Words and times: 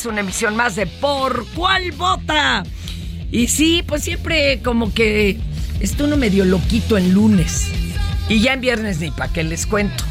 Es 0.00 0.06
una 0.06 0.20
emisión 0.20 0.56
más 0.56 0.76
de 0.76 0.86
Por 0.86 1.44
cuál 1.54 1.92
vota. 1.92 2.62
Y 3.30 3.48
sí, 3.48 3.84
pues 3.86 4.02
siempre 4.02 4.62
como 4.64 4.94
que 4.94 5.38
está 5.78 6.04
uno 6.04 6.16
medio 6.16 6.46
loquito 6.46 6.96
en 6.96 7.12
lunes. 7.12 7.68
Y 8.26 8.40
ya 8.40 8.54
en 8.54 8.62
viernes 8.62 8.98
ni 9.00 9.10
para 9.10 9.30
qué 9.30 9.42
les 9.44 9.66
cuento. 9.66 10.02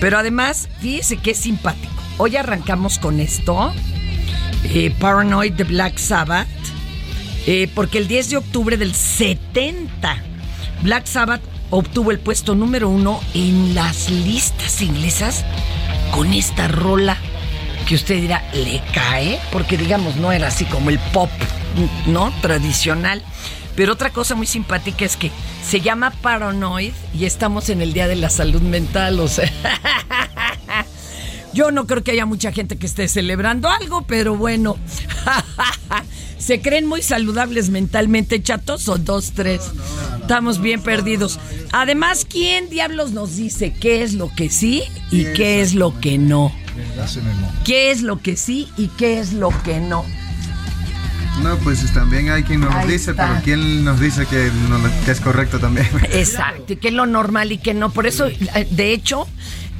Pero 0.00 0.16
además, 0.16 0.70
fíjese 0.80 1.18
que 1.18 1.32
es 1.32 1.36
simpático. 1.36 1.92
Hoy 2.16 2.36
arrancamos 2.36 2.98
con 2.98 3.20
esto. 3.20 3.74
eh, 4.64 4.90
Paranoid 4.98 5.52
de 5.52 5.64
Black 5.64 5.98
Sabbath. 5.98 6.48
eh, 7.46 7.68
porque 7.74 7.98
el 7.98 8.08
10 8.08 8.30
de 8.30 8.36
octubre 8.38 8.78
del 8.78 8.94
70, 8.94 10.16
Black 10.82 11.04
Sabbath 11.04 11.42
obtuvo 11.68 12.10
el 12.10 12.20
puesto 12.20 12.54
número 12.54 12.88
uno 12.88 13.20
en 13.34 13.74
las 13.74 14.08
listas 14.08 14.80
inglesas 14.80 15.44
con 16.10 16.32
esta 16.32 16.68
rola 16.68 17.18
que 17.86 17.94
usted 17.94 18.20
dirá, 18.20 18.42
¿le 18.52 18.82
cae? 18.92 19.38
Porque 19.52 19.78
digamos, 19.78 20.16
no 20.16 20.32
era 20.32 20.48
así 20.48 20.64
como 20.64 20.90
el 20.90 20.98
pop, 20.98 21.30
¿no? 22.06 22.32
Tradicional. 22.42 23.22
Pero 23.76 23.92
otra 23.92 24.10
cosa 24.10 24.34
muy 24.34 24.46
simpática 24.46 25.04
es 25.04 25.16
que 25.16 25.30
se 25.64 25.80
llama 25.80 26.10
Paranoid 26.10 26.92
y 27.14 27.26
estamos 27.26 27.68
en 27.68 27.82
el 27.82 27.92
Día 27.92 28.08
de 28.08 28.16
la 28.16 28.30
Salud 28.30 28.62
Mental, 28.62 29.20
o 29.20 29.28
sea... 29.28 29.50
Yo 31.52 31.70
no 31.70 31.86
creo 31.86 32.04
que 32.04 32.10
haya 32.10 32.26
mucha 32.26 32.52
gente 32.52 32.76
que 32.76 32.84
esté 32.84 33.08
celebrando 33.08 33.70
algo, 33.70 34.02
pero 34.02 34.36
bueno. 34.36 34.76
¿Se 36.38 36.60
creen 36.60 36.86
muy 36.86 37.00
saludables 37.00 37.70
mentalmente, 37.70 38.42
chatos? 38.42 38.88
O 38.90 38.98
dos, 38.98 39.32
tres. 39.32 39.62
Estamos 40.20 40.60
bien 40.60 40.82
perdidos. 40.82 41.38
Además, 41.72 42.26
¿quién 42.28 42.68
diablos 42.68 43.12
nos 43.12 43.36
dice 43.36 43.72
qué 43.72 44.02
es 44.02 44.12
lo 44.12 44.30
que 44.34 44.50
sí 44.50 44.82
y 45.10 45.32
qué 45.32 45.62
es 45.62 45.74
lo 45.74 45.98
que 45.98 46.18
no? 46.18 46.52
¿Qué 47.64 47.90
es 47.90 48.02
lo 48.02 48.20
que 48.20 48.36
sí 48.36 48.68
y 48.76 48.88
qué 48.88 49.18
es 49.20 49.32
lo 49.32 49.50
que 49.62 49.80
no? 49.80 50.04
No, 51.42 51.56
pues 51.58 51.92
también 51.92 52.30
hay 52.30 52.42
quien 52.44 52.60
nos 52.60 52.74
Ahí 52.74 52.88
dice, 52.92 53.10
está. 53.10 53.28
pero 53.28 53.40
¿quién 53.44 53.84
nos 53.84 54.00
dice 54.00 54.24
que, 54.26 54.50
no- 54.70 54.78
que 55.04 55.10
es 55.10 55.20
correcto 55.20 55.58
también? 55.58 55.86
Exacto, 56.12 56.72
y 56.72 56.76
qué 56.76 56.88
es 56.88 56.94
lo 56.94 57.04
normal 57.06 57.52
y 57.52 57.58
qué 57.58 57.74
no. 57.74 57.90
Por 57.90 58.06
eso, 58.06 58.26
eh, 58.26 58.66
de 58.70 58.92
hecho, 58.94 59.28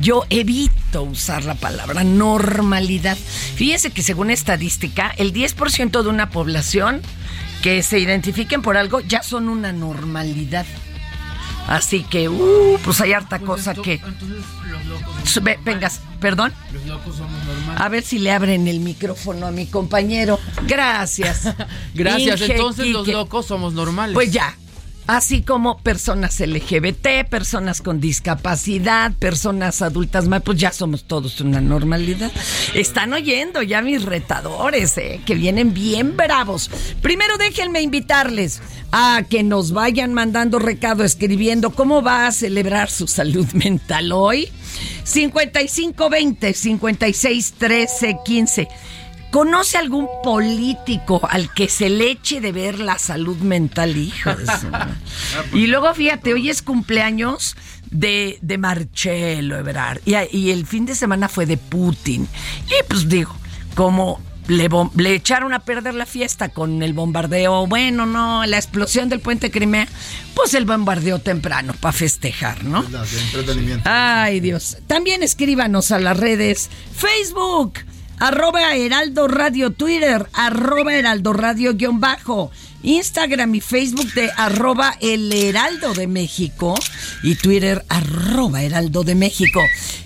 yo 0.00 0.24
evito 0.28 1.02
usar 1.04 1.44
la 1.44 1.54
palabra 1.54 2.04
normalidad. 2.04 3.16
Fíjense 3.16 3.90
que 3.90 4.02
según 4.02 4.30
estadística, 4.30 5.10
el 5.16 5.32
10% 5.32 6.02
de 6.02 6.08
una 6.10 6.28
población 6.30 7.00
que 7.62 7.82
se 7.82 7.98
identifiquen 8.00 8.60
por 8.60 8.76
algo 8.76 9.00
ya 9.00 9.22
son 9.22 9.48
una 9.48 9.72
normalidad. 9.72 10.66
Así 11.68 12.04
que, 12.04 12.28
uh, 12.28 12.78
pues 12.84 13.00
hay 13.00 13.12
harta 13.12 13.38
cosa 13.40 13.74
que... 13.74 13.94
Entonces 13.94 14.28
los 14.28 14.86
locos 14.86 15.30
somos 15.30 15.34
Ve- 15.44 15.56
normales. 15.56 15.64
vengas, 15.64 16.00
perdón. 16.20 16.52
Los 16.72 16.86
locos 16.86 17.16
somos 17.16 17.44
normales. 17.44 17.80
A 17.80 17.88
ver 17.88 18.02
si 18.04 18.18
le 18.18 18.30
abren 18.32 18.68
el 18.68 18.80
micrófono 18.80 19.46
a 19.46 19.50
mi 19.50 19.66
compañero. 19.66 20.38
Gracias. 20.66 21.42
Gracias, 21.94 22.40
Inge 22.40 22.52
entonces 22.52 22.86
los 22.88 23.08
locos 23.08 23.46
somos 23.46 23.72
normales. 23.74 24.14
Pues 24.14 24.30
ya. 24.30 24.56
Así 25.08 25.42
como 25.42 25.78
personas 25.78 26.40
LGBT, 26.40 27.28
personas 27.30 27.80
con 27.80 28.00
discapacidad, 28.00 29.12
personas 29.12 29.80
adultas 29.80 30.26
más, 30.26 30.42
pues 30.42 30.58
ya 30.58 30.72
somos 30.72 31.04
todos 31.04 31.40
una 31.40 31.60
normalidad. 31.60 32.32
Están 32.74 33.12
oyendo 33.12 33.62
ya 33.62 33.82
mis 33.82 34.02
retadores, 34.04 34.98
¿eh? 34.98 35.20
que 35.24 35.36
vienen 35.36 35.72
bien 35.72 36.16
bravos. 36.16 36.68
Primero 37.02 37.38
déjenme 37.38 37.82
invitarles 37.82 38.60
a 38.98 39.24
que 39.24 39.42
nos 39.42 39.72
vayan 39.72 40.14
mandando 40.14 40.58
recado, 40.58 41.04
escribiendo 41.04 41.68
cómo 41.68 42.00
va 42.00 42.26
a 42.26 42.32
celebrar 42.32 42.88
su 42.88 43.06
salud 43.06 43.46
mental 43.52 44.10
hoy. 44.10 44.48
5520 45.04 46.54
56 46.54 47.52
13 47.58 48.16
15. 48.24 48.68
¿Conoce 49.30 49.76
algún 49.76 50.08
político 50.24 51.20
al 51.28 51.52
que 51.52 51.68
se 51.68 51.90
le 51.90 52.10
eche 52.10 52.40
de 52.40 52.52
ver 52.52 52.78
la 52.78 52.98
salud 52.98 53.36
mental, 53.36 53.98
hijo 53.98 54.30
su 54.60 54.68
madre? 54.68 54.94
Y 55.52 55.66
luego, 55.66 55.92
fíjate, 55.92 56.32
hoy 56.32 56.48
es 56.48 56.62
cumpleaños 56.62 57.54
de, 57.90 58.38
de 58.40 58.56
Marcelo 58.56 59.58
Ebrard. 59.58 60.00
Y, 60.06 60.14
y 60.34 60.52
el 60.52 60.64
fin 60.64 60.86
de 60.86 60.94
semana 60.94 61.28
fue 61.28 61.44
de 61.44 61.58
Putin. 61.58 62.26
Y 62.66 62.82
pues 62.88 63.10
digo, 63.10 63.36
como 63.74 64.22
le, 64.48 65.14
echaron 65.14 65.52
a 65.52 65.60
perder 65.60 65.94
la 65.94 66.06
fiesta 66.06 66.48
con 66.48 66.82
el 66.82 66.92
bombardeo, 66.92 67.66
bueno, 67.66 68.06
no, 68.06 68.44
la 68.46 68.56
explosión 68.56 69.08
del 69.08 69.20
puente 69.20 69.50
Crimea, 69.50 69.88
pues 70.34 70.54
el 70.54 70.64
bombardeo 70.64 71.18
temprano 71.18 71.74
para 71.80 71.92
festejar, 71.92 72.64
¿no? 72.64 72.82
No. 72.82 73.02
Ay, 73.84 74.40
Dios. 74.40 74.78
También 74.86 75.22
escríbanos 75.22 75.90
a 75.90 75.98
las 75.98 76.16
redes 76.16 76.70
Facebook, 76.94 77.74
arroba 78.18 78.74
Heraldo 78.74 79.28
Radio 79.28 79.72
Twitter, 79.72 80.26
arroba 80.32 80.94
Heraldo 80.94 81.32
Radio 81.32 81.74
guion 81.74 82.00
bajo, 82.00 82.50
Instagram 82.86 83.52
y 83.56 83.60
Facebook 83.60 84.12
de 84.14 84.30
arroba 84.36 84.96
El 85.00 85.32
Heraldo 85.32 85.92
de 85.92 86.06
México 86.06 86.74
y 87.24 87.34
Twitter 87.34 87.84
arroba 87.88 88.62
Heraldo 88.62 89.02
de 89.02 89.16
México. 89.16 89.60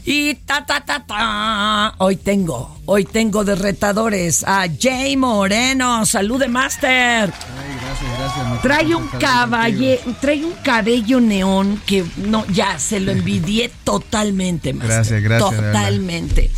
Y 0.06 0.34
ta 0.34 0.64
ta 0.64 0.80
ta 0.80 1.04
ta, 1.06 1.94
hoy 1.98 2.16
tengo, 2.16 2.80
hoy 2.86 3.04
tengo 3.04 3.44
de 3.44 3.54
retadores 3.54 4.44
a 4.44 4.66
Jay 4.80 5.14
Moreno, 5.16 6.06
salude 6.06 6.48
Master. 6.48 7.30
Ay, 7.30 7.76
gracias, 7.82 8.18
gracias. 8.18 8.62
Trae 8.62 8.94
un 8.94 9.08
caballe, 9.08 10.00
trae 10.22 10.42
un 10.42 10.54
cabello 10.64 11.20
neón 11.20 11.82
que 11.86 12.02
no, 12.16 12.46
ya 12.46 12.78
se 12.78 12.98
lo 12.98 13.12
envidié 13.12 13.70
totalmente, 13.84 14.72
maestro. 14.72 14.96
Gracias, 14.96 15.22
gracias. 15.22 15.60
Totalmente. 15.60 16.50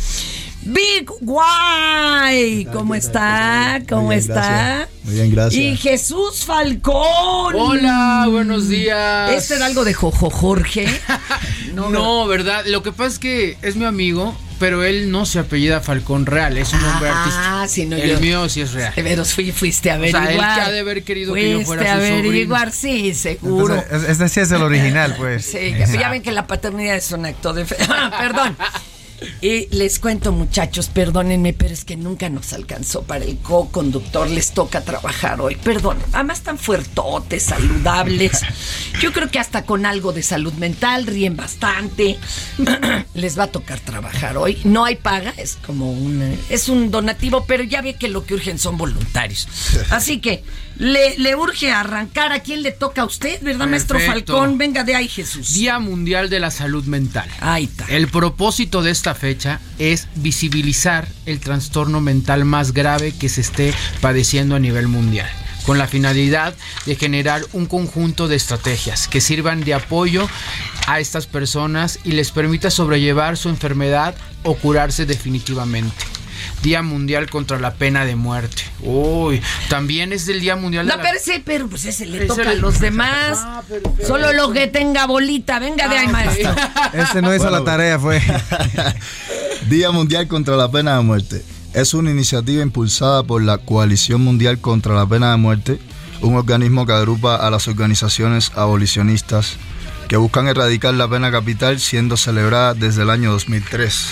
Big 0.65 1.09
Guay, 1.21 2.65
¿cómo 2.71 2.95
está? 2.95 3.81
¿Cómo 3.89 4.03
Muy 4.03 4.15
bien, 4.15 4.19
está? 4.19 4.33
gracias. 4.33 4.89
Muy 5.03 5.13
bien, 5.15 5.31
gracias. 5.31 5.61
Y 5.63 5.77
Jesús 5.77 6.45
Falcón. 6.45 7.55
Hola, 7.55 8.27
buenos 8.29 8.69
días. 8.69 9.31
¿Este 9.31 9.55
era 9.55 9.65
algo 9.65 9.83
de 9.83 9.93
Jojo 9.93 10.29
Jorge? 10.29 10.87
No, 11.73 12.27
¿verdad? 12.27 12.65
Lo 12.67 12.83
que 12.83 12.91
pasa 12.91 13.07
es 13.13 13.19
que 13.19 13.57
es 13.63 13.75
mi 13.75 13.85
amigo, 13.85 14.37
pero 14.59 14.83
él 14.83 15.09
no 15.09 15.25
se 15.25 15.39
apellida 15.39 15.81
Falcón 15.81 16.27
Real, 16.27 16.55
es 16.55 16.71
un 16.71 16.81
nombre 16.83 17.09
Ah, 17.09 17.63
artístico. 17.63 17.67
sí, 17.67 17.85
no, 17.87 17.95
el 17.95 18.11
yo- 18.11 18.19
mío 18.19 18.47
sí 18.47 18.61
es 18.61 18.73
real. 18.73 18.93
Pero 18.95 19.25
fui, 19.25 19.51
fuiste 19.51 19.89
a 19.89 19.95
O 19.95 20.05
sea, 20.05 20.19
averiguar. 20.19 20.29
él 20.31 20.55
que 20.55 20.61
ha 20.61 20.71
de 20.71 20.79
haber 20.81 21.03
querido 21.03 21.33
que 21.33 21.49
yo 21.51 21.61
fuera 21.61 21.81
Fuiste 21.81 21.89
a 21.91 21.95
su 21.95 22.01
sobrino. 22.13 22.27
averiguar, 22.29 22.71
sí, 22.71 23.15
seguro. 23.15 23.73
Entonces, 23.75 24.07
este 24.07 24.29
sí 24.29 24.39
es 24.41 24.51
el 24.51 24.61
original, 24.61 25.15
pues. 25.17 25.45
Sí, 25.51 25.73
ya, 25.77 25.87
ya 25.87 26.09
ven 26.09 26.21
que 26.21 26.31
la 26.31 26.45
paternidad 26.45 26.95
es 26.95 27.11
un 27.11 27.25
acto 27.25 27.53
de 27.53 27.65
fe. 27.65 27.75
Perdón. 28.19 28.55
Y 29.41 29.67
les 29.75 29.99
cuento, 29.99 30.31
muchachos, 30.31 30.87
perdónenme, 30.87 31.53
pero 31.53 31.73
es 31.73 31.85
que 31.85 31.95
nunca 31.95 32.29
nos 32.29 32.53
alcanzó 32.53 33.03
para 33.03 33.25
el 33.25 33.37
co-conductor. 33.37 34.29
Les 34.29 34.51
toca 34.51 34.81
trabajar 34.81 35.41
hoy. 35.41 35.55
Perdón. 35.55 35.97
Además, 36.13 36.41
tan 36.41 36.57
fuertotes, 36.57 37.43
saludables. 37.43 38.41
Yo 39.01 39.11
creo 39.11 39.29
que 39.29 39.39
hasta 39.39 39.63
con 39.63 39.85
algo 39.85 40.13
de 40.13 40.23
salud 40.23 40.53
mental 40.53 41.05
ríen 41.05 41.35
bastante. 41.35 42.17
Les 43.13 43.37
va 43.37 43.43
a 43.43 43.47
tocar 43.47 43.79
trabajar 43.79 44.37
hoy. 44.37 44.59
No 44.63 44.85
hay 44.85 44.95
paga, 44.95 45.33
es 45.37 45.57
como 45.65 45.91
un, 45.91 46.37
es 46.49 46.69
un 46.69 46.91
donativo, 46.91 47.45
pero 47.45 47.63
ya 47.63 47.81
ve 47.81 47.95
que 47.95 48.07
lo 48.07 48.25
que 48.25 48.33
urgen 48.33 48.59
son 48.59 48.77
voluntarios. 48.77 49.47
Así 49.89 50.19
que 50.19 50.43
le, 50.77 51.17
le 51.17 51.35
urge 51.35 51.71
arrancar. 51.71 52.31
¿A 52.31 52.39
quién 52.39 52.63
le 52.63 52.71
toca 52.71 53.01
a 53.01 53.05
usted, 53.05 53.41
verdad, 53.41 53.67
maestro 53.67 53.97
Perfecto. 53.97 54.33
Falcón? 54.33 54.57
Venga 54.57 54.83
de 54.83 54.95
ahí, 54.95 55.07
Jesús. 55.07 55.53
Día 55.53 55.79
Mundial 55.79 56.29
de 56.29 56.39
la 56.39 56.51
Salud 56.51 56.85
Mental. 56.85 57.29
Ahí 57.39 57.65
está. 57.65 57.85
El 57.87 58.07
propósito 58.07 58.81
de 58.81 58.91
esta 58.91 59.12
fecha 59.15 59.59
es 59.79 60.07
visibilizar 60.15 61.07
el 61.25 61.39
trastorno 61.39 62.01
mental 62.01 62.45
más 62.45 62.73
grave 62.73 63.13
que 63.13 63.29
se 63.29 63.41
esté 63.41 63.73
padeciendo 64.01 64.55
a 64.55 64.59
nivel 64.59 64.87
mundial, 64.87 65.29
con 65.65 65.77
la 65.77 65.87
finalidad 65.87 66.53
de 66.85 66.95
generar 66.95 67.41
un 67.53 67.65
conjunto 67.65 68.27
de 68.27 68.35
estrategias 68.35 69.07
que 69.07 69.21
sirvan 69.21 69.61
de 69.61 69.73
apoyo 69.73 70.27
a 70.87 70.99
estas 70.99 71.25
personas 71.25 71.99
y 72.03 72.11
les 72.11 72.31
permita 72.31 72.69
sobrellevar 72.69 73.37
su 73.37 73.49
enfermedad 73.49 74.15
o 74.43 74.55
curarse 74.55 75.05
definitivamente. 75.05 76.22
Día 76.63 76.81
Mundial 76.81 77.29
contra 77.29 77.59
la 77.59 77.73
Pena 77.73 78.05
de 78.05 78.15
Muerte. 78.15 78.63
Uy, 78.81 79.41
también 79.69 80.13
es 80.13 80.25
del 80.25 80.39
Día 80.39 80.55
Mundial 80.55 80.87
No, 80.87 80.93
de 80.93 80.97
la... 80.97 81.03
pero 81.03 81.17
ese, 81.17 81.41
pero 81.45 81.67
pues 81.67 81.83
ese 81.85 82.05
le 82.05 82.17
Ese 82.19 82.27
toca 82.27 82.49
a 82.49 82.53
los 82.55 82.79
demás. 82.79 83.37
Ah. 83.41 83.61
Solo 84.07 84.31
lo 84.33 84.51
que 84.53 84.67
tenga 84.67 85.05
bolita. 85.05 85.59
Venga 85.59 85.87
de 85.89 85.97
ahí, 85.97 86.05
Ah, 86.07 86.11
maestro. 86.11 86.55
Este 86.93 87.21
no 87.21 87.35
hizo 87.35 87.43
Bueno, 87.43 87.59
la 87.59 87.65
tarea, 87.65 87.99
fue. 87.99 88.21
Día 89.69 89.91
Mundial 89.91 90.27
contra 90.27 90.55
la 90.55 90.71
Pena 90.71 90.95
de 90.97 91.03
Muerte. 91.03 91.43
Es 91.73 91.93
una 91.93 92.11
iniciativa 92.11 92.63
impulsada 92.63 93.23
por 93.23 93.41
la 93.43 93.57
Coalición 93.57 94.21
Mundial 94.21 94.59
contra 94.59 94.93
la 94.95 95.05
Pena 95.05 95.31
de 95.31 95.37
Muerte, 95.37 95.79
un 96.21 96.35
organismo 96.35 96.85
que 96.85 96.93
agrupa 96.93 97.35
a 97.35 97.49
las 97.49 97.67
organizaciones 97.67 98.51
abolicionistas 98.55 99.57
que 100.07 100.17
buscan 100.17 100.47
erradicar 100.47 100.93
la 100.93 101.07
pena 101.09 101.31
capital 101.31 101.79
siendo 101.79 102.17
celebrada 102.17 102.73
desde 102.73 103.01
el 103.03 103.09
año 103.09 103.31
2003. 103.31 104.07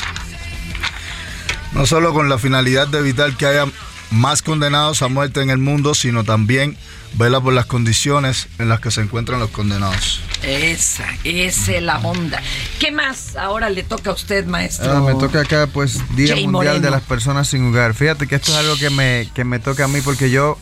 No 1.74 1.86
solo 1.86 2.14
con 2.14 2.30
la 2.30 2.38
finalidad 2.38 2.88
de 2.88 3.00
evitar 3.00 3.36
que 3.38 3.46
haya 3.46 3.66
más 4.12 4.42
condenados 4.42 5.02
a 5.02 5.08
muerte 5.08 5.42
en 5.42 5.50
el 5.50 5.58
mundo, 5.58 5.94
sino 5.96 6.24
también 6.26 6.76
vela 7.14 7.40
por 7.40 7.54
las 7.54 7.66
condiciones 7.66 8.48
en 8.60 8.68
las 8.68 8.82
que 8.82 8.92
se 8.92 9.02
encuentran 9.02 9.40
los 9.40 9.50
condenados. 9.52 10.20
Esa, 10.44 11.06
esa 11.24 11.72
es 11.74 11.82
la 11.84 12.00
onda. 12.00 12.42
¿Qué 12.80 12.92
más 12.92 13.36
ahora 13.38 13.70
le 13.70 13.84
toca 13.84 14.10
a 14.10 14.14
usted, 14.14 14.46
maestro? 14.46 14.92
Ah, 14.98 15.00
me 15.02 15.14
toca 15.16 15.42
acá, 15.42 15.68
pues, 15.72 16.00
Día 16.16 16.34
Jay 16.34 16.46
Mundial 16.48 16.76
Moreno. 16.76 16.80
de 16.86 16.92
las 16.92 17.02
Personas 17.04 17.48
Sin 17.48 17.66
Hogar. 17.70 17.94
Fíjate 17.94 18.28
que 18.28 18.36
esto 18.36 18.52
es 18.52 18.58
algo 18.58 18.76
que 18.78 18.90
me, 18.90 19.30
que 19.34 19.46
me 19.46 19.60
toca 19.60 19.86
a 19.86 19.88
mí 19.88 20.02
porque 20.02 20.30
yo 20.30 20.58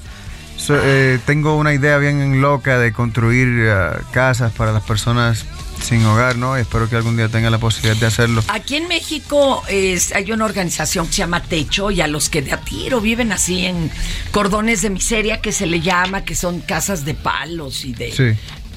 so- 0.58 0.78
eh, 0.80 1.20
tengo 1.26 1.56
una 1.58 1.74
idea 1.74 1.98
bien 1.98 2.42
loca 2.42 2.78
de 2.78 2.94
construir 2.94 3.48
eh, 3.62 3.90
casas 4.12 4.52
para 4.52 4.72
las 4.74 4.84
personas 4.84 5.46
sin 5.82 6.06
hogar, 6.06 6.38
¿no? 6.38 6.58
Y 6.58 6.62
espero 6.62 6.90
que 6.90 6.96
algún 6.96 7.18
día 7.18 7.30
tenga 7.30 7.50
la 7.50 7.58
posibilidad 7.58 7.98
de 7.98 8.06
hacerlo. 8.06 8.44
Aquí 8.48 8.76
en 8.76 8.88
México 8.88 9.64
es, 9.68 10.14
hay 10.14 10.32
una 10.32 10.46
organización 10.46 11.08
que 11.08 11.14
se 11.14 11.18
llama 11.20 11.42
Techo 11.44 11.92
y 11.92 12.02
a 12.02 12.08
los 12.08 12.30
que 12.30 12.42
de 12.42 12.54
a 12.54 12.62
tiro 12.62 13.02
viven 13.02 13.32
así 13.32 13.66
en 13.66 13.92
cordones 14.32 14.82
de 14.82 14.90
miseria 14.90 15.42
que 15.42 15.52
se 15.52 15.66
le 15.66 15.82
llama, 15.82 16.24
que 16.24 16.36
son 16.36 16.62
casas 16.62 17.06
de 17.06 17.14
palos 17.14 17.86
y 17.86 17.94
de... 17.94 18.12
Sí. 18.12 18.24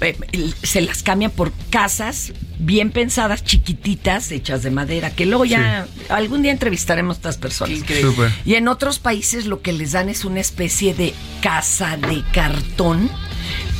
eh, 0.00 0.16
se 0.62 0.81
las 0.81 1.02
cambian 1.02 1.31
por 1.31 1.52
casas 1.70 2.32
bien 2.58 2.90
pensadas, 2.90 3.44
chiquititas, 3.44 4.31
hechas 4.31 4.62
de 4.62 4.70
madera, 4.70 5.10
que 5.10 5.26
luego 5.26 5.44
ya 5.44 5.87
algún 6.08 6.43
día 6.43 6.52
entrevistaremos 6.52 7.16
a 7.16 7.19
estas 7.19 7.37
personas. 7.38 7.78
Increíble. 7.78 8.10
Súper. 8.10 8.32
Y 8.44 8.54
en 8.54 8.69
otros 8.69 8.99
países 8.99 9.46
lo 9.46 9.62
que 9.62 9.72
les 9.72 9.93
dan 9.93 10.08
es 10.08 10.25
una 10.25 10.40
especie 10.40 10.94
de 10.94 11.12
casa 11.43 11.96
de 11.96 12.22
cartón 12.32 13.10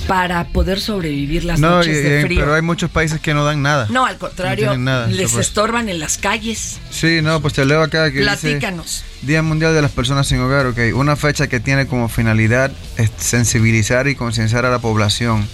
para 0.06 0.44
poder 0.49 0.81
sobrevivir 0.81 1.44
las 1.44 1.60
No, 1.60 1.70
noches 1.76 2.02
de 2.02 2.22
frío. 2.22 2.40
pero 2.40 2.54
hay 2.54 2.62
muchos 2.62 2.90
países 2.90 3.20
que 3.20 3.34
no 3.34 3.44
dan 3.44 3.62
nada. 3.62 3.87
No, 3.90 4.04
al 4.04 4.19
contrario, 4.19 4.66
No 4.66 4.72
tienen 4.72 4.84
nada, 4.84 5.06
les 5.06 5.31
supuesto. 5.31 5.40
estorban 5.40 5.88
en 5.88 5.99
las 6.00 6.19
calles. 6.19 6.78
Sí, 6.90 7.20
no, 7.22 7.40
pues 7.40 7.54
te 7.54 7.64
leo 7.64 7.82
acá 7.82 8.10
que 8.10 8.19
dice 8.20 8.25
Platícanos. 8.31 9.04
Día 9.22 9.43
Mundial 9.43 9.75
de 9.75 9.82
las 9.82 9.93
Personas 9.93 10.26
Sin 10.26 10.40
Hogar, 10.40 10.66
ok. 10.66 10.78
Una 10.94 11.14
fecha 11.16 11.46
que 11.46 11.60
tiene 11.60 11.87
como 11.87 12.08
finalidad 12.08 12.72
es 12.96 13.10
sensibilizar 13.16 14.08
y 14.08 14.14
concienciar 14.16 14.66
a 14.66 14.70
la 14.70 14.81
población 14.81 15.46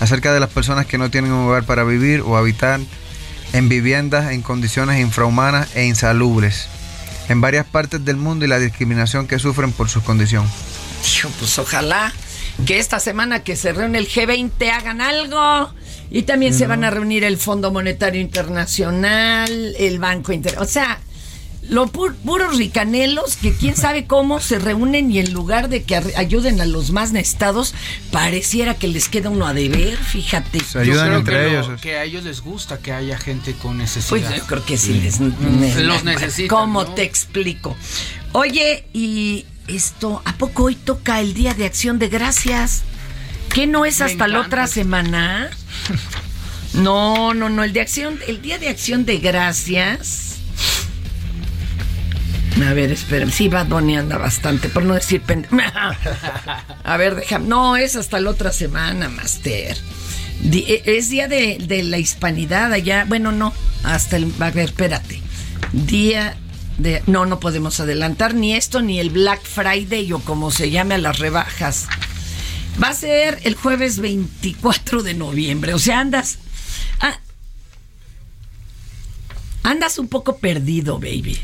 acerca 0.00 0.32
de 0.34 0.40
las 0.40 0.50
personas 0.50 0.86
que 0.86 0.98
no 0.98 1.10
tienen 1.10 1.32
un 1.32 1.48
hogar 1.48 1.64
para 1.64 1.84
vivir 1.84 2.20
o 2.20 2.36
habitar 2.36 2.80
en 3.52 3.68
viviendas 3.68 4.32
en 4.32 4.42
condiciones 4.42 5.00
infrahumanas 5.00 5.68
e 5.76 5.84
insalubres 5.86 6.66
en 7.28 7.40
varias 7.40 7.64
partes 7.64 8.04
del 8.04 8.16
mundo 8.16 8.44
y 8.44 8.48
la 8.48 8.58
discriminación 8.58 9.26
que 9.26 9.38
sufren 9.38 9.72
por 9.72 9.88
su 9.88 10.02
condición. 10.02 10.46
Pues 11.38 11.58
ojalá 11.58 12.12
que 12.66 12.78
esta 12.78 13.00
semana 13.00 13.42
que 13.42 13.56
se 13.56 13.72
reúne 13.72 13.98
el 13.98 14.08
G20 14.08 14.70
hagan 14.70 15.00
algo. 15.00 15.72
Y 16.10 16.22
también 16.22 16.54
se 16.54 16.66
van 16.66 16.84
a 16.84 16.90
reunir 16.90 17.24
el 17.24 17.38
Fondo 17.38 17.72
Monetario 17.72 18.20
Internacional, 18.20 19.74
el 19.78 19.98
Banco 19.98 20.32
Inter... 20.32 20.58
O 20.58 20.64
sea, 20.64 21.00
los 21.68 21.90
puros 21.90 22.56
ricanelos 22.58 23.36
que 23.36 23.52
quién 23.54 23.74
sabe 23.74 24.06
cómo 24.06 24.38
se 24.38 24.58
reúnen 24.58 25.10
y 25.10 25.18
en 25.18 25.32
lugar 25.32 25.68
de 25.70 25.82
que 25.82 25.96
ayuden 26.16 26.60
a 26.60 26.66
los 26.66 26.90
más 26.90 27.12
necesitados, 27.12 27.74
pareciera 28.12 28.74
que 28.74 28.86
les 28.86 29.08
queda 29.08 29.30
uno 29.30 29.46
a 29.46 29.54
deber, 29.54 29.96
fíjate. 29.96 30.60
Se 30.60 30.78
ayudan 30.80 31.06
creo 31.08 31.18
entre 31.20 31.34
que, 31.34 31.42
lo- 31.42 31.48
ellos. 31.64 31.80
que 31.80 31.96
a 31.96 32.04
ellos 32.04 32.24
les 32.24 32.40
gusta 32.42 32.78
que 32.78 32.92
haya 32.92 33.18
gente 33.18 33.54
con 33.54 33.78
necesidad. 33.78 34.08
Pues 34.10 34.36
yo 34.36 34.46
creo 34.46 34.64
que 34.64 34.76
sí 34.76 34.92
les 34.94 35.18
Los 35.20 36.04
necesitan, 36.04 36.48
¿Cómo 36.48 36.84
¿no? 36.84 36.90
te 36.94 37.02
explico? 37.02 37.76
Oye, 38.32 38.84
y 38.92 39.46
esto, 39.68 40.22
¿a 40.24 40.32
poco 40.34 40.64
hoy 40.64 40.76
toca 40.76 41.20
el 41.20 41.34
Día 41.34 41.54
de 41.54 41.64
Acción 41.66 41.98
de 41.98 42.08
Gracias? 42.08 42.82
¿Qué 43.52 43.66
no 43.66 43.84
es 43.84 44.00
hasta 44.00 44.26
la 44.28 44.40
otra 44.40 44.66
semana? 44.66 45.50
No, 46.74 47.34
no, 47.34 47.48
no, 47.48 47.62
el 47.64 47.72
de 47.72 47.80
acción, 47.80 48.18
el 48.26 48.42
Día 48.42 48.58
de 48.58 48.68
Acción 48.68 49.04
de 49.04 49.18
Gracias. 49.18 50.22
A 52.64 52.72
ver, 52.72 52.92
espera, 52.92 53.28
sí, 53.30 53.48
Bad 53.48 53.66
Bunny 53.66 53.96
anda 53.96 54.16
bastante, 54.16 54.68
por 54.68 54.84
no 54.84 54.94
decir 54.94 55.20
pende... 55.20 55.48
A 56.84 56.96
ver, 56.96 57.16
déjame. 57.16 57.46
No, 57.48 57.76
es 57.76 57.96
hasta 57.96 58.20
la 58.20 58.30
otra 58.30 58.52
semana, 58.52 59.08
Master. 59.08 59.76
E- 60.52 60.82
Es 60.84 61.08
día 61.10 61.26
de, 61.26 61.58
de 61.58 61.82
la 61.82 61.98
hispanidad 61.98 62.72
allá. 62.72 63.04
Bueno, 63.08 63.32
no, 63.32 63.52
hasta 63.82 64.16
el. 64.16 64.32
A 64.38 64.50
ver, 64.50 64.66
espérate. 64.66 65.20
Día 65.72 66.36
de. 66.78 67.02
No, 67.06 67.26
no 67.26 67.40
podemos 67.40 67.80
adelantar 67.80 68.34
ni 68.34 68.54
esto 68.54 68.82
ni 68.82 69.00
el 69.00 69.10
Black 69.10 69.42
Friday 69.42 70.12
o 70.12 70.20
como 70.20 70.50
se 70.50 70.70
llame 70.70 70.94
a 70.94 70.98
las 70.98 71.18
rebajas. 71.18 71.86
Va 72.82 72.88
a 72.88 72.94
ser 72.94 73.38
el 73.44 73.54
jueves 73.54 73.98
24 74.00 75.02
de 75.02 75.14
noviembre. 75.14 75.74
O 75.74 75.78
sea, 75.78 76.00
andas. 76.00 76.38
ah, 77.00 77.18
andas 79.62 79.98
un 79.98 80.08
poco 80.08 80.38
perdido, 80.38 80.98
baby. 80.98 81.38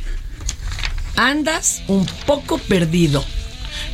Andas 1.16 1.82
un 1.88 2.06
poco 2.26 2.58
perdido. 2.58 3.25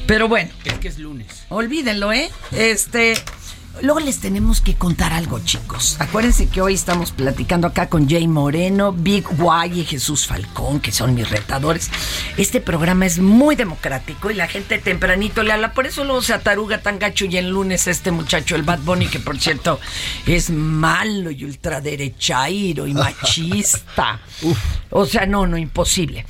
Pero 0.06 0.28
bueno, 0.28 0.50
Es 0.64 0.74
que 0.74 0.88
es 0.88 0.98
lunes. 0.98 1.26
Olvídenlo, 1.48 2.12
¿eh? 2.12 2.30
Este. 2.52 3.14
Luego 3.82 4.00
les 4.00 4.20
tenemos 4.20 4.60
que 4.60 4.74
contar 4.74 5.12
algo, 5.12 5.38
chicos. 5.40 5.96
Acuérdense 6.00 6.48
que 6.48 6.62
hoy 6.62 6.74
estamos 6.74 7.10
platicando 7.10 7.66
acá 7.66 7.88
con 7.88 8.08
Jay 8.08 8.26
Moreno, 8.26 8.92
Big 8.92 9.24
Y 9.30 9.80
y 9.80 9.84
Jesús 9.84 10.26
Falcón, 10.26 10.80
que 10.80 10.92
son 10.92 11.14
mis 11.14 11.28
retadores. 11.28 11.90
Este 12.36 12.60
programa 12.60 13.04
es 13.04 13.18
muy 13.18 13.54
democrático 13.54 14.30
y 14.30 14.34
la 14.34 14.48
gente 14.48 14.78
tempranito 14.78 15.42
le 15.42 15.52
habla. 15.52 15.74
Por 15.74 15.86
eso 15.86 16.04
luego 16.04 16.22
se 16.22 16.32
ataruga 16.32 16.80
tan 16.80 16.98
gacho 16.98 17.26
y 17.26 17.36
en 17.36 17.50
lunes 17.50 17.86
este 17.86 18.10
muchacho, 18.10 18.56
el 18.56 18.62
Bad 18.62 18.80
Bunny, 18.80 19.08
que 19.08 19.20
por 19.20 19.38
cierto 19.38 19.78
es 20.26 20.50
malo 20.50 21.30
y 21.30 21.44
ultraderechairo 21.44 22.86
y 22.86 22.94
machista. 22.94 24.20
O 24.90 25.04
sea, 25.04 25.26
no, 25.26 25.46
no, 25.46 25.58
imposible. 25.58 26.24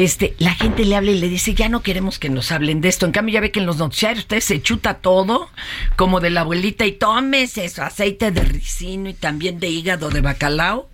Este, 0.00 0.34
la 0.38 0.54
gente 0.54 0.86
le 0.86 0.96
habla 0.96 1.10
y 1.10 1.20
le 1.20 1.28
dice, 1.28 1.52
ya 1.52 1.68
no 1.68 1.82
queremos 1.82 2.18
que 2.18 2.30
nos 2.30 2.52
hablen 2.52 2.80
de 2.80 2.88
esto. 2.88 3.04
En 3.04 3.12
cambio, 3.12 3.34
ya 3.34 3.42
ve 3.42 3.50
que 3.50 3.60
en 3.60 3.66
los 3.66 3.76
noticiarios 3.76 4.20
usted 4.20 4.40
se 4.40 4.62
chuta 4.62 4.94
todo, 4.94 5.50
como 5.96 6.20
de 6.20 6.30
la 6.30 6.40
abuelita, 6.40 6.86
y 6.86 6.92
tomes 6.92 7.58
eso, 7.58 7.82
aceite 7.82 8.30
de 8.30 8.40
ricino 8.40 9.10
y 9.10 9.12
también 9.12 9.60
de 9.60 9.68
hígado 9.68 10.08
de 10.08 10.22
bacalao. 10.22 10.88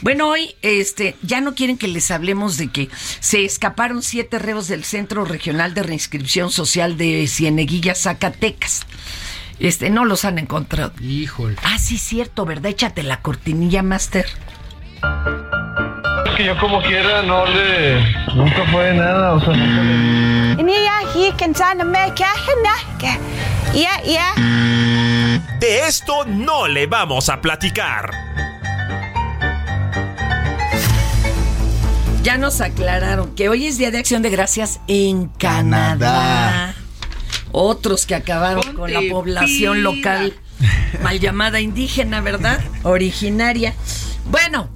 Bueno, 0.00 0.28
hoy, 0.28 0.56
este, 0.62 1.14
ya 1.22 1.40
no 1.40 1.54
quieren 1.54 1.78
que 1.78 1.86
les 1.86 2.10
hablemos 2.10 2.56
de 2.56 2.66
que 2.66 2.88
se 3.20 3.44
escaparon 3.44 4.02
siete 4.02 4.40
reos 4.40 4.66
del 4.66 4.82
Centro 4.82 5.24
Regional 5.24 5.72
de 5.72 5.84
Reinscripción 5.84 6.50
Social 6.50 6.96
de 6.96 7.28
Cieneguilla, 7.28 7.94
Zacatecas. 7.94 8.86
Este, 9.60 9.88
no 9.88 10.04
los 10.04 10.24
han 10.24 10.36
encontrado. 10.40 10.94
Híjole. 11.00 11.54
Ah, 11.62 11.78
sí, 11.78 11.96
cierto, 11.96 12.44
¿verdad? 12.44 12.72
Échate 12.72 13.04
la 13.04 13.22
cortinilla, 13.22 13.84
Master. 13.84 14.26
Que 16.36 16.44
yo 16.44 16.58
como 16.58 16.82
quiera 16.82 17.22
no 17.22 17.46
le... 17.46 18.00
Nunca 18.34 18.64
fue 18.70 18.94
nada, 18.94 19.34
o 19.34 19.40
sea, 19.40 19.54
nunca 19.54 19.82
le... 19.82 20.62
De 25.60 25.80
esto 25.86 26.24
no 26.26 26.68
le 26.68 26.86
vamos 26.86 27.28
a 27.28 27.40
platicar. 27.40 28.10
Ya 32.22 32.36
nos 32.36 32.60
aclararon 32.60 33.34
que 33.34 33.48
hoy 33.48 33.66
es 33.66 33.78
Día 33.78 33.90
de 33.90 33.98
Acción 33.98 34.22
de 34.22 34.30
Gracias 34.30 34.80
en 34.88 35.28
Canadá. 35.28 35.96
Canadá. 35.98 36.74
Otros 37.52 38.06
que 38.06 38.14
acabaron 38.14 38.62
Ponte 38.62 38.76
con 38.76 38.92
la 38.92 39.00
población 39.10 39.78
pila. 39.78 39.90
local 39.90 40.34
mal 41.02 41.20
llamada 41.20 41.60
indígena, 41.60 42.20
¿verdad? 42.20 42.60
Originaria. 42.82 43.74
Bueno, 44.26 44.68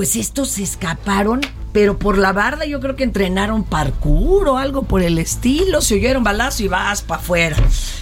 pues 0.00 0.16
estos 0.16 0.52
se 0.52 0.62
escaparon, 0.62 1.42
pero 1.74 1.98
por 1.98 2.16
la 2.16 2.32
barda 2.32 2.64
yo 2.64 2.80
creo 2.80 2.96
que 2.96 3.04
entrenaron 3.04 3.64
parkour 3.64 4.48
o 4.48 4.56
algo 4.56 4.84
por 4.84 5.02
el 5.02 5.18
estilo. 5.18 5.82
Se 5.82 5.96
oyeron 5.96 6.24
balazo 6.24 6.62
y 6.62 6.68
vas 6.68 7.02
para 7.02 7.20
afuera. 7.20 7.56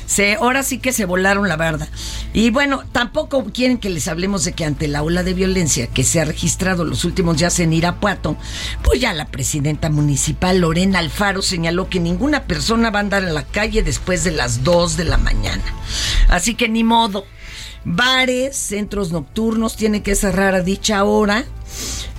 Se, 0.07 0.37
ahora 0.37 0.62
sí 0.62 0.78
que 0.78 0.93
se 0.93 1.07
volaron 1.07 1.49
la 1.49 1.57
barda. 1.57 1.88
Y 2.33 2.50
bueno, 2.50 2.85
tampoco 2.93 3.43
quieren 3.47 3.78
que 3.78 3.90
les 3.90 4.07
hablemos 4.07 4.45
de 4.45 4.52
que 4.52 4.64
ante 4.64 4.87
la 4.87 5.02
ola 5.02 5.25
de 5.25 5.35
violencia 5.35 5.88
que 5.88 6.05
se 6.05 6.21
ha 6.21 6.25
registrado 6.25 6.85
los 6.85 7.05
últimos 7.05 7.38
días 7.38 7.59
en 7.59 7.73
Irapuato, 7.73 8.37
pues 8.85 9.00
ya 9.00 9.12
la 9.12 9.26
presidenta 9.26 9.90
municipal 9.90 10.61
Lorena 10.61 11.00
Alfaro 11.00 11.43
señaló 11.43 11.88
que 11.88 11.99
ninguna 11.99 12.45
persona 12.45 12.90
va 12.90 13.00
a 13.00 13.02
andar 13.02 13.25
en 13.25 13.35
la 13.35 13.43
calle 13.43 13.83
después 13.83 14.23
de 14.23 14.31
las 14.31 14.62
2 14.62 14.97
de 14.97 15.05
la 15.05 15.19
mañana. 15.19 15.64
Así 16.28 16.55
que 16.55 16.69
ni 16.69 16.85
modo. 16.85 17.25
Bares, 17.85 18.57
centros 18.57 19.13
nocturnos 19.13 19.77
tienen 19.77 20.03
que 20.03 20.15
cerrar 20.15 20.55
a 20.55 20.63
dicha 20.63 21.05
hora 21.05 21.45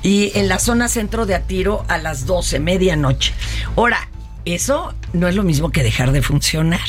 y 0.02 0.32
en 0.36 0.48
la 0.48 0.60
zona 0.60 0.88
centro 0.88 1.26
de 1.26 1.36
Atiro 1.36 1.86
a 1.88 1.98
las 1.98 2.26
12, 2.26 2.60
medianoche. 2.60 3.34
Ahora, 3.76 4.10
eso 4.46 4.94
no 5.14 5.28
es 5.28 5.36
lo 5.36 5.44
mismo 5.44 5.72
que 5.72 5.84
dejar 5.84 6.12
de 6.12 6.22
funcionar. 6.22 6.80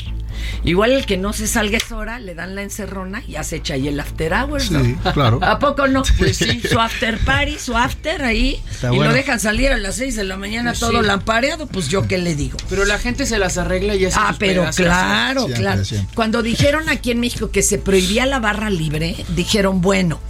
Igual 0.64 0.92
el 0.92 1.06
que 1.06 1.16
no 1.16 1.32
se 1.32 1.46
salga 1.46 1.78
esa 1.78 1.96
hora, 1.96 2.18
le 2.18 2.34
dan 2.34 2.54
la 2.54 2.62
encerrona 2.62 3.22
y 3.26 3.32
ya 3.32 3.44
se 3.44 3.56
echa 3.56 3.74
ahí 3.74 3.88
el 3.88 3.98
after 3.98 4.32
hours, 4.32 4.70
¿no? 4.70 4.84
Sí, 4.84 4.96
claro. 5.14 5.38
¿A 5.42 5.58
poco 5.58 5.88
no? 5.88 6.02
Pues 6.18 6.36
sí, 6.36 6.60
su 6.68 6.78
after 6.78 7.18
party, 7.18 7.58
su 7.58 7.76
after 7.76 8.22
ahí. 8.24 8.62
Está 8.70 8.88
y 8.88 8.96
bueno. 8.96 9.06
lo 9.10 9.12
dejan 9.14 9.40
salir 9.40 9.70
a 9.72 9.78
las 9.78 9.96
6 9.96 10.16
de 10.16 10.24
la 10.24 10.36
mañana 10.36 10.70
Pues 10.70 10.80
todo 10.80 11.00
sí. 11.00 11.06
lampareado, 11.06 11.66
pues 11.66 11.88
yo 11.88 12.06
qué 12.06 12.18
le 12.18 12.34
digo. 12.34 12.56
Pero 12.68 12.84
la 12.84 12.98
gente 12.98 13.26
se 13.26 13.38
las 13.38 13.56
arregla 13.58 13.94
y 13.94 14.04
hace 14.06 14.16
Ah, 14.20 14.28
sus 14.30 14.38
pero 14.38 14.62
pedazos. 14.62 14.76
claro, 14.84 15.40
Siempre, 15.42 15.60
claro. 15.60 15.84
siempre. 15.84 16.14
Cuando 16.14 16.42
dijeron 16.42 16.88
aquí 16.88 17.10
en 17.10 17.20
México 17.20 17.50
que 17.50 17.62
se 17.62 17.78
prohibía 17.78 18.26
la 18.26 18.38
barra 18.40 18.70
libre, 18.70 19.16
dijeron, 19.34 19.80
bueno, 19.80 20.20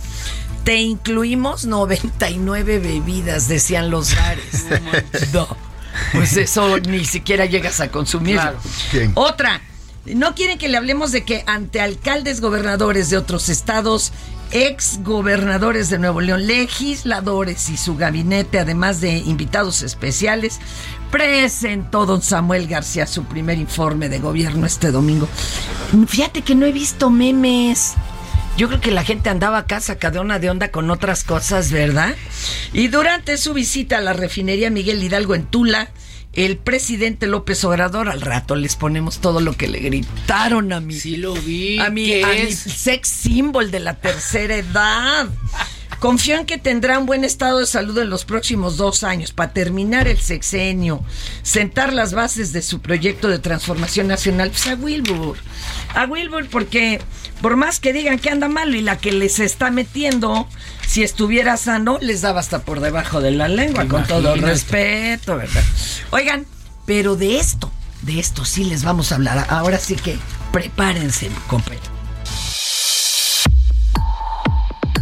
te 0.64 0.76
incluimos 0.76 1.64
99 1.64 2.78
bebidas, 2.78 3.48
decían 3.48 3.90
los 3.90 4.14
bares. 4.14 4.66
no, 5.32 5.48
pues 6.12 6.36
eso 6.36 6.78
ni 6.78 7.04
siquiera 7.04 7.46
llegas 7.46 7.80
a 7.80 7.88
consumir. 7.90 8.34
Claro. 8.36 8.58
Otra, 9.14 9.60
no 10.06 10.34
quieren 10.34 10.58
que 10.58 10.68
le 10.68 10.76
hablemos 10.76 11.12
de 11.12 11.24
que 11.24 11.44
ante 11.46 11.80
alcaldes 11.80 12.40
gobernadores 12.40 13.10
de 13.10 13.16
otros 13.16 13.48
estados, 13.48 14.12
ex 14.50 15.00
gobernadores 15.02 15.90
de 15.90 15.98
Nuevo 15.98 16.20
León, 16.20 16.46
legisladores 16.46 17.68
y 17.68 17.76
su 17.76 17.96
gabinete, 17.96 18.58
además 18.58 19.00
de 19.00 19.18
invitados 19.18 19.82
especiales, 19.82 20.58
presentó 21.10 22.06
don 22.06 22.22
Samuel 22.22 22.66
García 22.66 23.06
su 23.06 23.24
primer 23.24 23.58
informe 23.58 24.08
de 24.08 24.18
gobierno 24.18 24.66
este 24.66 24.90
domingo. 24.90 25.28
Fíjate 26.06 26.42
que 26.42 26.54
no 26.54 26.66
he 26.66 26.72
visto 26.72 27.10
memes. 27.10 27.94
Yo 28.56 28.68
creo 28.68 28.80
que 28.80 28.90
la 28.90 29.04
gente 29.04 29.30
andaba 29.30 29.58
acá 29.58 29.80
sacadona 29.80 30.38
de 30.38 30.50
onda 30.50 30.70
con 30.70 30.90
otras 30.90 31.24
cosas, 31.24 31.70
¿verdad? 31.70 32.14
Y 32.72 32.88
durante 32.88 33.36
su 33.36 33.54
visita 33.54 33.98
a 33.98 34.00
la 34.00 34.12
refinería 34.12 34.70
Miguel 34.70 35.02
Hidalgo 35.02 35.34
en 35.34 35.46
Tula, 35.46 35.88
el 36.32 36.56
presidente 36.58 37.26
López 37.26 37.64
Obrador, 37.64 38.08
al 38.08 38.20
rato 38.20 38.54
les 38.54 38.76
ponemos 38.76 39.18
todo 39.18 39.40
lo 39.40 39.54
que 39.56 39.68
le 39.68 39.80
gritaron 39.80 40.72
a 40.72 40.80
mí. 40.80 40.94
Sí 40.94 41.16
lo 41.16 41.34
vi. 41.34 41.78
A 41.78 41.90
mi, 41.90 42.06
¿Qué 42.06 42.24
a 42.24 42.44
mi 42.44 42.52
sex 42.52 43.08
symbol 43.08 43.70
de 43.70 43.80
la 43.80 43.94
tercera 43.94 44.56
edad. 44.56 45.28
Confío 46.00 46.36
en 46.36 46.46
que 46.46 46.56
tendrá 46.56 46.98
un 46.98 47.04
buen 47.04 47.24
estado 47.24 47.58
de 47.58 47.66
salud 47.66 47.96
en 47.98 48.08
los 48.08 48.24
próximos 48.24 48.78
dos 48.78 49.04
años 49.04 49.32
para 49.32 49.52
terminar 49.52 50.08
el 50.08 50.18
sexenio, 50.18 51.04
sentar 51.42 51.92
las 51.92 52.14
bases 52.14 52.54
de 52.54 52.62
su 52.62 52.80
proyecto 52.80 53.28
de 53.28 53.38
transformación 53.38 54.08
nacional. 54.08 54.48
Pues 54.50 54.66
a 54.66 54.74
Wilbur. 54.76 55.36
A 55.94 56.06
Wilbur 56.06 56.48
porque 56.48 57.02
por 57.42 57.56
más 57.56 57.80
que 57.80 57.92
digan 57.92 58.18
que 58.18 58.30
anda 58.30 58.48
malo 58.48 58.76
y 58.76 58.80
la 58.80 58.96
que 58.96 59.12
les 59.12 59.40
está 59.40 59.70
metiendo, 59.70 60.48
si 60.86 61.02
estuviera 61.02 61.58
sano, 61.58 61.98
les 62.00 62.22
daba 62.22 62.40
hasta 62.40 62.60
por 62.60 62.80
debajo 62.80 63.20
de 63.20 63.32
la 63.32 63.48
lengua, 63.48 63.86
con 63.86 64.06
todo 64.06 64.34
respeto, 64.36 65.36
¿verdad? 65.36 65.62
Oigan, 66.12 66.46
pero 66.86 67.14
de 67.16 67.38
esto, 67.38 67.70
de 68.00 68.20
esto 68.20 68.46
sí 68.46 68.64
les 68.64 68.84
vamos 68.84 69.12
a 69.12 69.16
hablar. 69.16 69.46
Ahora 69.50 69.78
sí 69.78 69.96
que 69.96 70.16
prepárense, 70.50 71.30
compañeros. 71.46 71.89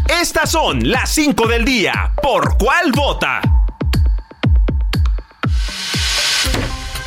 Estas 0.08 0.50
son 0.50 0.90
las 0.90 1.10
5 1.10 1.46
del 1.46 1.64
día. 1.64 2.12
¿Por 2.22 2.56
cuál 2.56 2.92
vota? 2.92 3.40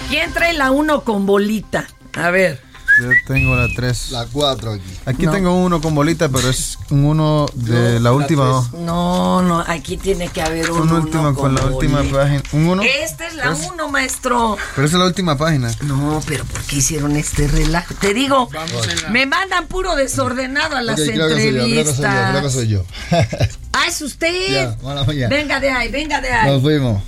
¿Quién 0.09 0.31
trae 0.33 0.53
la 0.53 0.71
uno 0.71 1.03
con 1.03 1.25
bolita? 1.25 1.87
A 2.13 2.29
ver. 2.29 2.70
Yo 3.01 3.09
tengo 3.25 3.55
la 3.55 3.67
3. 3.75 4.11
La 4.11 4.25
4 4.31 4.73
aquí. 4.73 4.83
Aquí 5.05 5.25
No. 5.25 5.31
tengo 5.31 5.55
uno 5.55 5.81
con 5.81 5.95
bolita, 5.95 6.29
pero 6.29 6.49
es 6.49 6.77
un 6.89 7.05
uno 7.05 7.47
de 7.55 7.99
la 7.99 8.11
última. 8.11 8.43
¿no? 8.45 8.69
No, 8.79 9.41
no, 9.41 9.59
aquí 9.67 9.97
tiene 9.97 10.27
que 10.29 10.41
haber 10.41 10.71
un 10.71 10.81
Un 10.81 10.89
uno 10.89 10.95
último 11.01 11.33
con 11.35 11.55
la 11.55 11.65
última 11.65 11.97
bolita. 11.99 12.17
página. 12.19 12.43
Un 12.51 12.67
uno. 12.67 12.83
Esta 12.83 13.27
es 13.27 13.35
la 13.35 13.43
Pero 13.43 13.55
es- 13.55 13.69
uno, 13.73 13.89
maestro. 13.89 14.57
Pero 14.75 14.87
esa 14.87 14.95
es 14.97 14.99
la 14.99 15.05
última 15.07 15.37
página. 15.37 15.71
No, 15.81 16.21
pero 16.27 16.45
¿por 16.45 16.61
qué 16.61 16.75
hicieron 16.77 17.15
este 17.15 17.47
relajo? 17.47 17.93
Te 17.95 18.13
digo, 18.13 18.49
Vamos 18.53 19.01
la- 19.03 19.09
me 19.09 19.25
mandan 19.25 19.67
puro 19.67 19.95
desordenado 19.95 20.75
a 20.75 20.81
las 20.81 20.99
Ok, 20.99 21.05
creo 21.07 21.27
que 21.27 21.33
soy 21.35 21.43
yo, 21.45 21.51
creo 21.51 21.65
que 21.65 21.65
soy 21.65 21.73
yo, 21.73 21.79
entrevistas. 21.79 22.29
creo 22.29 22.41
que 22.43 22.49
soy 22.49 22.67
yo. 22.67 22.83
Ah, 23.73 23.85
es 23.87 24.01
usted. 24.01 24.51
Ya, 24.51 24.77
mala 24.83 25.05
mía. 25.05 25.29
Venga 25.29 25.59
de 25.61 25.69
ahí, 25.71 25.89
venga 25.89 26.19
de 26.19 26.29
ahí. 26.29 26.51
Nos 26.51 26.61
fuimos. 26.61 27.01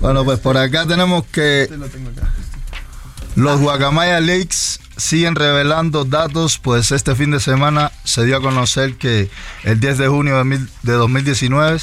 Bueno, 0.00 0.24
pues 0.24 0.38
por 0.38 0.56
acá 0.56 0.86
tenemos 0.86 1.24
que 1.32 1.68
Lo 1.72 1.86
tengo 1.88 2.10
acá. 2.10 2.32
Los 3.40 3.60
Guacamaya 3.60 4.20
Leaks 4.20 4.80
siguen 4.96 5.34
revelando 5.34 6.04
datos, 6.04 6.58
pues 6.58 6.92
este 6.92 7.14
fin 7.14 7.30
de 7.30 7.40
semana 7.40 7.90
se 8.04 8.24
dio 8.24 8.36
a 8.36 8.40
conocer 8.42 8.96
que 8.96 9.30
el 9.64 9.80
10 9.80 9.98
de 9.98 10.08
junio 10.08 10.36
de, 10.36 10.44
mil- 10.44 10.68
de 10.82 10.92
2019, 10.92 11.80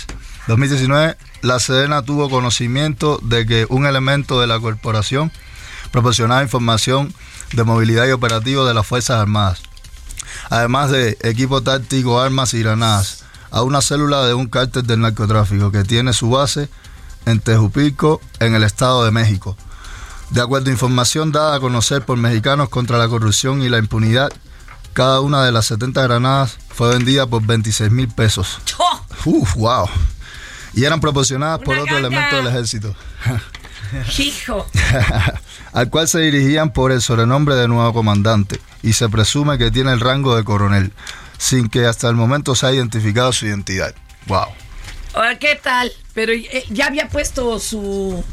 2019, 0.48 1.18
la 1.42 1.60
Sedena 1.60 2.04
tuvo 2.04 2.30
conocimiento 2.30 3.20
de 3.24 3.46
que 3.46 3.66
un 3.70 3.86
elemento 3.86 4.40
de 4.40 4.48
la 4.48 4.60
corporación 4.60 5.32
proporcionaba 5.92 6.44
información 6.44 7.14
de 7.54 7.64
movilidad 7.64 8.08
y 8.08 8.12
operativo 8.12 8.66
de 8.66 8.74
las 8.74 8.86
Fuerzas 8.86 9.20
Armadas, 9.20 9.62
además 10.50 10.92
de 10.92 11.18
equipo 11.22 11.64
táctico, 11.64 12.20
armas 12.22 12.54
y 12.54 12.60
granadas, 12.60 13.24
a 13.50 13.64
una 13.64 13.82
célula 13.82 14.26
de 14.26 14.34
un 14.34 14.48
cártel 14.48 14.86
del 14.86 15.02
narcotráfico 15.02 15.72
que 15.72 15.84
tiene 15.84 16.14
su 16.14 16.30
base 16.30 16.70
en 17.26 17.40
Tejupico, 17.40 18.22
en 18.40 18.54
el 18.56 18.64
Estado 18.64 19.04
de 19.06 19.12
México. 19.12 19.58
De 20.30 20.42
acuerdo 20.42 20.70
a 20.70 20.74
información 20.74 21.32
dada 21.32 21.56
a 21.56 21.60
conocer 21.60 22.04
por 22.04 22.18
mexicanos 22.18 22.70
contra 22.70 22.98
la 22.98 23.08
corrupción 23.08 23.62
y 23.62 23.70
la 23.70 23.78
impunidad, 23.78 24.30
cada 24.94 25.22
una 25.22 25.44
de 25.46 25.52
las 25.52 25.68
70 25.68 26.02
granadas 26.04 26.58
fue 26.70 26.90
vendida 26.90 27.26
por 27.28 27.46
26 27.46 27.92
mil 27.92 28.08
pesos. 28.10 28.60
¡Oh! 28.78 29.02
Uf, 29.26 29.56
wow. 29.56 29.88
Y 30.74 30.84
eran 30.84 31.00
proporcionadas 31.00 31.60
por 31.60 31.78
otro 31.78 31.96
ganga. 31.96 32.00
elemento 32.08 32.36
del 32.36 32.48
ejército, 32.48 32.96
Hijo. 34.18 34.68
al 35.74 35.90
cual 35.90 36.08
se 36.08 36.20
dirigían 36.20 36.72
por 36.74 36.92
el 36.92 37.02
sobrenombre 37.02 37.56
de 37.56 37.68
nuevo 37.68 37.94
comandante 37.94 38.60
y 38.84 38.94
se 38.94 39.08
presume 39.08 39.58
que 39.58 39.72
tiene 39.72 39.94
el 39.94 40.02
rango 40.02 40.36
de 40.36 40.44
coronel, 40.44 40.92
sin 41.38 41.70
que 41.70 41.86
hasta 41.86 42.10
el 42.10 42.16
momento 42.16 42.54
se 42.54 42.66
haya 42.68 42.78
identificado 42.78 43.32
su 43.32 43.46
identidad. 43.46 43.96
Wow. 44.26 44.48
Ahora, 45.14 45.40
¿Qué 45.40 45.56
tal? 45.56 45.92
Pero 46.14 46.34
eh, 46.34 46.66
ya 46.70 46.88
había 46.88 47.08
puesto 47.08 47.60
su 47.60 48.24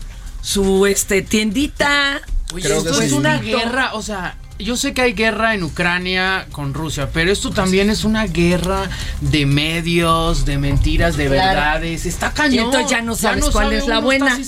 su 0.45 0.85
este 0.87 1.23
tiendita. 1.23 2.21
Oye, 2.53 2.63
Creo 2.65 2.79
esto 2.79 3.01
es 3.01 3.11
sí. 3.11 3.15
una 3.17 3.39
guerra, 3.39 3.95
o 3.95 4.03
sea, 4.03 4.37
yo 4.59 4.77
sé 4.77 4.93
que 4.95 5.01
hay 5.03 5.13
guerra 5.15 5.55
en 5.55 5.65
Ucrania 5.65 6.47
con 6.53 6.75
Rusia, 6.75 7.09
pero 7.13 7.33
esto 7.33 7.51
también 7.51 7.91
es 7.91 8.05
una 8.05 8.27
guerra 8.27 8.89
de 9.21 9.47
medios, 9.47 10.45
de 10.45 10.59
mentiras, 10.59 11.17
de 11.17 11.27
Claro. 11.27 11.49
verdades. 11.49 12.07
Está 12.07 12.33
cañón. 12.33 12.55
Y 12.55 12.59
entonces 12.59 12.91
ya 12.91 13.01
no 13.03 13.17
sabes 13.17 13.47
cuál 13.47 13.65
sabe 13.67 13.79
es 13.79 13.87
la 13.89 13.99
buena. 14.01 14.39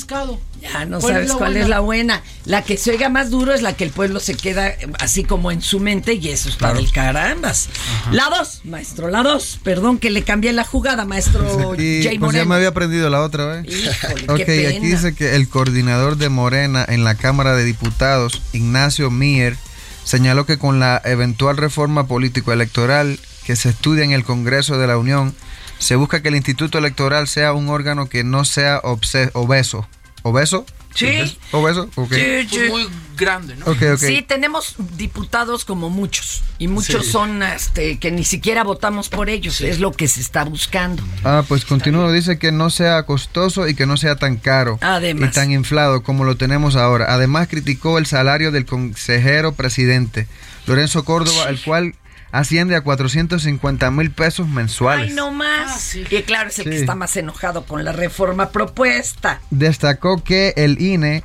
Ya 0.61 0.85
no 0.85 1.01
¿Cuál 1.01 1.13
sabes 1.15 1.31
es 1.31 1.37
cuál 1.37 1.51
buena? 1.53 1.61
es 1.65 1.69
la 1.69 1.81
buena. 1.81 2.23
La 2.47 2.63
que 2.63 2.77
se 2.77 2.93
oiga 2.93 3.09
más 3.09 3.31
duro 3.31 3.53
es 3.53 3.61
la 3.61 3.73
que 3.75 3.83
el 3.83 3.91
pueblo 3.91 4.21
se 4.21 4.35
queda 4.37 4.69
eh, 4.69 4.79
así 5.01 5.25
como 5.25 5.51
en 5.51 5.61
su 5.63 5.81
mente 5.81 6.15
y 6.15 6.29
eso 6.29 6.49
está 6.49 6.73
del 6.73 6.93
carambas. 6.93 7.69
La 8.13 8.29
dos, 8.31 8.61
maestro, 8.65 9.09
la 9.11 9.25
dos. 9.25 9.59
Perdón 9.65 9.99
que 9.99 10.11
le 10.11 10.23
cambié 10.23 10.53
la 10.53 10.63
jugada, 10.65 11.05
maestro 11.05 11.73
Aquí, 11.73 12.03
Jay 12.05 12.19
pues 12.19 12.33
ya 12.33 12.45
Moreno. 12.45 12.47
me 12.47 12.55
había 12.55 12.69
aprendido 12.69 13.11
la 13.11 13.23
otra 13.23 13.47
vez. 13.47 13.67
Híjole, 13.67 14.25
Ok, 14.29 14.37
qué 14.37 14.45
pena. 14.47 14.69
aquí 14.71 14.87
dice 14.87 15.15
que 15.15 15.35
el 15.35 15.49
coordinador 15.49 16.17
de 16.17 16.29
Morena 16.29 16.85
en 16.89 17.03
la 17.03 17.17
Cámara 17.17 17.57
de 17.57 17.65
Diputados, 17.65 18.41
Ignacio 18.53 19.11
Mier, 19.11 19.57
señaló 20.05 20.47
que 20.47 20.57
con 20.57 20.79
la 20.79 21.03
eventual 21.05 21.57
reforma 21.57 22.07
político-electoral 22.07 23.19
que 23.45 23.57
se 23.57 23.71
estudia 23.71 24.05
en 24.05 24.13
el 24.13 24.23
Congreso 24.25 24.79
de 24.79 24.87
la 24.87 24.99
Unión, 24.99 25.35
se 25.81 25.97
busca 25.97 26.23
que 26.23 26.29
el 26.29 26.37
Instituto 26.37 26.79
Electoral 26.79 27.27
sea 27.27 27.53
un 27.55 27.69
órgano 27.71 28.09
que 28.09 28.23
no 28.23 28.45
sea 28.45 28.81
obeso. 28.85 29.89
¿Obeso? 30.23 30.65
Sí. 30.97 31.39
¿Obeso? 31.53 31.89
Ok. 31.95 32.13
Sí, 32.15 32.21
sí. 32.49 32.57
Pues 32.59 32.71
muy 32.71 32.89
grande, 33.17 33.57
¿no? 33.57 33.67
Sí, 33.97 34.23
tenemos 34.27 34.75
diputados 34.97 35.65
como 35.65 35.89
muchos 35.91 36.43
y 36.59 36.69
muchos 36.69 37.07
Sí. 37.07 37.13
son 37.13 37.43
este 37.43 37.99
que 37.99 38.11
ni 38.11 38.25
siquiera 38.25 38.63
votamos 38.65 39.09
por 39.09 39.31
ellos, 39.31 39.61
es 39.61 39.79
lo 39.81 39.93
que 39.93 40.09
se 40.09 40.21
está 40.21 40.45
buscando. 40.45 41.03
Ah, 41.25 41.43
pues 41.47 41.65
continúo. 41.65 42.11
Dice 42.13 42.39
que 42.39 42.53
no 42.53 42.71
sea 42.71 43.05
costoso 43.05 43.69
y 43.69 43.75
que 43.75 43.87
no 43.87 43.97
sea 43.97 44.17
tan 44.17 44.37
caro 44.37 44.79
Además. 44.83 45.31
y 45.31 45.33
tan 45.33 45.51
inflado 45.53 46.03
como 46.03 46.25
lo 46.25 46.37
tenemos 46.37 46.77
ahora. 46.77 47.07
Además, 47.09 47.49
criticó 47.49 47.99
el 47.99 48.07
salario 48.07 48.51
del 48.53 48.67
consejero 48.67 49.53
presidente, 49.53 50.27
Lorenzo 50.67 51.05
Córdoba, 51.05 51.49
el 51.49 51.61
cual 51.63 51.95
asciende 52.33 52.77
a 52.77 52.81
450 52.81 53.91
mil 53.91 54.11
pesos 54.11 54.49
mensuales. 54.49 55.11
Ay, 55.11 55.15
no 55.15 55.31
más. 55.31 55.73
Ah, 55.73 55.79
sí. 55.79 56.05
Y 56.11 56.23
claro, 56.23 56.49
es 56.49 56.59
el 56.59 56.71
que 56.71 56.77
está 56.77 56.95
más 56.95 57.17
enojado 57.17 57.65
con 57.65 57.85
la 57.85 57.93
reforma 57.93 58.51
propuesta. 58.51 59.41
Destacó 59.51 60.23
que 60.23 60.55
el 60.57 60.81
INE 60.81 61.25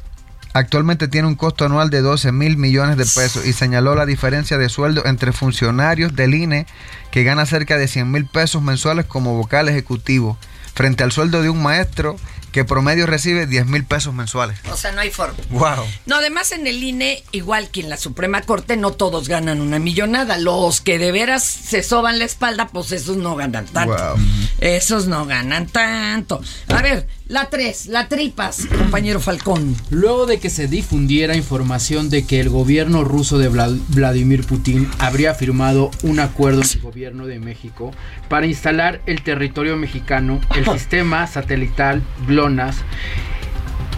actualmente 0.53 1.07
tiene 1.07 1.27
un 1.27 1.35
costo 1.35 1.65
anual 1.65 1.89
de 1.89 2.01
12 2.01 2.31
mil 2.31 2.57
millones 2.57 2.97
de 2.97 3.05
pesos 3.05 3.45
y 3.45 3.53
señaló 3.53 3.95
la 3.95 4.05
diferencia 4.05 4.57
de 4.57 4.69
sueldo 4.69 5.05
entre 5.05 5.31
funcionarios 5.31 6.15
del 6.15 6.33
INE 6.33 6.65
que 7.09 7.23
gana 7.23 7.45
cerca 7.45 7.77
de 7.77 7.87
100 7.87 8.11
mil 8.11 8.25
pesos 8.25 8.61
mensuales 8.61 9.05
como 9.05 9.35
vocal 9.35 9.69
ejecutivo 9.69 10.37
frente 10.73 11.03
al 11.03 11.11
sueldo 11.11 11.41
de 11.41 11.49
un 11.49 11.61
maestro 11.61 12.15
que 12.51 12.65
promedio 12.65 13.05
recibe 13.05 13.47
10 13.47 13.65
mil 13.67 13.85
pesos 13.85 14.13
mensuales. 14.13 14.59
O 14.71 14.77
sea, 14.77 14.91
no 14.91 15.01
hay 15.01 15.11
forma. 15.11 15.37
¡Wow! 15.49 15.85
No, 16.05 16.17
además 16.17 16.51
en 16.51 16.67
el 16.67 16.83
INE, 16.83 17.23
igual 17.31 17.69
que 17.69 17.81
en 17.81 17.89
la 17.89 17.97
Suprema 17.97 18.41
Corte, 18.41 18.77
no 18.77 18.91
todos 18.91 19.27
ganan 19.27 19.61
una 19.61 19.79
millonada. 19.79 20.37
Los 20.37 20.81
que 20.81 20.99
de 20.99 21.11
veras 21.11 21.43
se 21.43 21.83
soban 21.83 22.19
la 22.19 22.25
espalda, 22.25 22.67
pues 22.67 22.91
esos 22.91 23.17
no 23.17 23.35
ganan 23.35 23.65
tanto. 23.65 23.95
Wow. 23.95 24.23
Esos 24.59 25.07
no 25.07 25.25
ganan 25.25 25.67
tanto. 25.67 26.41
A 26.67 26.81
ver, 26.81 27.07
la 27.31 27.49
tres, 27.49 27.87
la 27.87 28.09
tripas, 28.09 28.65
compañero 28.67 29.21
Falcón. 29.21 29.73
Luego 29.89 30.25
de 30.25 30.39
que 30.39 30.49
se 30.49 30.67
difundiera 30.67 31.37
información 31.37 32.09
de 32.09 32.25
que 32.25 32.41
el 32.41 32.49
gobierno 32.49 33.05
ruso 33.05 33.37
de 33.37 33.49
Vla- 33.49 33.79
Vladimir 33.87 34.43
Putin 34.45 34.89
habría 34.99 35.33
firmado 35.33 35.91
un 36.03 36.19
acuerdo 36.19 36.61
en 36.61 36.67
el 36.73 36.81
gobierno 36.81 37.27
de 37.27 37.39
México 37.39 37.91
para 38.27 38.47
instalar 38.47 39.01
el 39.05 39.21
territorio 39.23 39.77
mexicano, 39.77 40.41
el 40.55 40.65
sistema 40.77 41.25
satelital 41.25 42.03
GLONASS, 42.27 42.77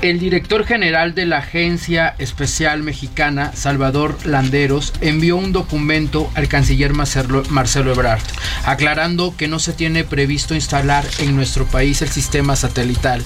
el 0.03 0.19
director 0.19 0.65
general 0.65 1.15
de 1.15 1.25
la 1.25 1.37
Agencia 1.37 2.13
Especial 2.17 2.83
Mexicana, 2.83 3.53
Salvador 3.55 4.17
Landeros, 4.25 4.91
envió 4.99 5.37
un 5.37 5.53
documento 5.53 6.29
al 6.35 6.49
canciller 6.49 6.93
Marcelo, 6.93 7.91
Ebrard, 7.91 8.21
aclarando 8.65 9.33
que 9.37 9.47
no 9.47 9.59
se 9.59 9.71
tiene 9.71 10.03
previsto 10.03 10.55
instalar 10.55 11.05
en 11.19 11.37
nuestro 11.37 11.65
país 11.65 12.01
el 12.01 12.09
sistema 12.09 12.57
satelital 12.57 13.23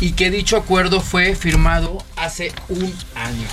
y 0.00 0.12
que 0.12 0.30
dicho 0.30 0.56
acuerdo 0.56 1.02
fue 1.02 1.34
firmado 1.34 2.02
hace 2.16 2.52
un 2.70 2.90
año 3.14 3.46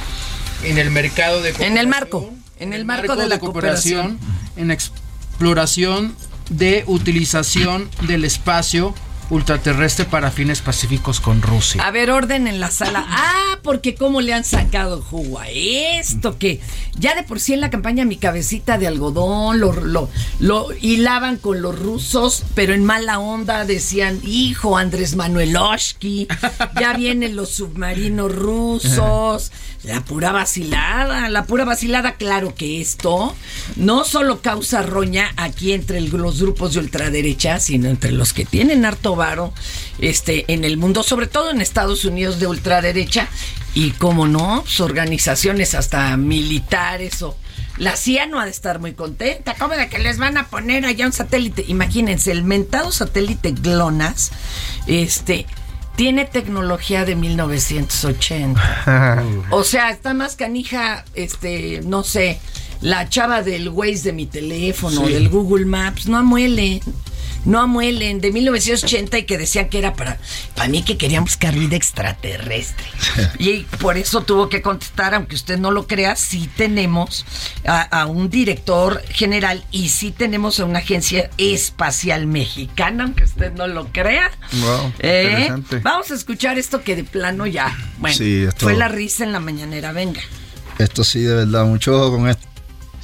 en 0.63 0.77
el 0.77 0.91
mercado 0.91 1.41
de 1.41 1.53
En 1.59 1.77
el 1.77 1.87
marco, 1.87 2.31
en 2.57 2.71
el 2.71 2.85
marco 2.85 3.17
de 3.17 3.27
la 3.27 3.37
cooperación. 3.37 4.17
en 4.55 4.71
exploración 4.71 6.15
de 6.49 6.85
utilización 6.87 7.89
del 8.07 8.23
espacio 8.23 8.95
ultraterrestre 9.29 10.05
para 10.05 10.31
fines 10.31 10.61
pacíficos 10.61 11.19
con 11.19 11.41
Rusia. 11.41 11.85
A 11.85 11.91
ver, 11.91 12.11
orden 12.11 12.47
en 12.47 12.59
la 12.59 12.71
sala. 12.71 13.05
Ah, 13.07 13.59
porque 13.63 13.95
cómo 13.95 14.21
le 14.21 14.33
han 14.33 14.43
sacado 14.43 15.01
jugo 15.01 15.39
a 15.39 15.49
esto, 15.49 16.37
que 16.37 16.61
ya 16.97 17.15
de 17.15 17.23
por 17.23 17.39
sí 17.39 17.53
en 17.53 17.61
la 17.61 17.69
campaña 17.69 18.05
mi 18.05 18.17
cabecita 18.17 18.77
de 18.77 18.87
algodón 18.87 19.59
lo, 19.59 20.09
lo, 20.39 20.69
hilaban 20.81 21.37
con 21.37 21.61
los 21.61 21.77
rusos, 21.77 22.43
pero 22.53 22.73
en 22.73 22.85
mala 22.85 23.19
onda 23.19 23.65
decían, 23.65 24.19
hijo 24.23 24.77
Andrés 24.77 25.15
Manueloshki, 25.15 26.27
ya 26.79 26.93
vienen 26.93 27.35
los 27.35 27.49
submarinos 27.49 28.33
rusos. 28.33 29.51
La 29.83 30.01
pura 30.01 30.31
vacilada, 30.31 31.29
la 31.29 31.45
pura 31.45 31.63
vacilada, 31.63 32.15
claro 32.15 32.55
que 32.55 32.81
esto 32.81 33.35
no 33.75 34.03
solo 34.03 34.41
causa 34.41 34.81
roña 34.81 35.31
aquí 35.37 35.73
entre 35.73 36.01
los 36.01 36.41
grupos 36.41 36.73
de 36.73 36.79
ultraderecha, 36.79 37.59
sino 37.59 37.87
entre 37.89 38.11
los 38.11 38.33
que 38.33 38.45
tienen 38.45 38.83
harto 38.83 39.14
varo 39.15 39.53
este, 39.99 40.45
en 40.53 40.63
el 40.65 40.77
mundo, 40.77 41.03
sobre 41.03 41.27
todo 41.27 41.51
en 41.51 41.61
Estados 41.61 42.05
Unidos 42.05 42.39
de 42.39 42.47
ultraderecha, 42.47 43.27
y 43.73 43.91
como 43.91 44.27
no, 44.27 44.61
pues, 44.63 44.79
organizaciones 44.79 45.75
hasta 45.75 46.15
militares 46.17 47.21
o... 47.21 47.37
La 47.77 47.97
CIA 47.97 48.25
no 48.27 48.39
ha 48.39 48.45
de 48.45 48.51
estar 48.51 48.79
muy 48.79 48.93
contenta, 48.93 49.53
como 49.55 49.73
de 49.73 49.89
que 49.89 49.99
les 49.99 50.17
van 50.17 50.37
a 50.37 50.47
poner 50.47 50.85
allá 50.85 51.05
un 51.05 51.11
satélite. 51.11 51.65
Imagínense, 51.67 52.31
el 52.31 52.43
mentado 52.43 52.89
satélite 52.89 53.51
GLONASS, 53.51 54.31
este, 54.87 55.45
tiene 55.97 56.23
tecnología 56.23 57.03
de 57.03 57.15
1980. 57.15 58.83
O 59.51 59.65
sea, 59.65 59.89
está 59.89 60.13
más 60.13 60.37
canija, 60.37 61.03
este, 61.15 61.81
no 61.83 62.03
sé, 62.03 62.39
la 62.81 63.09
chava 63.09 63.41
del 63.41 63.69
Waze 63.69 64.03
de 64.03 64.13
mi 64.13 64.25
teléfono, 64.25 65.05
Sí. 65.05 65.13
del 65.13 65.29
Google 65.29 65.65
Maps, 65.65 66.07
no 66.07 66.17
amuelen. 66.17 66.79
No 67.45 67.61
amuelen, 67.61 68.19
de 68.21 68.31
1980 68.31 69.17
y 69.19 69.23
que 69.23 69.37
decían 69.37 69.69
que 69.69 69.77
era 69.77 69.93
para, 69.93 70.17
para 70.55 70.67
mí 70.67 70.83
que 70.83 70.97
querían 70.97 71.23
buscar 71.23 71.53
vida 71.53 71.75
extraterrestre. 71.75 72.85
y 73.39 73.59
por 73.79 73.97
eso 73.97 74.21
tuvo 74.21 74.49
que 74.49 74.61
contestar, 74.61 75.13
aunque 75.15 75.35
usted 75.35 75.57
no 75.57 75.71
lo 75.71 75.87
crea, 75.87 76.15
sí 76.15 76.49
tenemos 76.57 77.25
a, 77.65 77.81
a 77.81 78.05
un 78.07 78.29
director 78.29 79.01
general 79.09 79.63
y 79.71 79.89
sí 79.89 80.11
tenemos 80.11 80.59
a 80.59 80.65
una 80.65 80.79
agencia 80.79 81.29
espacial 81.37 82.27
mexicana, 82.27 83.03
aunque 83.05 83.23
usted 83.25 83.53
no 83.53 83.67
lo 83.67 83.87
crea. 83.91 84.31
Wow, 84.61 84.93
¿Eh? 84.99 85.27
interesante. 85.31 85.79
Vamos 85.79 86.11
a 86.11 86.15
escuchar 86.15 86.57
esto 86.57 86.83
que 86.83 86.95
de 86.95 87.03
plano 87.03 87.45
ya. 87.45 87.75
Bueno, 87.99 88.15
Sí, 88.17 88.43
esto- 88.47 88.65
fue 88.65 88.75
la 88.75 88.87
risa 88.87 89.23
en 89.23 89.31
la 89.31 89.39
mañanera, 89.39 89.91
venga. 89.91 90.21
Esto 90.79 91.03
sí, 91.03 91.21
de 91.21 91.35
verdad, 91.35 91.65
mucho 91.65 91.95
ojo 91.95 92.17
con 92.17 92.27
esto. 92.29 92.45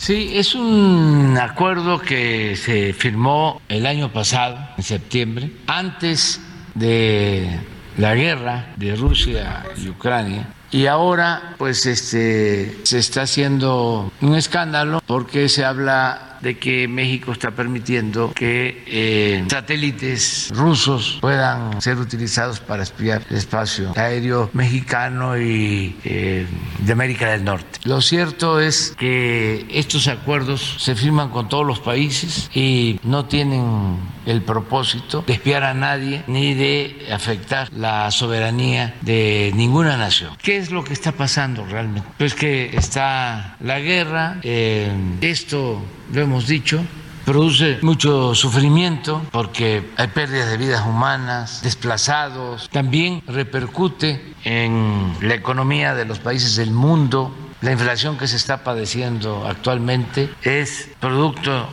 Sí, 0.01 0.31
es 0.33 0.55
un 0.55 1.37
acuerdo 1.39 1.99
que 1.99 2.55
se 2.55 2.91
firmó 2.91 3.61
el 3.69 3.85
año 3.85 4.11
pasado, 4.11 4.57
en 4.75 4.83
septiembre, 4.83 5.51
antes 5.67 6.41
de 6.73 7.59
la 7.99 8.15
guerra 8.15 8.73
de 8.77 8.95
Rusia 8.95 9.63
y 9.77 9.89
Ucrania. 9.89 10.47
Y 10.71 10.87
ahora, 10.87 11.53
pues, 11.59 11.85
este, 11.85 12.79
se 12.81 12.97
está 12.97 13.21
haciendo 13.21 14.11
un 14.21 14.33
escándalo 14.33 15.03
porque 15.05 15.47
se 15.49 15.63
habla 15.65 16.30
de 16.41 16.57
que 16.57 16.87
México 16.87 17.31
está 17.31 17.51
permitiendo 17.51 18.33
que 18.33 18.83
eh, 18.87 19.45
satélites 19.49 20.51
rusos 20.53 21.19
puedan 21.21 21.81
ser 21.81 21.97
utilizados 21.97 22.59
para 22.59 22.83
espiar 22.83 23.23
el 23.29 23.37
espacio 23.37 23.93
aéreo 23.95 24.49
mexicano 24.53 25.37
y 25.37 25.95
eh, 26.03 26.45
de 26.79 26.91
América 26.91 27.29
del 27.31 27.43
Norte. 27.43 27.79
Lo 27.83 28.01
cierto 28.01 28.59
es 28.59 28.95
que 28.97 29.65
estos 29.69 30.07
acuerdos 30.07 30.77
se 30.79 30.95
firman 30.95 31.29
con 31.29 31.49
todos 31.49 31.65
los 31.65 31.79
países 31.79 32.49
y 32.53 32.99
no 33.03 33.25
tienen 33.25 33.97
el 34.25 34.41
propósito 34.41 35.23
de 35.25 35.33
espiar 35.33 35.63
a 35.63 35.73
nadie 35.73 36.23
ni 36.27 36.53
de 36.53 37.07
afectar 37.11 37.71
la 37.73 38.11
soberanía 38.11 38.95
de 39.01 39.51
ninguna 39.55 39.97
nación. 39.97 40.35
¿Qué 40.41 40.57
es 40.57 40.71
lo 40.71 40.83
que 40.83 40.93
está 40.93 41.11
pasando 41.11 41.65
realmente? 41.65 42.07
Pues 42.17 42.35
que 42.35 42.75
está 42.75 43.57
la 43.59 43.79
guerra, 43.79 44.37
eh, 44.43 44.91
esto 45.21 45.81
lo 46.13 46.21
hemos 46.21 46.47
dicho, 46.47 46.83
produce 47.25 47.79
mucho 47.81 48.35
sufrimiento 48.35 49.21
porque 49.31 49.91
hay 49.97 50.07
pérdidas 50.07 50.49
de 50.49 50.57
vidas 50.57 50.85
humanas, 50.85 51.61
desplazados, 51.63 52.69
también 52.69 53.21
repercute 53.27 54.33
en 54.43 55.15
la 55.21 55.35
economía 55.35 55.95
de 55.95 56.05
los 56.05 56.19
países 56.19 56.55
del 56.55 56.71
mundo. 56.71 57.35
La 57.61 57.71
inflación 57.71 58.17
que 58.17 58.27
se 58.27 58.37
está 58.37 58.63
padeciendo 58.63 59.45
actualmente 59.47 60.29
es 60.41 60.89
producto 60.99 61.69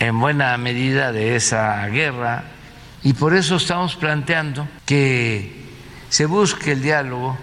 en 0.00 0.18
buena 0.18 0.56
medida 0.58 1.12
de 1.12 1.36
esa 1.36 1.86
guerra 1.86 2.44
y 3.04 3.12
por 3.12 3.34
eso 3.34 3.56
estamos 3.56 3.94
planteando 3.94 4.66
que 4.84 5.62
se 6.08 6.26
busque 6.26 6.72
el 6.72 6.82
diálogo 6.82 7.38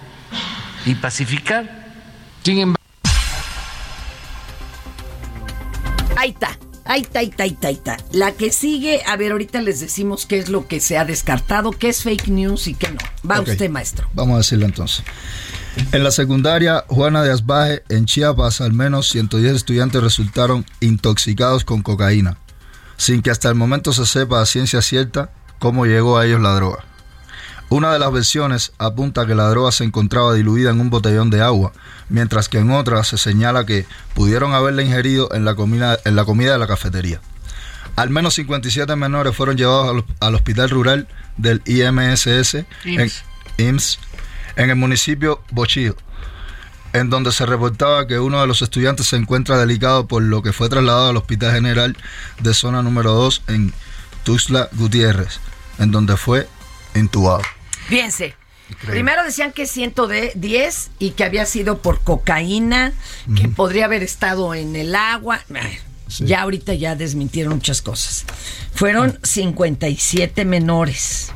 y 0.86 0.96
pacificar. 0.96 1.88
Sin 2.44 2.60
embargo, 2.60 2.79
Ahí 6.30 6.34
está. 6.34 6.60
Ahí 6.86 7.02
está, 7.02 7.20
ahí 7.20 7.26
está, 7.28 7.44
ahí 7.44 7.52
está, 7.52 7.68
ahí 7.70 7.74
está. 7.74 7.98
La 8.12 8.32
que 8.34 8.52
sigue, 8.52 9.02
a 9.08 9.16
ver, 9.18 9.32
ahorita 9.32 9.62
les 9.62 9.80
decimos 9.80 10.28
qué 10.28 10.38
es 10.38 10.50
lo 10.50 10.68
que 10.68 10.80
se 10.80 10.98
ha 10.98 11.06
descartado, 11.06 11.72
qué 11.72 11.90
es 11.90 12.04
fake 12.04 12.28
news 12.28 12.68
y 12.68 12.76
qué 12.76 12.92
no. 12.92 13.00
Va 13.30 13.42
usted, 13.42 13.70
maestro. 13.70 14.08
Vamos 14.14 14.36
a 14.36 14.38
decirlo 14.38 14.66
entonces. 14.66 15.04
En 15.92 16.04
la 16.04 16.12
secundaria 16.12 16.86
Juana 16.88 17.24
de 17.24 17.32
Asbaje, 17.32 17.84
en 17.90 18.06
Chiapas, 18.06 18.62
al 18.62 18.74
menos 18.74 19.10
110 19.10 19.56
estudiantes 19.56 20.02
resultaron 20.04 20.66
intoxicados 20.82 21.64
con 21.64 21.82
cocaína, 21.82 22.38
sin 22.98 23.22
que 23.22 23.32
hasta 23.32 23.50
el 23.50 23.56
momento 23.56 23.92
se 23.92 24.06
sepa 24.06 24.42
a 24.42 24.46
ciencia 24.46 24.82
cierta 24.84 25.32
cómo 25.58 25.86
llegó 25.86 26.18
a 26.18 26.26
ellos 26.26 26.42
la 26.42 26.54
droga. 26.54 26.86
Una 27.70 27.94
de 27.94 28.00
las 28.00 28.12
versiones 28.12 28.72
apunta 28.80 29.28
que 29.28 29.36
la 29.36 29.48
droga 29.48 29.72
se 29.72 29.84
encontraba 29.84 30.34
diluida 30.34 30.72
en 30.72 30.82
un 30.82 30.90
botellón 30.90 31.30
de 31.30 31.42
agua, 31.42 31.72
mientras 32.10 32.50
que 32.50 32.58
en 32.58 32.72
otra 32.72 33.04
se 33.04 33.20
señala 33.20 33.66
que 33.66 33.86
pudieron 34.16 34.54
haberla 34.54 34.82
ingerido 34.82 35.30
en 35.36 35.46
la 35.46 35.54
comida, 35.54 36.00
en 36.04 36.16
la 36.16 36.26
comida 36.26 36.54
de 36.54 36.58
la 36.58 36.66
cafetería. 36.66 37.22
Al 37.96 38.10
menos 38.10 38.34
57 38.36 38.96
menores 38.96 39.36
fueron 39.36 39.56
llevados 39.56 39.90
al, 39.90 40.06
al 40.20 40.36
hospital 40.36 40.72
rural 40.72 41.08
del 41.38 41.62
IMSS 41.66 42.56
en, 42.56 42.66
IMSS. 42.86 43.24
IMSS, 43.58 44.00
en 44.56 44.70
el 44.72 44.76
municipio 44.76 45.44
Bochío, 45.52 45.96
en 46.94 47.12
donde 47.12 47.32
se 47.32 47.46
reportaba 47.46 48.08
que 48.08 48.18
uno 48.18 48.42
de 48.42 48.48
los 48.48 48.64
estudiantes 48.64 49.06
se 49.06 49.16
encuentra 49.16 49.60
delicado 49.60 50.08
por 50.08 50.24
lo 50.24 50.42
que 50.42 50.54
fue 50.54 50.70
trasladado 50.70 51.10
al 51.10 51.18
Hospital 51.18 51.54
General 51.54 51.96
de 52.40 52.54
Zona 52.56 52.82
número 52.82 53.14
2 53.14 53.44
en 53.48 53.74
Tuxtla 54.24 54.70
Gutiérrez, 54.74 55.40
en 55.78 55.92
donde 55.92 56.18
fue 56.18 56.48
intubado. 56.96 57.44
Fíjense. 57.90 58.36
Primero 58.86 59.24
decían 59.24 59.52
que 59.52 59.66
110 59.66 60.92
y 61.00 61.12
que 61.12 61.24
había 61.24 61.46
sido 61.48 61.82
por 61.82 62.02
cocaína, 62.02 62.94
que 63.36 63.48
podría 63.48 63.86
haber 63.86 64.04
estado 64.04 64.54
en 64.54 64.76
el 64.76 64.96
agua. 64.96 65.42
Ya 66.20 66.42
ahorita 66.42 66.76
ya 66.76 66.96
desmintieron 66.96 67.56
muchas 67.56 67.82
cosas. 67.82 68.26
Fueron 68.74 69.20
57 69.24 70.46
menores. 70.46 71.32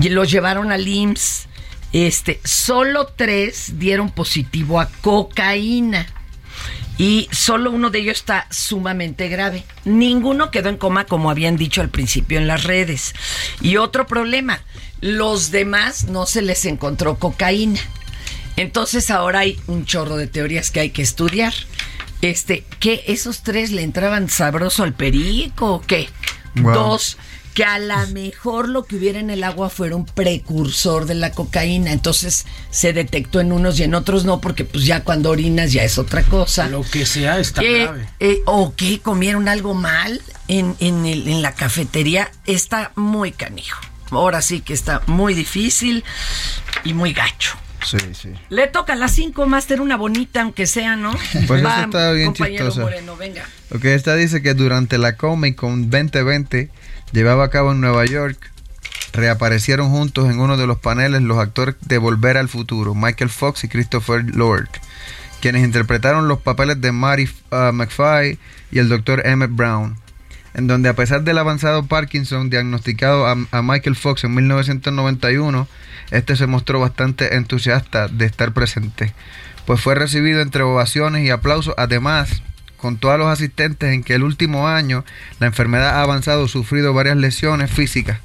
Y 0.00 0.08
los 0.08 0.30
llevaron 0.30 0.72
al 0.72 0.86
IMSS. 0.86 1.46
Este, 1.92 2.40
solo 2.44 3.06
tres 3.06 3.78
dieron 3.78 4.10
positivo 4.10 4.80
a 4.80 4.88
cocaína. 5.00 6.06
Y 6.98 7.28
solo 7.30 7.70
uno 7.70 7.90
de 7.90 7.98
ellos 7.98 8.18
está 8.18 8.46
sumamente 8.50 9.28
grave. 9.28 9.64
Ninguno 9.84 10.50
quedó 10.50 10.70
en 10.70 10.78
coma, 10.78 11.04
como 11.04 11.30
habían 11.30 11.56
dicho 11.56 11.80
al 11.82 11.90
principio 11.90 12.38
en 12.38 12.46
las 12.46 12.64
redes. 12.64 13.14
Y 13.60 13.76
otro 13.76 14.06
problema, 14.06 14.60
los 15.00 15.50
demás 15.50 16.04
no 16.04 16.26
se 16.26 16.42
les 16.42 16.64
encontró 16.64 17.18
cocaína. 17.18 17.80
Entonces 18.56 19.10
ahora 19.10 19.40
hay 19.40 19.60
un 19.66 19.84
chorro 19.84 20.16
de 20.16 20.26
teorías 20.26 20.70
que 20.70 20.80
hay 20.80 20.90
que 20.90 21.02
estudiar. 21.02 21.52
Este, 22.22 22.64
que 22.80 23.04
esos 23.06 23.42
tres 23.42 23.70
le 23.72 23.82
entraban 23.82 24.30
sabroso 24.30 24.82
al 24.82 24.94
perico 24.94 25.74
o 25.74 25.80
qué? 25.82 26.08
Wow. 26.56 26.72
Dos, 26.72 27.18
que 27.56 27.64
a 27.64 27.78
lo 27.78 28.06
mejor 28.08 28.68
lo 28.68 28.84
que 28.84 28.96
hubiera 28.96 29.18
en 29.18 29.30
el 29.30 29.42
agua 29.42 29.70
fuera 29.70 29.96
un 29.96 30.04
precursor 30.04 31.06
de 31.06 31.14
la 31.14 31.32
cocaína. 31.32 31.90
Entonces 31.90 32.44
se 32.70 32.92
detectó 32.92 33.40
en 33.40 33.50
unos 33.50 33.80
y 33.80 33.84
en 33.84 33.94
otros 33.94 34.26
no, 34.26 34.42
porque 34.42 34.64
pues 34.64 34.84
ya 34.84 35.02
cuando 35.02 35.30
orinas 35.30 35.72
ya 35.72 35.82
es 35.82 35.96
otra 35.96 36.22
cosa. 36.22 36.68
Lo 36.68 36.82
que 36.82 37.06
sea 37.06 37.38
está 37.38 37.62
Eh, 37.62 37.84
grave. 37.84 38.08
eh, 38.20 38.40
o 38.44 38.74
que 38.76 39.00
comieron 39.00 39.48
algo 39.48 39.72
mal 39.72 40.20
en, 40.48 40.76
en, 40.80 41.06
el- 41.06 41.26
en 41.28 41.40
la 41.40 41.54
cafetería, 41.54 42.30
está 42.44 42.92
muy 42.94 43.32
canijo. 43.32 43.80
Ahora 44.10 44.42
sí 44.42 44.60
que 44.60 44.74
está 44.74 45.00
muy 45.06 45.32
difícil 45.32 46.04
y 46.84 46.92
muy 46.92 47.14
gacho. 47.14 47.56
Sí, 47.84 47.96
sí. 48.20 48.30
Le 48.50 48.66
toca 48.66 48.92
a 48.92 48.96
las 48.96 49.12
5, 49.12 49.46
Master, 49.46 49.80
una 49.80 49.96
bonita, 49.96 50.42
aunque 50.42 50.66
sea, 50.66 50.94
¿no? 50.96 51.12
Pues 51.46 51.64
Va, 51.64 51.70
esa 51.72 51.84
está 51.84 52.12
bien 52.12 52.26
compañero 52.26 52.66
chistosa. 52.66 52.82
Moreno, 52.82 53.16
venga. 53.16 53.44
Ok, 53.74 53.84
esta 53.86 54.14
dice 54.14 54.42
que 54.42 54.54
durante 54.54 54.98
la 54.98 55.16
Comic 55.16 55.54
Con 55.56 55.88
2020 55.88 56.70
llevaba 57.12 57.44
a 57.44 57.50
cabo 57.50 57.72
en 57.72 57.80
Nueva 57.80 58.04
York, 58.04 58.50
reaparecieron 59.12 59.90
juntos 59.90 60.30
en 60.30 60.40
uno 60.40 60.56
de 60.56 60.66
los 60.66 60.78
paneles 60.78 61.22
los 61.22 61.38
actores 61.38 61.76
de 61.80 61.98
Volver 61.98 62.36
al 62.36 62.48
Futuro, 62.48 62.94
Michael 62.94 63.30
Fox 63.30 63.64
y 63.64 63.68
Christopher 63.68 64.24
Lord, 64.34 64.68
quienes 65.40 65.64
interpretaron 65.64 66.28
los 66.28 66.40
papeles 66.40 66.80
de 66.80 66.92
Marty 66.92 67.28
uh, 67.50 67.72
McFly 67.72 68.38
y 68.70 68.78
el 68.78 68.88
Dr. 68.88 69.26
Emmett 69.26 69.50
Brown, 69.52 69.96
en 70.54 70.66
donde 70.66 70.88
a 70.88 70.96
pesar 70.96 71.22
del 71.22 71.38
avanzado 71.38 71.86
Parkinson 71.86 72.50
diagnosticado 72.50 73.26
a, 73.26 73.36
a 73.50 73.62
Michael 73.62 73.96
Fox 73.96 74.24
en 74.24 74.34
1991, 74.34 75.68
este 76.10 76.36
se 76.36 76.46
mostró 76.46 76.80
bastante 76.80 77.36
entusiasta 77.36 78.08
de 78.08 78.26
estar 78.26 78.52
presente, 78.52 79.14
pues 79.66 79.80
fue 79.80 79.94
recibido 79.94 80.40
entre 80.40 80.62
ovaciones 80.62 81.24
y 81.24 81.30
aplausos, 81.30 81.74
además 81.76 82.42
contó 82.76 83.10
a 83.10 83.18
los 83.18 83.26
asistentes 83.28 83.92
en 83.92 84.02
que 84.04 84.14
el 84.14 84.22
último 84.22 84.68
año 84.68 85.04
la 85.40 85.46
enfermedad 85.46 85.98
ha 85.98 86.02
avanzado, 86.02 86.48
sufrido 86.48 86.92
varias 86.94 87.16
lesiones 87.16 87.70
físicas 87.70 88.20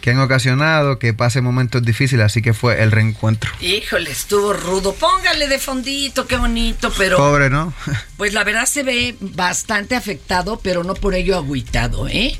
que 0.00 0.10
han 0.10 0.18
ocasionado 0.18 0.98
que 0.98 1.14
pase 1.14 1.40
momentos 1.42 1.80
difíciles, 1.84 2.26
así 2.26 2.42
que 2.42 2.54
fue 2.54 2.82
el 2.82 2.90
reencuentro. 2.90 3.52
Híjole, 3.60 4.10
estuvo 4.10 4.52
rudo. 4.52 4.94
Póngale 4.94 5.46
de 5.46 5.60
fondito, 5.60 6.26
qué 6.26 6.36
bonito, 6.36 6.92
pero 6.98 7.16
Pobre, 7.18 7.48
¿no? 7.50 7.72
pues 8.16 8.32
la 8.32 8.42
verdad 8.42 8.66
se 8.66 8.82
ve 8.82 9.14
bastante 9.20 9.94
afectado, 9.94 10.58
pero 10.60 10.82
no 10.82 10.94
por 10.94 11.14
ello 11.14 11.36
agüitado, 11.36 12.08
¿eh? 12.08 12.36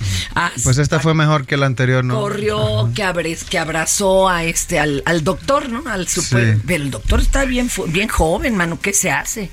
Pues 0.64 0.78
esta 0.78 0.98
fue 0.98 1.14
mejor 1.14 1.46
que 1.46 1.56
la 1.56 1.66
anterior, 1.66 2.04
¿no? 2.04 2.16
corrió, 2.16 2.90
que, 2.96 3.04
abres- 3.04 3.44
que 3.44 3.60
abrazó 3.60 4.28
a 4.28 4.42
este, 4.42 4.80
al, 4.80 5.04
al 5.06 5.22
doctor, 5.22 5.68
¿no? 5.68 5.88
Al 5.88 6.08
super, 6.08 6.56
Sí. 6.56 6.62
Pero 6.66 6.82
el 6.82 6.90
doctor 6.90 7.20
está 7.20 7.44
bien, 7.44 7.70
fu- 7.70 7.84
bien 7.86 8.08
joven, 8.08 8.56
mano, 8.56 8.80
¿qué 8.82 8.92
se 8.92 9.12
hace? 9.12 9.50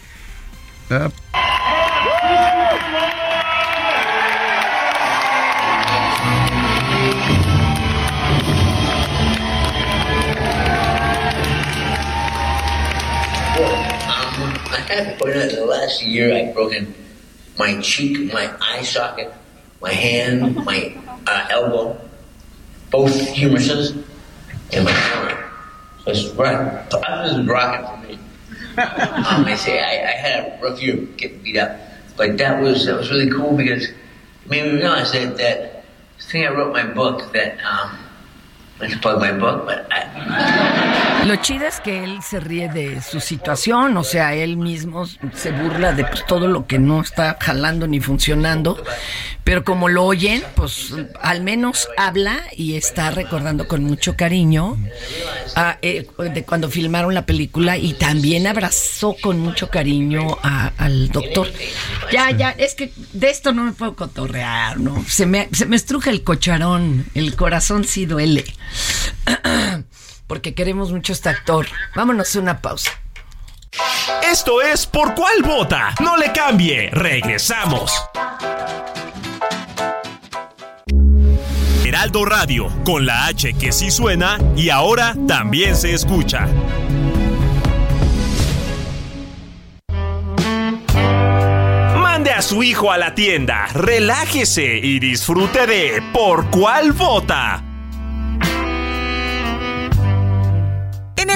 Ah, 0.90 1.12
I 14.90 14.94
have 14.94 15.18
to 15.20 15.24
point 15.24 15.36
the 15.52 15.66
last 15.66 16.04
year 16.04 16.34
I've 16.34 16.56
broken 16.56 16.96
my 17.60 17.80
cheek, 17.82 18.34
my 18.34 18.52
eye 18.60 18.82
socket, 18.82 19.32
my 19.82 19.92
hand, 19.94 20.56
my 20.56 20.98
uh, 21.28 21.48
elbow, 21.52 22.00
both 22.90 23.12
humeruses, 23.14 24.04
and 24.74 24.86
my 24.86 25.12
arm. 25.16 25.44
So 26.04 26.12
it's 26.12 26.26
rock. 26.36 26.90
This 26.90 27.34
is 27.34 27.46
rocking 27.46 27.86
for 27.86 28.08
me. 28.08 28.14
um, 28.80 29.46
I 29.46 29.56
say 29.56 29.80
I, 29.80 30.10
I 30.10 30.16
had 30.16 30.40
a 30.40 30.60
rough 30.64 30.82
year 30.82 30.96
getting 31.18 31.40
beat 31.44 31.58
up, 31.58 31.78
but 32.18 32.38
that 32.40 32.60
was 32.62 32.86
that 32.88 32.96
was 32.98 33.12
really 33.12 33.30
cool 33.30 33.56
because 33.56 33.84
it 33.84 33.96
made 34.50 34.64
me 34.64 34.80
realize 34.80 35.12
that 35.12 35.38
that 35.38 35.86
thing 36.32 36.46
I 36.48 36.50
wrote 36.50 36.76
in 36.76 36.88
my 36.88 36.94
book 36.94 37.32
that 37.34 37.60
um, 37.64 37.98
Lo 41.26 41.36
chido 41.38 41.66
es 41.66 41.80
que 41.82 42.04
él 42.04 42.20
se 42.24 42.40
ríe 42.40 42.70
de 42.70 43.02
su 43.02 43.20
situación, 43.20 43.98
o 43.98 44.04
sea, 44.04 44.34
él 44.34 44.56
mismo 44.56 45.06
se 45.06 45.52
burla 45.52 45.92
de 45.92 46.06
pues, 46.06 46.26
todo 46.26 46.48
lo 46.48 46.66
que 46.66 46.80
no 46.80 47.02
está 47.02 47.38
jalando 47.40 47.88
ni 47.88 48.00
funcionando, 48.00 48.82
pero 49.44 49.64
como 49.64 49.90
lo 49.90 50.06
oyen, 50.06 50.44
pues 50.56 50.94
al 51.22 51.42
menos 51.42 51.90
habla 51.98 52.40
y 52.56 52.76
está 52.76 53.12
recordando 53.12 53.68
con 53.68 53.84
mucho 53.84 54.16
cariño 54.16 54.78
a, 55.56 55.78
eh, 55.82 56.08
de 56.34 56.44
cuando 56.46 56.70
filmaron 56.70 57.14
la 57.14 57.26
película 57.26 57.78
y 57.78 57.94
también 57.94 58.48
abrazó 58.48 59.16
con 59.22 59.40
mucho 59.40 59.70
cariño 59.70 60.38
al 60.42 61.10
doctor. 61.10 61.52
Ya, 62.12 62.32
ya, 62.32 62.52
es 62.52 62.76
que 62.76 62.94
de 63.14 63.30
esto 63.30 63.52
no 63.52 63.64
me 63.64 63.74
puedo 63.74 63.96
cotorrear, 63.96 64.80
¿no? 64.80 65.04
Se 65.08 65.26
me, 65.26 65.50
se 65.52 65.66
me 65.66 65.76
estruja 65.76 66.12
el 66.12 66.24
cocharón, 66.24 67.06
el 67.14 67.36
corazón 67.36 67.84
sí 67.84 68.06
duele. 68.06 68.46
Porque 70.28 70.54
queremos 70.54 70.92
mucho 70.92 71.14
este 71.14 71.30
actor. 71.30 71.68
Vámonos 71.96 72.36
a 72.36 72.40
una 72.40 72.62
pausa. 72.62 72.92
Esto 74.24 74.62
es 74.62 74.86
Por 74.86 75.16
Cuál 75.16 75.42
Vota. 75.44 75.96
No 76.02 76.18
le 76.18 76.32
cambie. 76.32 76.90
Regresamos. 76.92 77.92
Heraldo 81.90 82.24
Radio, 82.24 82.68
con 82.86 83.06
la 83.08 83.26
H 83.26 83.54
que 83.56 83.72
sí 83.72 83.90
suena 83.90 84.38
y 84.56 84.70
ahora 84.70 85.16
también 85.28 85.76
se 85.76 85.94
escucha. 85.94 86.48
Mande 91.98 92.32
a 92.32 92.44
su 92.44 92.62
hijo 92.62 92.92
a 92.92 93.00
la 93.00 93.16
tienda, 93.16 93.66
relájese 93.74 94.78
y 94.78 95.00
disfrute 95.00 95.66
de 95.66 96.04
Por 96.14 96.52
Cuál 96.52 96.92
Vota. 96.92 97.69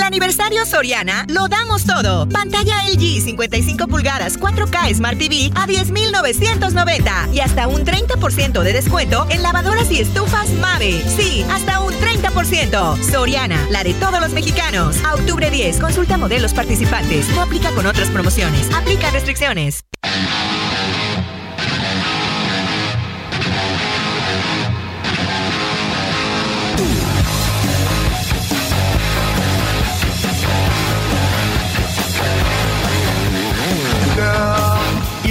Aniversario 0.04 0.66
Soriana 0.66 1.26
lo 1.30 1.48
damos 1.48 1.86
todo. 1.86 2.28
Pantalla 2.30 2.76
LG 2.90 3.22
55 3.24 3.88
pulgadas 3.88 4.40
4K 4.40 4.94
Smart 4.96 5.18
TV 5.18 5.52
a 5.56 5.66
10.990 5.68 7.34
y 7.34 7.40
hasta 7.40 7.68
un 7.68 7.86
30% 7.86 8.62
de 8.64 8.74
descuento 8.74 9.26
en 9.30 9.42
lavadoras 9.42 9.92
y 9.92 10.00
estufas 10.00 10.50
Mave. 10.52 11.04
Sí, 11.08 11.46
hasta 11.52 11.80
un 11.80 11.94
30%. 11.94 13.02
Soriana, 13.04 13.68
la 13.70 13.84
de 13.84 13.94
todos 13.96 14.20
los 14.20 14.32
mexicanos. 14.32 14.98
A 15.04 15.16
octubre 15.16 15.50
10, 15.50 15.80
consulta 15.80 16.18
modelos 16.18 16.54
participantes. 16.54 17.30
No 17.30 17.42
aplica 17.42 17.72
con 17.72 17.86
otras 17.86 18.10
promociones. 18.10 18.70
Aplica 18.74 19.10
restricciones. 19.12 19.84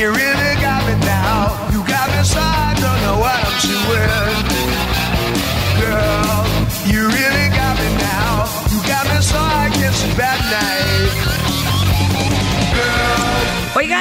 You 0.03 0.11
really 0.11 0.55
got 0.61 0.83
me 0.89 0.95
now. 1.07 1.71
You 1.71 1.79
got 1.87 2.11
me 2.11 2.25
so 2.25 2.41
I 2.41 2.75
don't 2.83 3.01
know 3.07 3.19
what 3.23 3.39
I'm 3.49 3.59
doing. 3.63 4.43
Girl, 5.79 6.43
you 6.91 7.07
really 7.07 7.49
got 7.55 7.75
me 7.79 7.89
now. 8.03 8.51
You 8.73 8.79
got 8.83 9.05
me 9.07 9.19
so 9.23 9.39
I 9.39 9.71
can't 9.73 9.95
sleep 9.95 10.19
at 10.19 10.41
night. 10.59 11.13
Girl. 12.75 13.23
Oigan. 13.79 14.01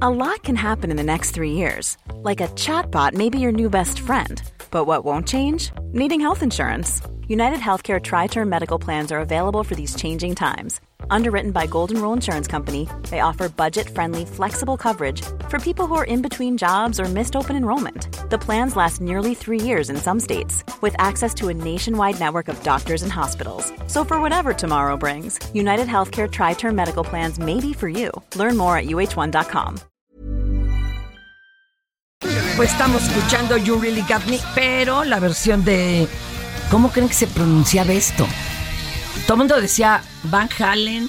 A 0.00 0.08
lot 0.08 0.42
can 0.42 0.56
happen 0.56 0.90
in 0.90 0.96
the 0.96 1.02
next 1.02 1.32
three 1.32 1.52
years. 1.52 1.98
Like 2.14 2.40
a 2.40 2.48
chatbot 2.48 3.12
may 3.12 3.28
be 3.28 3.40
your 3.40 3.52
new 3.52 3.68
best 3.68 4.00
friend. 4.00 4.42
But 4.70 4.86
what 4.86 5.04
won't 5.04 5.28
change? 5.28 5.70
Needing 5.92 6.20
health 6.20 6.42
insurance. 6.42 7.02
United 7.28 7.58
Healthcare 7.58 8.02
Tri 8.02 8.26
Term 8.26 8.48
Medical 8.48 8.78
Plans 8.78 9.12
are 9.12 9.20
available 9.20 9.64
for 9.64 9.74
these 9.74 9.94
changing 9.96 10.34
times. 10.34 10.80
Underwritten 11.10 11.52
by 11.52 11.66
Golden 11.66 12.02
Rule 12.02 12.12
Insurance 12.12 12.48
Company, 12.48 12.88
they 13.10 13.20
offer 13.20 13.48
budget 13.48 13.88
friendly, 13.88 14.24
flexible 14.24 14.76
coverage 14.76 15.22
for 15.48 15.58
people 15.58 15.86
who 15.86 15.94
are 15.94 16.04
in 16.04 16.22
between 16.22 16.56
jobs 16.58 16.98
or 16.98 17.04
missed 17.04 17.36
open 17.36 17.56
enrollment. 17.56 18.08
The 18.30 18.38
plans 18.38 18.76
last 18.76 19.00
nearly 19.00 19.34
three 19.34 19.60
years 19.60 19.90
in 19.90 19.96
some 19.96 20.18
states, 20.20 20.64
with 20.80 20.94
access 20.98 21.34
to 21.34 21.48
a 21.48 21.54
nationwide 21.54 22.18
network 22.18 22.48
of 22.48 22.62
doctors 22.62 23.02
and 23.02 23.12
hospitals. 23.12 23.72
So, 23.86 24.04
for 24.04 24.20
whatever 24.20 24.52
tomorrow 24.52 24.96
brings, 24.96 25.38
United 25.54 25.86
Healthcare 25.86 26.30
Tri 26.30 26.54
Term 26.54 26.74
Medical 26.74 27.04
Plans 27.04 27.38
may 27.38 27.60
be 27.60 27.72
for 27.72 27.88
you. 27.88 28.10
Learn 28.36 28.56
more 28.56 28.76
at 28.76 28.86
uh1.com. 28.86 29.78
Pues 32.56 32.72
estamos 32.72 33.02
escuchando 33.02 33.56
You 33.56 33.76
Really 33.78 34.02
Got 34.02 34.26
Me, 34.26 34.38
pero 34.54 35.04
la 35.04 35.18
versión 35.18 35.64
de. 35.64 36.06
¿Cómo 36.70 36.90
creen 36.90 37.08
que 37.08 37.14
se 37.14 37.26
pronunciaba 37.26 37.92
esto? 37.92 38.26
Todo 39.30 39.36
el 39.36 39.46
mundo 39.46 39.60
decía 39.60 40.02
Van 40.24 40.48
Halen, 40.58 41.08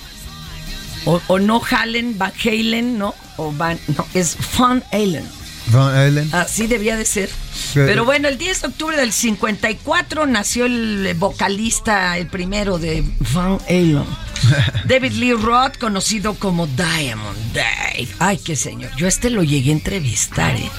o, 1.05 1.19
o 1.25 1.39
no 1.39 1.59
Halen, 1.67 2.19
Van 2.19 2.31
Halen, 2.45 2.99
¿no? 2.99 3.15
O 3.37 3.51
Van. 3.51 3.79
No, 3.97 4.05
es 4.13 4.37
Van 4.59 4.83
Halen. 4.91 5.27
Van 5.71 5.95
Halen. 5.95 6.29
Así 6.31 6.67
debía 6.67 6.97
de 6.97 7.05
ser. 7.05 7.31
Pero- 7.73 8.05
bueno, 8.05 8.27
el 8.27 8.37
10 8.37 8.61
de 8.61 8.67
octubre 8.67 8.95
del 8.95 9.11
54 9.11 10.27
nació 10.27 10.67
el 10.67 11.15
vocalista, 11.17 12.15
el 12.19 12.27
primero 12.27 12.77
de 12.77 13.03
Van 13.33 13.57
Halen. 13.67 14.05
David 14.85 15.13
Lee 15.13 15.33
Roth, 15.33 15.79
conocido 15.79 16.35
como 16.35 16.67
Diamond 16.67 17.53
Dave. 17.55 18.07
Ay, 18.19 18.37
qué 18.37 18.55
señor. 18.55 18.95
Yo 18.97 19.07
este 19.07 19.31
lo 19.31 19.41
llegué 19.41 19.71
a 19.71 19.73
entrevistar, 19.73 20.55
¿eh? 20.57 20.69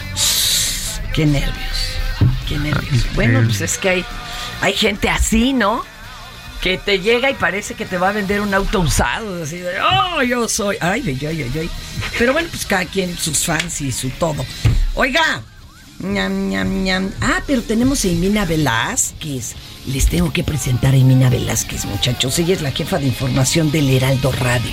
Qué 1.12 1.26
nervios. 1.26 1.96
Qué 2.48 2.56
nervios. 2.56 3.04
Bueno, 3.16 3.42
pues 3.44 3.62
es 3.62 3.78
que 3.78 3.88
hay, 3.88 4.04
hay 4.60 4.74
gente 4.74 5.08
así, 5.10 5.52
¿no? 5.52 5.90
Que 6.62 6.78
te 6.78 7.00
llega 7.00 7.28
y 7.28 7.34
parece 7.34 7.74
que 7.74 7.84
te 7.84 7.98
va 7.98 8.10
a 8.10 8.12
vender 8.12 8.40
un 8.40 8.54
auto 8.54 8.80
usado. 8.80 9.42
Así 9.42 9.58
de, 9.58 9.72
oh, 9.80 10.22
yo 10.22 10.48
soy. 10.48 10.76
Ay, 10.80 11.02
ay, 11.06 11.26
ay, 11.26 11.42
ay, 11.42 11.52
ay. 11.60 11.70
Pero 12.18 12.32
bueno, 12.32 12.48
pues 12.50 12.64
cada 12.64 12.84
quien, 12.84 13.18
sus 13.18 13.44
fans 13.44 13.80
y 13.80 13.90
su 13.90 14.10
todo. 14.10 14.46
Oiga. 14.94 15.42
ñam, 15.98 16.48
ñam, 16.48 16.84
ñam. 16.84 17.10
Ah, 17.20 17.42
pero 17.46 17.62
tenemos 17.62 18.04
a 18.04 18.08
Emina 18.08 18.44
Velázquez. 18.44 19.54
Les 19.86 20.06
tengo 20.06 20.32
que 20.32 20.44
presentar 20.44 20.94
a 20.94 20.96
Emina 20.96 21.28
Velázquez, 21.28 21.84
muchachos. 21.84 22.38
Ella 22.38 22.54
es 22.54 22.62
la 22.62 22.70
jefa 22.70 22.98
de 22.98 23.06
información 23.06 23.72
del 23.72 23.90
Heraldo 23.90 24.30
Radio. 24.30 24.72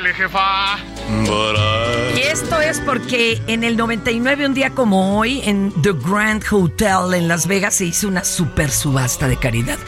jefa. 0.00 0.78
I. 0.78 2.16
Y 2.16 2.20
esto 2.20 2.60
es 2.60 2.80
porque 2.80 3.42
en 3.46 3.64
el 3.64 3.76
99, 3.76 4.46
un 4.46 4.54
día 4.54 4.70
como 4.70 5.18
hoy, 5.18 5.42
en 5.44 5.70
The 5.82 5.92
Grand 5.92 6.42
Hotel 6.50 7.14
en 7.14 7.28
Las 7.28 7.46
Vegas 7.46 7.74
se 7.74 7.86
hizo 7.86 8.08
una 8.08 8.24
super 8.24 8.70
subasta 8.70 9.28
de 9.28 9.36
caridad. 9.36 9.78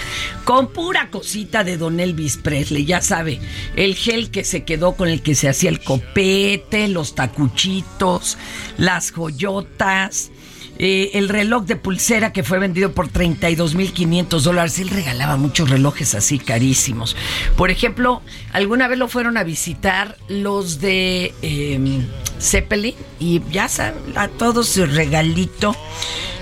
Con 0.45 0.69
pura 0.69 1.11
cosita 1.11 1.65
de 1.65 1.79
Don 1.79 2.01
Elvis 2.01 2.37
Presley, 2.37 2.85
ya 2.85 3.01
sabe, 3.01 3.41
el 3.77 3.95
gel 3.95 4.31
que 4.31 4.45
se 4.45 4.65
quedó 4.65 4.95
con 4.95 5.09
el 5.09 5.23
que 5.23 5.35
se 5.35 5.49
hacía 5.49 5.71
el 5.71 5.83
copete, 5.83 6.89
los 6.89 7.15
tacuchitos, 7.15 8.37
las 8.77 9.11
joyotas. 9.11 10.31
Eh, 10.79 11.13
el 11.15 11.29
reloj 11.29 11.65
de 11.65 11.77
pulsera 11.77 12.33
que 12.33 12.43
fue 12.43 12.59
vendido 12.59 12.93
por 12.93 13.09
32.500 13.09 14.41
dólares. 14.41 14.79
Él 14.79 14.91
regalaba 14.91 15.37
muchos 15.37 15.71
relojes 15.71 16.15
así 16.15 16.39
carísimos. 16.39 17.17
Por 17.57 17.71
ejemplo, 17.71 18.23
alguna 18.53 18.89
vez 18.89 18.99
lo 18.99 19.09
fueron 19.09 19.37
a 19.37 19.45
visitar 19.45 20.17
los 20.29 20.81
de 20.81 21.35
eh, 21.43 22.03
Zeppelin 22.41 22.95
y 23.21 23.43
ya 23.51 23.69
saben, 23.69 24.03
a 24.17 24.29
todos 24.29 24.69
su 24.69 24.87
regalito. 24.87 25.77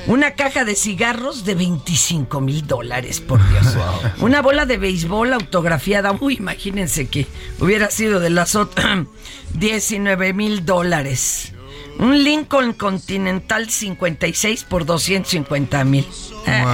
Una 0.07 0.33
caja 0.33 0.65
de 0.65 0.75
cigarros 0.75 1.45
de 1.45 1.55
25 1.55 2.41
mil 2.41 2.67
dólares, 2.67 3.21
por 3.21 3.41
Dios. 3.51 3.77
Una 4.19 4.43
bola 4.43 4.67
de 4.67 4.77
béisbol 4.77 5.33
autografiada. 5.33 6.11
Uy, 6.19 6.35
imagínense 6.35 7.07
que 7.07 7.29
hubiera 7.61 7.89
sido 7.89 8.19
de 8.19 8.31
las 8.31 8.57
otras 8.57 9.07
19 9.55 10.33
mil 10.33 10.65
dólares. 10.65 11.53
Un 11.99 12.25
Lincoln 12.25 12.73
Continental 12.73 13.69
56 13.71 14.65
por 14.65 14.85
250 14.87 15.85
mil. 15.85 16.07
Eh, 16.47 16.65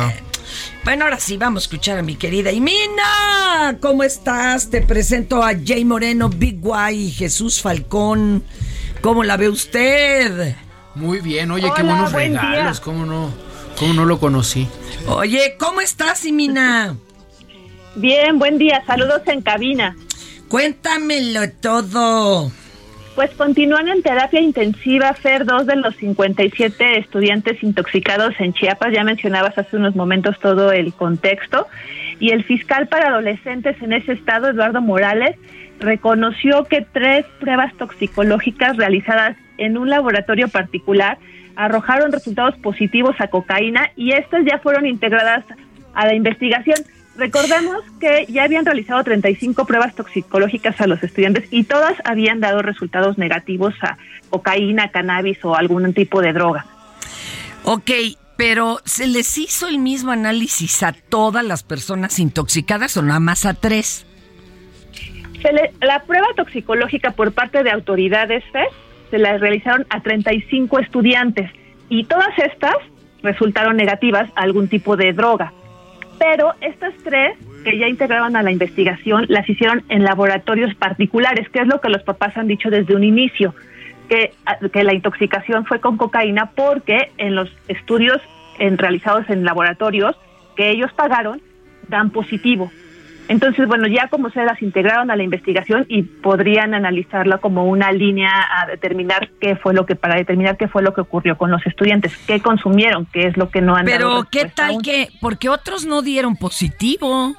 Bueno, 0.85 1.05
ahora 1.05 1.21
sí, 1.21 1.37
vamos 1.37 1.63
a 1.63 1.65
escuchar 1.65 1.99
a 1.99 2.03
mi 2.03 2.15
querida 2.17 2.51
Imina. 2.51 3.77
¿Cómo 3.81 4.03
estás? 4.05 4.71
Te 4.71 4.81
presento 4.81 5.43
a 5.43 5.51
Jay 5.63 5.85
Moreno, 5.85 6.31
Big 6.31 6.61
Y 6.65 6.95
y 6.95 7.11
Jesús 7.11 7.61
Falcón. 7.61 8.43
¿Cómo 9.03 9.23
la 9.25 9.37
ve 9.37 9.49
usted? 9.51 10.57
Muy 10.95 11.21
bien, 11.21 11.51
oye, 11.51 11.71
qué 11.77 11.83
buenos 11.83 12.13
buen 12.13 12.33
día. 12.33 12.41
regalos, 12.41 12.81
¿cómo 12.81 13.05
no, 13.07 13.33
cómo 13.79 13.93
no 13.95 14.05
lo 14.07 14.19
conocí? 14.19 14.67
Oye, 15.07 15.57
¿cómo 15.59 15.81
estás, 15.81 16.25
Imina? 16.25 16.97
Bien, 17.95 18.39
buen 18.39 18.59
día. 18.59 18.83
Saludos 18.87 19.23
en 19.27 19.43
cabina. 19.43 19.95
Cuéntamelo 20.49 21.51
todo. 21.61 22.51
Pues 23.19 23.33
continúan 23.33 23.89
en 23.89 24.01
terapia 24.01 24.41
intensiva, 24.41 25.13
Fer, 25.13 25.45
dos 25.45 25.67
de 25.67 25.75
los 25.75 25.97
57 25.97 27.01
estudiantes 27.01 27.61
intoxicados 27.65 28.33
en 28.39 28.53
Chiapas. 28.53 28.93
Ya 28.93 29.03
mencionabas 29.03 29.59
hace 29.59 29.77
unos 29.77 29.97
momentos 29.97 30.39
todo 30.39 30.71
el 30.71 30.95
contexto. 30.95 31.67
Y 32.21 32.31
el 32.31 32.45
fiscal 32.45 32.87
para 32.87 33.09
adolescentes 33.09 33.75
en 33.83 33.93
ese 33.93 34.13
estado, 34.13 34.51
Eduardo 34.51 34.81
Morales, 34.81 35.35
reconoció 35.81 36.63
que 36.67 36.87
tres 36.93 37.27
pruebas 37.41 37.75
toxicológicas 37.77 38.77
realizadas 38.77 39.37
en 39.57 39.79
un 39.79 39.91
laboratorio 39.91 40.47
particular 40.47 41.19
arrojaron 41.57 42.13
resultados 42.13 42.57
positivos 42.59 43.17
a 43.19 43.27
cocaína 43.27 43.91
y 43.97 44.13
estas 44.13 44.45
ya 44.45 44.61
fueron 44.61 44.87
integradas 44.87 45.45
a 45.93 46.07
la 46.07 46.15
investigación. 46.15 46.79
Recordemos 47.19 47.83
que 48.01 48.27
ya 48.29 48.45
habían 48.45 48.65
realizado 48.65 49.03
35 49.03 49.67
pruebas 49.67 49.95
toxicológicas 49.97 50.81
a 50.81 50.87
los 50.87 51.03
estudiantes 51.03 51.49
y 51.51 51.65
todas 51.65 51.95
habían 52.05 52.39
dado 52.39 52.63
resultados 52.63 53.19
negativos 53.19 53.75
a 53.83 53.99
cocaína, 54.31 54.91
cannabis 54.93 55.45
o 55.45 55.57
algún 55.57 55.93
tipo 55.95 56.23
de 56.23 56.33
droga. 56.33 56.65
Ok, 57.65 57.91
pero 58.37 58.79
¿se 58.85 59.09
les 59.09 59.37
hizo 59.37 59.67
el 59.67 59.79
mismo 59.79 60.13
análisis 60.13 60.85
a 60.85 60.93
todas 60.93 61.45
las 61.45 61.65
personas 61.65 62.21
intoxicadas 62.21 62.97
o 62.97 63.03
nada 63.03 63.19
más 63.19 63.45
a 63.47 63.55
tres? 63.55 64.07
Se 65.43 65.53
le- 65.53 65.73
la 65.81 66.03
prueba 66.05 66.27
toxicológica 66.37 67.11
por 67.11 67.33
parte 67.33 67.65
de 67.65 67.71
autoridades 67.73 68.45
FES 68.53 68.69
se 69.11 69.19
la 69.19 69.39
realizaron 69.39 69.87
a 69.91 70.01
35 70.03 70.79
estudiantes 70.79 71.51
y 71.89 72.05
todas 72.05 72.29
estas 72.39 72.77
resultaron 73.25 73.77
negativas 73.77 74.31
a 74.37 74.43
algún 74.43 74.69
tipo 74.69 74.97
de 74.97 75.13
droga. 75.13 75.53
Pero 76.19 76.53
estas 76.61 76.95
tres 77.05 77.37
que 77.65 77.79
ya 77.79 77.89
integraban 77.89 78.37
a 78.37 78.43
la 78.43 78.51
investigación 78.51 79.27
las 79.29 79.49
hicieron 79.49 79.83
en 79.89 80.05
laboratorios 80.05 80.75
particulares, 80.75 81.49
que 81.51 81.61
es 81.61 81.67
lo 81.67 81.81
que 81.81 81.89
los 81.89 82.03
papás 82.03 82.37
han 82.37 82.47
dicho 82.49 82.71
desde 82.71 82.95
un 82.95 83.05
inicio, 83.05 83.55
que, 84.09 84.33
que 84.73 84.85
la 84.85 84.95
intoxicación 84.95 85.65
fue 85.67 85.81
con 85.81 85.97
cocaína 85.97 86.51
porque 86.55 87.11
en 87.19 87.35
los 87.35 87.51
estudios 87.69 88.21
en- 88.59 88.79
realizados 88.79 89.29
en 89.29 89.45
laboratorios 89.45 90.17
que 90.57 90.71
ellos 90.71 90.93
pagaron 90.95 91.41
dan 91.89 92.11
positivo. 92.11 92.71
Entonces, 93.29 93.69
bueno, 93.69 93.87
ya 93.87 94.09
como 94.09 94.31
se 94.31 94.43
las 94.43 94.61
integraron 94.63 95.11
a 95.11 95.17
la 95.17 95.23
investigación 95.23 95.85
y 95.89 96.03
podrían 96.03 96.73
analizarla 96.73 97.39
como 97.39 97.67
una 97.67 97.93
línea 97.93 98.31
a 98.31 98.67
determinar 98.67 99.29
qué 99.39 99.55
fue 99.57 99.75
lo 99.75 99.85
que, 99.85 99.97
para 99.97 100.17
determinar 100.17 100.57
qué 100.57 100.67
fue 100.67 100.83
lo 100.83 100.95
que 100.95 101.03
ocurrió 101.03 101.37
con 101.37 101.51
los 101.51 101.65
estudiantes, 101.67 102.17
qué 102.27 102.41
consumieron, 102.41 103.07
qué 103.13 103.27
es 103.27 103.37
lo 103.37 103.51
que 103.51 103.61
no 103.61 103.77
han 103.77 103.85
dado 103.85 103.99
Pero 103.99 104.25
¿qué 104.31 104.49
tal 104.49 104.71
aún. 104.71 104.83
que, 104.83 105.11
porque 105.21 105.51
otros 105.51 105.85
no 105.85 106.01
dieron 106.01 106.37
positivo? 106.37 107.35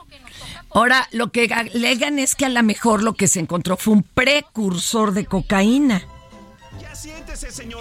Ahora, 0.71 1.07
lo 1.11 1.31
que 1.31 1.49
alegan 1.51 2.19
es 2.19 2.35
que 2.35 2.45
a 2.45 2.49
lo 2.49 2.61
mejor 2.61 3.01
lo 3.01 3.13
que 3.13 3.27
se 3.27 3.39
encontró 3.39 3.75
fue 3.75 3.95
un 3.95 4.03
precursor 4.03 5.13
de 5.13 5.25
cocaína. 5.25 6.03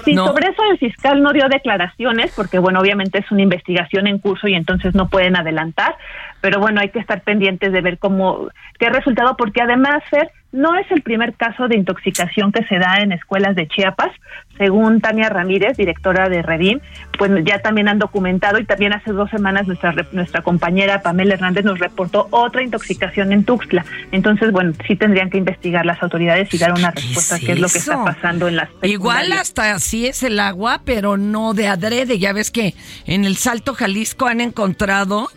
Sí, 0.05 0.15
No. 0.15 0.27
sobre 0.29 0.49
eso 0.49 0.63
el 0.71 0.79
fiscal 0.79 1.23
no 1.23 1.33
dio 1.33 1.49
declaraciones 1.49 2.33
porque, 2.37 2.59
bueno, 2.59 2.81
obviamente 2.81 3.19
es 3.19 3.31
una 3.31 3.43
investigación 3.43 4.07
en 4.07 4.19
curso 4.19 4.49
y 4.49 4.55
entonces 4.55 4.95
no 4.95 5.09
pueden 5.09 5.37
adelantar, 5.37 5.97
pero 6.41 6.61
bueno, 6.61 6.81
hay 6.81 6.91
que 6.91 7.01
estar 7.01 7.23
pendientes 7.23 7.73
de 7.73 7.81
ver 7.81 7.99
cómo, 7.99 8.49
qué 8.79 8.89
resultado, 8.91 9.37
porque 9.37 9.61
además, 9.61 10.03
Fer, 10.09 10.31
no 10.51 10.77
es 10.77 10.91
el 10.91 11.03
primer 11.03 11.35
caso 11.35 11.69
de 11.69 11.77
intoxicación 11.77 12.53
que 12.53 12.65
se 12.65 12.79
da 12.79 12.99
en 13.01 13.13
escuelas 13.13 13.55
de 13.55 13.69
Chiapas, 13.69 14.11
según 14.57 15.01
Tania 15.01 15.29
Ramírez, 15.29 15.77
directora 15.77 16.29
de 16.29 16.43
Redim, 16.43 16.81
pues 17.19 17.31
ya 17.45 17.59
también 17.61 17.89
han 17.89 17.99
documentado 17.99 18.59
y 18.59 18.65
también 18.65 18.95
hace 18.95 19.13
dos 19.13 19.31
semanas 19.31 19.67
nuestra 19.67 19.95
nuestra 20.13 20.43
compañera 20.43 21.03
Pamela 21.03 21.35
Hernández 21.35 21.65
nos 21.65 21.79
reportó 21.79 22.29
otra 22.31 22.63
intoxicación 22.63 23.33
en 23.33 23.45
Tuxtla. 23.45 23.85
Entonces, 24.11 24.51
bueno, 24.51 24.73
sí 24.87 24.97
tendrían 24.97 25.29
que 25.29 25.39
investigar 25.39 25.85
las 25.85 26.03
autoridades 26.03 26.53
y 26.55 26.59
dar 26.59 26.73
una 26.73 26.93
respuesta 26.93 27.37
a 27.37 27.39
qué 27.39 27.53
es 27.53 27.61
lo 27.61 27.69
que 27.69 27.79
está 27.79 28.03
pasando 28.05 28.49
en 28.49 28.57
las 28.57 28.71
Igual 29.09 29.33
hasta 29.33 29.75
así 29.75 30.07
es 30.07 30.23
el 30.23 30.39
agua, 30.39 30.83
pero 30.85 31.17
no 31.17 31.55
de 31.55 31.67
adrede. 31.67 32.19
Ya 32.19 32.33
ves 32.33 32.51
que 32.51 32.75
en 33.07 33.25
el 33.25 33.37
Salto 33.37 33.75
Jalisco 33.75 34.27
han 34.27 34.41
encontrado, 34.41 35.31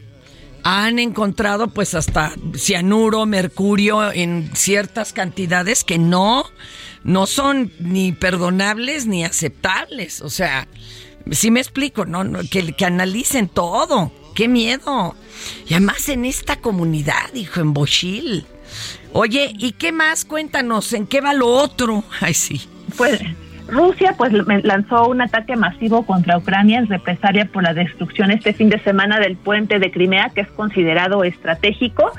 han 0.63 0.99
encontrado 0.99 1.67
pues 1.69 1.93
hasta 1.93 2.33
cianuro, 2.55 3.25
mercurio 3.25 4.11
en 4.11 4.51
ciertas 4.53 5.13
cantidades 5.13 5.83
que 5.83 5.97
no, 5.97 6.45
no 7.03 7.27
son 7.27 7.71
ni 7.79 8.11
perdonables 8.11 9.07
ni 9.07 9.23
aceptables. 9.23 10.21
O 10.21 10.29
sea, 10.29 10.67
si 11.31 11.49
me 11.49 11.59
explico, 11.59 12.05
no, 12.05 12.23
No, 12.23 12.39
que, 12.49 12.73
que 12.73 12.85
analicen 12.85 13.47
todo. 13.47 14.11
Qué 14.35 14.47
miedo. 14.47 15.15
Y 15.67 15.73
además 15.73 16.07
en 16.09 16.25
esta 16.25 16.57
comunidad, 16.57 17.33
hijo, 17.33 17.59
en 17.59 17.73
Bochil. 17.73 18.45
Oye, 19.13 19.53
¿y 19.57 19.73
qué 19.73 19.91
más? 19.91 20.23
Cuéntanos, 20.25 20.93
¿en 20.93 21.05
qué 21.05 21.21
va 21.21 21.33
lo 21.33 21.47
otro? 21.47 22.03
Ay, 22.21 22.33
sí. 22.33 22.61
Pues 22.97 23.19
Rusia 23.71 24.15
pues 24.17 24.33
lanzó 24.63 25.07
un 25.07 25.21
ataque 25.21 25.55
masivo 25.55 26.05
contra 26.05 26.37
Ucrania 26.37 26.79
en 26.79 26.87
represalia 26.87 27.45
por 27.45 27.63
la 27.63 27.73
destrucción 27.73 28.29
este 28.29 28.51
fin 28.51 28.69
de 28.69 28.79
semana 28.79 29.17
del 29.19 29.37
puente 29.37 29.79
de 29.79 29.89
Crimea, 29.91 30.29
que 30.35 30.41
es 30.41 30.49
considerado 30.49 31.23
estratégico. 31.23 32.11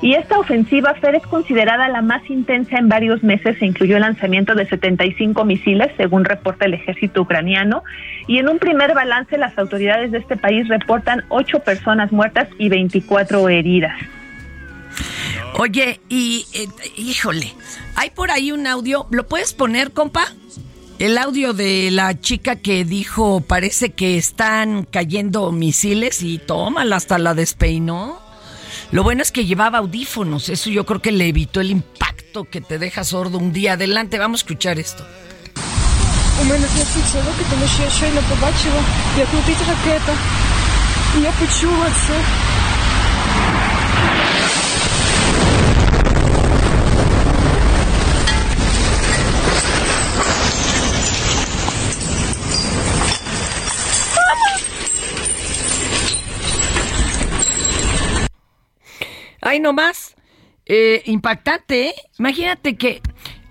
Y 0.00 0.14
esta 0.14 0.38
ofensiva, 0.38 0.94
Fer, 0.94 1.14
es 1.14 1.26
considerada 1.26 1.88
la 1.88 2.00
más 2.00 2.28
intensa 2.30 2.78
en 2.78 2.88
varios 2.88 3.22
meses. 3.22 3.58
Se 3.58 3.66
incluyó 3.66 3.96
el 3.96 4.02
lanzamiento 4.02 4.54
de 4.54 4.66
75 4.66 5.44
misiles, 5.44 5.92
según 5.98 6.24
reporta 6.24 6.64
el 6.64 6.72
ejército 6.72 7.20
ucraniano. 7.20 7.82
Y 8.26 8.38
en 8.38 8.48
un 8.48 8.58
primer 8.58 8.94
balance, 8.94 9.36
las 9.36 9.58
autoridades 9.58 10.10
de 10.10 10.18
este 10.18 10.38
país 10.38 10.66
reportan 10.68 11.22
ocho 11.28 11.58
personas 11.58 12.12
muertas 12.12 12.48
y 12.58 12.70
24 12.70 13.46
heridas. 13.50 13.94
Oye, 15.58 16.00
y 16.08 16.46
eh, 16.54 16.66
híjole, 16.96 17.52
hay 17.94 18.08
por 18.10 18.30
ahí 18.30 18.52
un 18.52 18.66
audio, 18.66 19.06
¿lo 19.10 19.28
puedes 19.28 19.52
poner, 19.52 19.92
compa? 19.92 20.24
El 21.03 21.17
audio 21.17 21.53
de 21.53 21.91
la 21.91 22.19
chica 22.19 22.57
que 22.57 22.83
dijo, 22.83 23.39
parece 23.39 23.91
que 23.91 24.17
están 24.17 24.83
cayendo 24.83 25.51
misiles 25.51 26.21
y 26.21 26.39
tómala, 26.39 26.97
hasta 26.97 27.17
la 27.17 27.33
despeinó. 27.33 28.19
Lo 28.91 29.03
bueno 29.03 29.21
es 29.21 29.31
que 29.31 29.45
llevaba 29.45 29.77
audífonos, 29.77 30.49
eso 30.49 30.69
yo 30.69 30.85
creo 30.85 31.01
que 31.01 31.11
le 31.11 31.27
evitó 31.27 31.61
el 31.61 31.71
impacto 31.71 32.43
que 32.43 32.59
te 32.59 32.79
deja 32.79 33.03
sordo 33.03 33.37
un 33.37 33.53
día. 33.53 33.73
Adelante, 33.73 34.19
vamos 34.19 34.41
a 34.41 34.43
escuchar 34.43 34.77
esto. 34.79 35.05
У 36.41 36.43
мене 36.45 36.65
трясуться 36.67 37.17
руки, 37.17 37.43
тому 37.49 37.67
що 37.67 37.83
я 37.83 37.89
щойно 37.89 38.21
побачила, 38.29 38.81
як 39.17 39.27
летить 39.33 39.67
ракета. 39.67 40.13
І 41.17 41.21
я 41.21 41.31
почула 41.39 41.87
це. 42.07 42.21
Ay, 59.54 59.60
no 59.60 59.72
más. 59.72 60.16
Eh, 60.66 61.02
impactante, 61.06 61.88
¿eh? 61.90 61.94
Imagínate 62.18 62.74
que. 62.76 63.00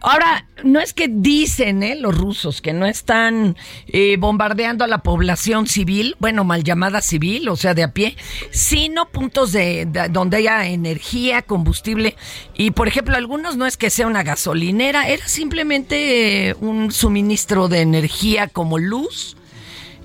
Ahora, 0.02 0.46
no 0.66 0.82
es 0.82 0.94
que 0.94 1.08
dicen 1.08 1.82
¿eh? 1.82 1.96
los 1.96 2.18
rusos 2.18 2.62
que 2.62 2.74
no 2.74 2.86
están 2.86 3.56
eh, 3.88 4.18
bombardeando 4.20 4.84
a 4.84 4.88
la 4.90 4.98
población 4.98 5.66
civil, 5.66 6.18
bueno, 6.20 6.44
mal 6.44 6.66
llamada 6.66 7.00
civil, 7.02 7.48
o 7.48 7.56
sea, 7.56 7.74
de 7.74 7.84
a 7.84 7.94
pie, 7.94 8.18
sino 8.52 9.08
puntos 9.08 9.54
de, 9.54 9.86
de- 9.86 10.10
donde 10.10 10.36
haya 10.36 10.68
energía, 10.68 11.42
combustible. 11.42 12.18
Y, 12.54 12.72
por 12.72 12.90
ejemplo, 12.90 13.16
algunos 13.16 13.56
no 13.56 13.66
es 13.66 13.78
que 13.78 13.90
sea 13.90 14.06
una 14.08 14.24
gasolinera, 14.24 15.08
era 15.08 15.26
simplemente 15.30 16.50
eh, 16.50 16.56
un 16.60 16.92
suministro 16.92 17.70
de 17.70 17.80
energía 17.80 18.48
como 18.48 18.80
luz. 18.80 19.38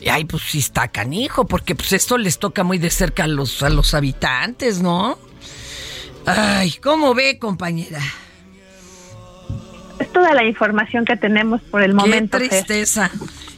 Y 0.00 0.10
ay, 0.10 0.26
pues 0.26 0.44
sí 0.44 0.60
está 0.60 0.86
canijo, 0.86 1.48
porque 1.48 1.74
pues 1.74 1.92
esto 1.92 2.18
les 2.18 2.38
toca 2.38 2.62
muy 2.62 2.78
de 2.78 2.90
cerca 2.90 3.24
a 3.24 3.26
los, 3.26 3.64
a 3.64 3.68
los 3.68 3.94
habitantes, 3.94 4.80
¿no? 4.80 5.18
Ay, 6.36 6.72
¿cómo 6.82 7.14
ve, 7.14 7.38
compañera? 7.38 8.00
Es 9.98 10.12
toda 10.12 10.34
la 10.34 10.44
información 10.44 11.04
que 11.04 11.16
tenemos 11.16 11.60
por 11.62 11.82
el 11.82 11.94
momento. 11.94 12.38
Qué 12.38 12.48
Fer. 12.48 12.64
tristeza. 12.64 13.10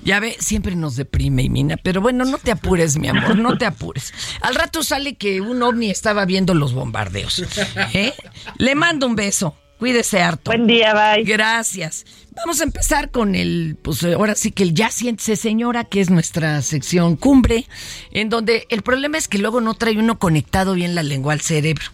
Ya 0.03 0.21
ve, 0.21 0.37
siempre 0.39 0.75
nos 0.77 0.97
deprime, 0.97 1.49
Mina. 1.51 1.77
Pero 1.77 2.01
bueno, 2.01 2.25
no 2.25 2.39
te 2.39 2.51
apures, 2.51 2.97
mi 2.97 3.09
amor, 3.09 3.37
no 3.37 3.59
te 3.59 3.67
apures. 3.67 4.15
Al 4.41 4.55
rato 4.55 4.83
sale 4.83 5.17
que 5.17 5.41
un 5.41 5.63
ovni 5.63 5.91
estaba 5.91 6.25
viendo 6.25 6.55
los 6.55 6.73
bombardeos. 6.73 7.45
¿eh? 7.93 8.15
Le 8.57 8.75
mando 8.75 9.07
un 9.07 9.17
beso. 9.17 9.57
Cuídese 9.81 10.23
harto. 10.23 10.51
Buen 10.51 10.67
día, 10.67 10.93
bye. 10.93 11.25
Gracias. 11.25 12.05
Vamos 12.37 12.61
a 12.61 12.65
empezar 12.65 13.11
con 13.11 13.35
el, 13.35 13.79
pues 13.81 14.05
ahora 14.05 14.35
sí 14.35 14.53
que 14.53 14.63
el 14.63 14.75
Ya 14.75 14.91
siéntese 14.91 15.37
señora, 15.37 15.85
que 15.85 16.03
es 16.03 16.11
nuestra 16.11 16.61
sección 16.61 17.17
cumbre, 17.17 17.67
en 18.13 18.29
donde 18.29 18.67
el 18.69 18.83
problema 18.83 19.17
es 19.17 19.27
que 19.27 19.39
luego 19.39 19.63
no 19.63 19.73
trae 19.73 19.99
uno 19.99 20.19
conectado 20.19 20.75
bien 20.75 20.95
la 20.95 21.03
lengua 21.03 21.33
al 21.33 21.41
cerebro. 21.41 21.87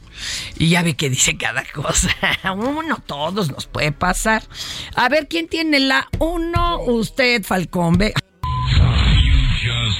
Y 0.59 0.68
ya 0.68 0.83
ve 0.83 0.94
que 0.94 1.09
dice 1.11 1.37
cada 1.37 1.62
cosa. 1.72 2.09
Uno, 2.57 3.03
todos 3.07 3.51
nos 3.51 3.66
puede 3.66 3.92
pasar. 3.92 4.42
A 4.94 5.09
ver, 5.09 5.29
¿quién 5.29 5.46
tiene 5.46 5.79
la 5.79 6.09
uno? 6.18 6.81
Usted, 6.81 7.44
Falcón. 7.44 7.99
Ve. 7.99 8.14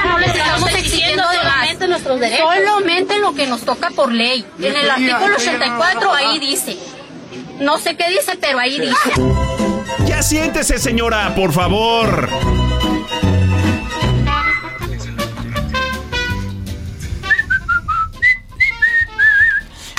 No 0.05 0.19
les 0.19 0.29
estamos 0.29 0.71
exigiendo 0.71 1.23
solamente 1.23 1.89
nuestros 1.89 2.19
derechos. 2.21 2.49
Solamente 2.49 3.19
lo 3.19 3.35
que 3.35 3.47
nos 3.47 3.61
toca 3.61 3.91
por 3.91 4.11
ley. 4.11 4.45
En 4.59 4.75
el 4.75 4.91
artículo 4.91 5.37
84 5.37 6.13
ahí 6.15 6.39
dice. 6.39 6.79
No 7.61 7.79
sé 7.79 7.97
qué 7.97 8.09
dice, 8.11 8.33
pero 8.41 8.59
ahí 8.59 8.79
dice. 8.81 9.13
Ya 10.07 10.23
siéntese, 10.23 10.79
señora, 10.79 11.35
por 11.35 11.53
favor. 11.53 12.29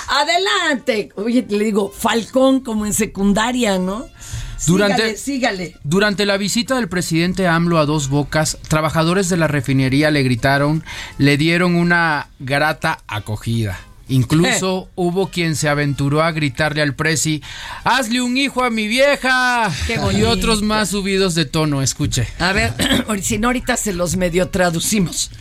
Adelante. 0.10 1.10
Oye, 1.16 1.46
le 1.50 1.66
digo, 1.66 1.92
Falcón 1.96 2.62
como 2.62 2.86
en 2.86 2.94
secundaria, 2.94 3.78
¿no? 3.78 4.06
Durante- 4.66 5.16
Sígale, 5.16 5.18
sígale. 5.18 5.76
Durante 5.84 6.26
la 6.26 6.38
visita 6.38 6.76
del 6.76 6.90
presidente 6.90 7.48
AMLO 7.48 7.78
a 7.78 7.86
Dos 7.86 8.10
Bocas, 8.10 8.58
trabajadores 8.68 9.30
de 9.30 9.38
la 9.38 9.48
refinería 9.48 10.10
le 10.12 10.24
gritaron, 10.24 10.84
le 11.18 11.38
dieron 11.38 11.76
una 11.76 12.30
grata 12.40 13.00
acogida. 13.08 13.78
Incluso 14.10 14.90
hubo 14.96 15.28
quien 15.28 15.56
se 15.56 15.70
aventuró 15.70 16.24
a 16.24 16.32
gritarle 16.32 16.82
al 16.82 16.96
presi, 16.96 17.42
hazle 17.84 18.22
un 18.22 18.38
hijo 18.38 18.64
a 18.64 18.70
mi 18.70 18.88
vieja. 18.88 19.72
Qué 19.86 20.00
y 20.18 20.24
otros 20.24 20.62
más 20.62 20.90
subidos 20.90 21.36
de 21.36 21.46
tono, 21.46 21.82
escuche. 21.82 22.28
A 22.40 22.54
ver, 22.54 22.74
si 23.22 23.38
no, 23.38 23.50
ahorita 23.50 23.78
se 23.78 23.94
los 23.94 24.16
medio 24.16 24.50
traducimos. 24.50 25.32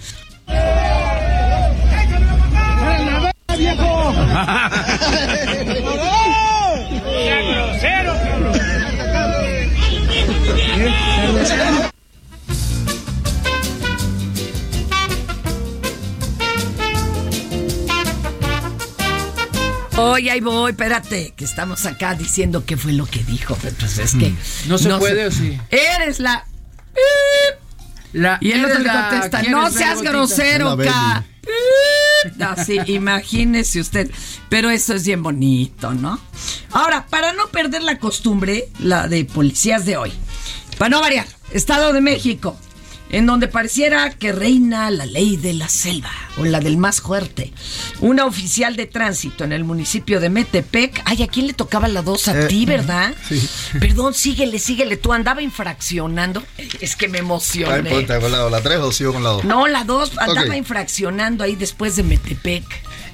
Oye, 19.99 20.31
ahí 20.31 20.41
voy, 20.41 20.73
espérate, 20.73 21.33
que 21.37 21.45
estamos 21.45 21.87
acá 21.87 22.15
diciendo 22.15 22.65
qué 22.67 22.77
fue 22.77 22.93
lo 22.93 23.07
que 23.07 23.23
dijo. 23.25 23.57
Pues 23.57 23.99
es 23.99 24.13
que. 24.15 24.31
Mm. 24.31 24.37
¿No 24.69 24.79
se 24.79 24.91
puede 24.97 25.27
o 25.27 25.31
sí? 25.31 25.59
Eres 25.71 26.21
la. 26.21 26.45
La- 28.13 28.39
y 28.41 28.53
el 28.53 28.65
otro 28.65 28.79
le 28.79 28.91
contesta, 28.91 29.41
¿quién 29.41 29.53
no 29.53 29.71
seas 29.71 30.03
grosero, 30.03 30.77
ca. 30.77 31.25
Así, 32.41 32.79
imagínese 32.87 33.81
usted. 33.81 34.11
Pero 34.49 34.71
eso 34.71 34.95
es 34.95 35.05
bien 35.05 35.23
bonito, 35.23 35.93
¿no? 35.93 36.21
Ahora, 36.73 37.07
para 37.07 37.33
no 37.33 37.47
perder 37.49 37.83
la 37.83 37.99
costumbre, 37.99 38.69
la 38.79 39.09
de 39.09 39.25
policías 39.25 39.85
de 39.87 39.97
hoy, 39.97 40.13
para 40.79 40.89
no 40.91 41.01
variar, 41.01 41.27
Estado 41.53 41.93
de 41.93 42.01
México, 42.01 42.59
en 43.11 43.27
donde 43.27 43.49
pareciera 43.49 44.11
que 44.11 44.33
reina 44.33 44.91
la 44.91 45.07
ley 45.07 45.37
de 45.37 45.53
la 45.55 45.69
selva. 45.69 46.11
o 46.39 46.45
la 46.45 46.61
del 46.61 46.77
más 46.77 47.01
fuerte. 47.01 47.51
Una 48.01 48.27
oficial 48.27 48.77
de 48.77 48.85
tránsito 48.85 49.43
en 49.45 49.53
el 49.53 49.65
municipio 49.65 50.21
de 50.21 50.29
Metepec. 50.29 51.01
Ay, 51.07 51.23
¿a 51.23 51.29
quién 51.29 51.47
le 51.47 51.55
tocaba 51.55 51.89
la 51.89 52.03
dos? 52.03 52.29
A 52.29 52.43
Eh, 52.43 52.47
ti, 52.47 52.67
¿verdad? 52.67 53.15
sí. 53.27 53.49
Perdón, 53.81 54.13
síguele, 54.13 54.59
síguele. 54.59 54.99
Tú 54.99 55.15
andaba 55.15 55.41
infraccionando. 55.41 56.43
Es 56.81 56.95
que 56.95 57.09
me 57.09 57.19
No 57.21 57.25
emocioné. 57.25 57.89
importa, 57.89 58.21
¿con 58.21 58.31
la, 58.33 58.51
la 58.51 58.61
3 58.61 58.79
o 58.81 58.93
sigo 58.93 59.15
con 59.15 59.23
la 59.25 59.31
2? 59.31 59.45
No, 59.45 59.67
la 59.67 59.85
dos 59.85 60.13
andaba 60.19 60.57
infraccionando 60.59 61.43
ahí 61.43 61.57
después 61.57 61.97
de 61.97 62.03
Metepec. 62.03 62.65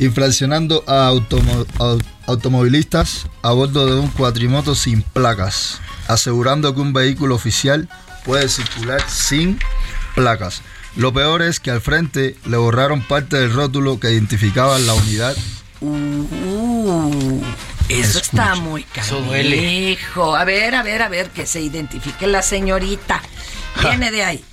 Infraccionando 0.01 0.83
a 0.89 1.09
automo- 1.09 1.65
au- 1.79 2.03
automovilistas 2.27 3.27
a 3.43 3.53
bordo 3.53 3.87
de 3.87 4.01
un 4.01 4.09
cuatrimoto 4.09 4.75
sin 4.75 5.03
placas, 5.03 5.81
asegurando 6.09 6.75
que 6.75 6.81
un 6.81 6.93
vehículo 6.93 7.37
oficial 7.37 7.89
puede 8.25 8.49
circular 8.49 9.01
sin 9.09 9.59
placas. 10.15 10.63
Lo 10.97 11.13
peor 11.13 11.43
es 11.43 11.59
que 11.61 11.71
al 11.71 11.81
frente 11.81 12.37
le 12.47 12.57
borraron 12.57 13.03
parte 13.03 13.37
del 13.39 13.53
rótulo 13.53 13.99
que 13.99 14.11
identificaba 14.13 14.79
la 14.79 14.95
unidad. 14.95 15.35
Uh, 15.81 17.43
eso 17.89 18.19
está 18.19 18.55
muy 18.55 18.87
Eso 18.95 19.21
duele. 19.21 19.57
canijo. 19.57 20.37
A 20.37 20.45
ver, 20.45 20.75
a 20.75 20.83
ver, 20.83 21.03
a 21.03 21.09
ver, 21.09 21.31
que 21.31 21.47
se 21.47 21.61
identifique 21.61 22.27
la 22.27 22.43
señorita. 22.43 23.21
Viene 23.83 24.11
de 24.11 24.25
ahí. 24.25 24.45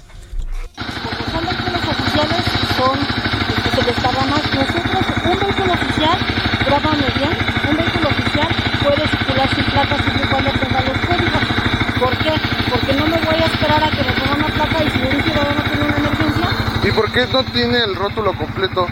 Son 1.31 1.45
vehículos 1.45 1.81
oficiales, 1.87 2.43
son 2.77 2.99
los 2.99 3.63
que 3.63 3.81
se 3.81 3.87
desparraman. 3.87 4.41
Nosotros, 4.55 5.05
un 5.25 5.39
vehículo 5.39 5.73
oficial, 5.73 6.17
grábame 6.65 7.07
bien, 7.17 7.37
un 7.69 7.75
vehículo 7.77 8.09
oficial 8.09 8.47
puede 8.83 9.07
circular 9.09 9.55
sin 9.55 9.65
placas 9.65 10.01
siempre 10.01 10.23
y 10.23 10.27
cuando 10.29 10.51
tenga 10.51 10.81
los 10.81 10.97
códigos. 11.05 11.43
¿Por 11.99 12.17
qué? 12.19 12.33
Porque 12.69 12.93
no 12.93 13.07
me 13.07 13.17
voy 13.17 13.35
a 13.35 13.45
esperar 13.45 13.83
a 13.83 13.89
que 13.91 14.03
me 14.03 14.11
ponga 14.13 14.33
una 14.35 14.47
placa 14.47 14.83
y 14.85 14.89
si 14.89 14.99
un 14.99 15.23
ciudadano 15.23 15.63
tiene 15.63 15.85
una 15.85 15.97
emergencia, 15.97 16.49
¿Y 16.81 16.88
por 16.99 17.11
qué 17.13 17.25
no 17.27 17.43
tiene 17.45 17.77
el 17.77 17.95
rótulo 17.95 18.33
completo? 18.33 18.85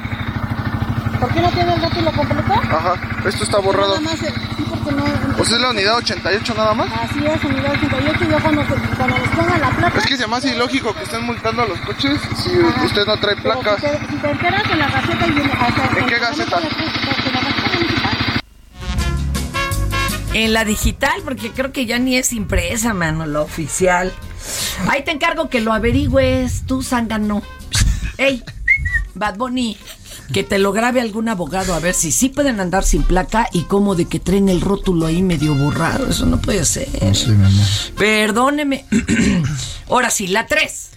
¿por 1.19 1.33
qué 1.33 1.41
no 1.41 1.51
tiene 1.51 1.73
el 1.73 1.81
rótulo 1.81 2.11
completo? 2.13 2.53
Ajá, 2.53 2.93
esto 3.27 3.43
está 3.43 3.57
borrado. 3.57 3.99
Nada 3.99 3.99
más, 3.99 4.23
eh, 4.23 4.33
sí, 4.55 4.65
porque 4.69 4.91
no... 4.93 5.03
¿O 5.37 5.43
sea, 5.43 5.55
es 5.57 5.61
la 5.61 5.71
unidad 5.71 5.97
88 5.97 6.53
nada 6.55 6.73
más? 6.73 6.87
Así 6.93 7.25
es, 7.25 7.43
unidad 7.43 7.73
88, 7.73 8.19
yo 8.31 8.39
cuando, 8.39 8.63
cuando 8.95 9.17
nos 9.17 9.27
pongan 9.29 9.59
la 9.59 9.69
placa... 9.71 9.99
Es 9.99 10.05
que 10.05 10.15
se 10.15 10.25
me 10.25 10.37
hace 10.37 10.55
ilógico 10.55 10.93
que 10.93 11.03
estén 11.03 11.25
multando 11.25 11.63
a 11.63 11.67
los 11.67 11.79
coches 11.81 12.21
si 12.37 12.51
Ajá. 12.57 12.85
usted 12.85 13.05
no 13.05 13.17
trae 13.17 13.35
Pero 13.35 13.59
placas. 13.59 13.75
Si 13.75 13.81
te, 13.81 14.07
si 14.07 14.15
te 14.21 14.31
enteras 14.31 14.63
en 14.71 14.79
la 14.79 14.87
gaceta 14.87 15.27
y 15.27 15.99
¿En 15.99 16.05
qué 16.05 16.19
gaceta? 16.19 16.59
En 20.33 20.53
la 20.53 20.63
digital, 20.63 21.21
porque 21.25 21.51
creo 21.51 21.73
que 21.73 21.85
ya 21.85 21.99
ni 21.99 22.15
es 22.15 22.31
impresa, 22.31 22.93
mano, 22.93 23.25
la 23.25 23.41
oficial. 23.41 24.13
Ahí 24.87 25.03
te 25.03 25.11
encargo 25.11 25.49
que 25.49 25.59
lo 25.59 25.73
averigües, 25.73 26.63
tú, 26.65 26.83
Zángano. 26.83 27.41
Ey, 28.17 28.43
Bad 29.13 29.37
Bunny, 29.37 29.77
que 30.33 30.43
te 30.43 30.59
lo 30.59 30.71
grabe 30.71 31.01
algún 31.01 31.29
abogado 31.29 31.73
a 31.73 31.79
ver 31.79 31.93
si 31.93 32.11
sí 32.11 32.29
pueden 32.29 32.59
andar 32.59 32.83
sin 32.83 33.03
placa 33.03 33.47
y 33.53 33.63
cómo 33.63 33.95
de 33.95 34.05
que 34.05 34.19
traen 34.19 34.49
el 34.49 34.61
rótulo 34.61 35.05
ahí 35.05 35.21
medio 35.21 35.55
borrado. 35.55 36.07
Eso 36.07 36.25
no 36.25 36.39
puede 36.39 36.65
ser. 36.65 36.87
Sí, 37.15 37.29
mi 37.29 37.45
amor. 37.45 37.65
Perdóneme. 37.97 38.85
Ahora 39.89 40.09
sí, 40.09 40.27
la 40.27 40.47
3. 40.47 40.89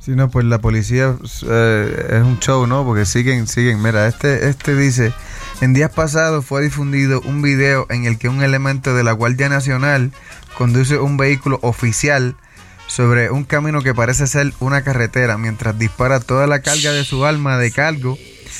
Sí, 0.00 0.12
no, 0.12 0.30
pues 0.30 0.46
la 0.46 0.60
policía 0.60 1.16
eh, 1.46 2.06
es 2.10 2.22
un 2.22 2.38
show, 2.38 2.66
¿no? 2.66 2.84
Porque 2.84 3.04
siguen, 3.04 3.46
siguen. 3.46 3.82
Mira, 3.82 4.06
este, 4.06 4.48
este 4.48 4.74
dice, 4.74 5.12
en 5.60 5.74
días 5.74 5.90
pasados 5.92 6.46
fue 6.46 6.62
difundido 6.62 7.20
un 7.20 7.42
video 7.42 7.86
en 7.90 8.06
el 8.06 8.16
que 8.16 8.28
un 8.30 8.42
elemento 8.42 8.94
de 8.94 9.04
la 9.04 9.12
Guardia 9.12 9.50
Nacional 9.50 10.10
conduce 10.56 10.98
un 10.98 11.18
vehículo 11.18 11.58
oficial 11.62 12.34
sobre 12.90 13.30
un 13.30 13.44
camino 13.44 13.82
que 13.82 13.94
parece 13.94 14.26
ser 14.26 14.52
una 14.58 14.82
carretera 14.82 15.38
mientras 15.38 15.78
dispara 15.78 16.18
toda 16.18 16.48
la 16.48 16.60
carga 16.60 16.90
de 16.90 17.04
su 17.04 17.24
arma 17.24 17.56
de 17.56 17.70
cargo, 17.70 18.18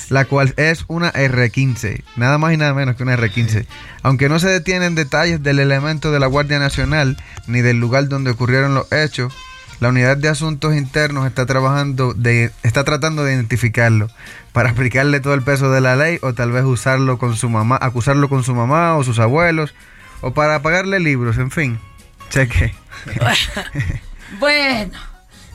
la 0.09 0.25
cual 0.25 0.55
es 0.57 0.85
una 0.87 1.13
R15, 1.13 2.05
nada 2.15 2.39
más 2.39 2.53
y 2.53 2.57
nada 2.57 2.73
menos 2.73 2.95
que 2.95 3.03
una 3.03 3.17
R15. 3.17 3.67
Aunque 4.05 4.29
no 4.29 4.39
se 4.39 4.49
detienen 4.49 4.95
detalles 4.95 5.43
del 5.43 5.59
elemento 5.59 6.13
de 6.13 6.21
la 6.21 6.29
Guardia 6.29 6.61
Nacional 6.61 7.17
ni 7.49 7.61
del 7.61 7.81
lugar 7.81 8.09
donde 8.09 8.31
ocurrieron 8.31 8.73
los 8.73 8.91
hechos, 8.93 9.35
la 9.81 9.89
unidad 9.89 10.17
de 10.17 10.29
asuntos 10.29 10.77
internos 10.77 11.27
está 11.27 11.45
trabajando 11.45 12.15
de, 12.15 12.53
está 12.63 12.85
tratando 12.85 13.25
de 13.25 13.35
identificarlo 13.35 14.11
para 14.53 14.71
aplicarle 14.71 15.19
todo 15.19 15.35
el 15.35 15.43
peso 15.43 15.73
de 15.73 15.81
la 15.81 15.97
ley 15.97 16.21
o 16.23 16.35
tal 16.35 16.53
vez 16.53 16.63
usarlo 16.63 17.19
con 17.19 17.37
su 17.37 17.51
mamá, 17.51 17.79
acusarlo 17.81 18.29
con 18.29 18.45
su 18.45 18.55
mamá 18.55 18.95
o 18.97 19.03
sus 19.03 19.19
abuelos 19.19 19.75
o 20.21 20.33
para 20.35 20.63
pagarle 20.63 21.01
libros, 21.01 21.37
en 21.39 21.51
fin. 21.51 21.81
Cheque. 22.29 22.73
Bueno, 24.39 24.99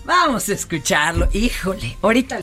vamos 0.04 0.50
a 0.50 0.54
escucharlo. 0.54 1.28
Híjole, 1.32 1.98
ahorita. 2.02 2.40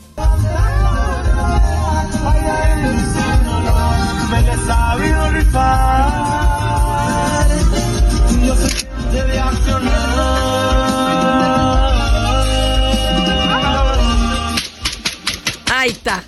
Ahí 15.75 15.89
está. 15.89 16.23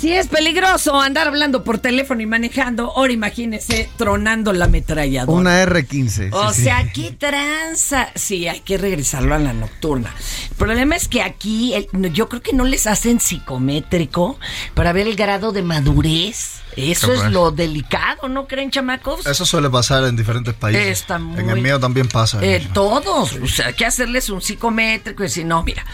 Si 0.00 0.12
es 0.12 0.28
peligroso 0.28 0.98
andar 0.98 1.28
hablando 1.28 1.62
por 1.62 1.78
teléfono 1.78 2.22
y 2.22 2.26
manejando, 2.26 2.90
ahora 2.96 3.12
imagínese 3.12 3.90
tronando 3.98 4.54
la 4.54 4.64
ametralladora. 4.64 5.38
Una 5.38 5.62
R15. 5.66 6.30
O 6.32 6.48
sí, 6.50 6.56
sí. 6.56 6.62
sea, 6.64 6.90
qué 6.90 7.10
tranza. 7.12 8.08
Sí, 8.14 8.48
hay 8.48 8.60
que 8.60 8.78
regresarlo 8.78 9.34
a 9.34 9.38
la 9.38 9.52
nocturna. 9.52 10.14
El 10.50 10.56
problema 10.56 10.96
es 10.96 11.06
que 11.06 11.20
aquí 11.22 11.74
el- 11.74 11.86
yo 12.14 12.30
creo 12.30 12.40
que 12.40 12.54
no 12.54 12.64
les 12.64 12.86
hacen 12.86 13.20
psicométrico 13.20 14.38
para 14.74 14.94
ver 14.94 15.06
el 15.06 15.16
grado 15.16 15.52
de 15.52 15.62
madurez. 15.62 16.60
Eso 16.76 17.12
es 17.12 17.30
lo 17.30 17.50
delicado, 17.50 18.28
¿no 18.28 18.46
creen, 18.46 18.70
chamacos? 18.70 19.26
Eso 19.26 19.44
suele 19.44 19.68
pasar 19.68 20.04
en 20.04 20.16
diferentes 20.16 20.54
países. 20.54 20.86
Está 21.00 21.18
muy- 21.18 21.40
En 21.40 21.50
el 21.50 21.60
mío 21.60 21.78
también 21.78 22.08
pasa. 22.08 22.38
Eh, 22.42 22.66
todos, 22.72 23.34
o 23.34 23.46
sea, 23.48 23.66
hay 23.66 23.74
que 23.74 23.84
hacerles 23.84 24.30
un 24.30 24.40
psicométrico 24.40 25.22
y 25.24 25.26
decir, 25.26 25.44
no, 25.44 25.62
mira, 25.62 25.84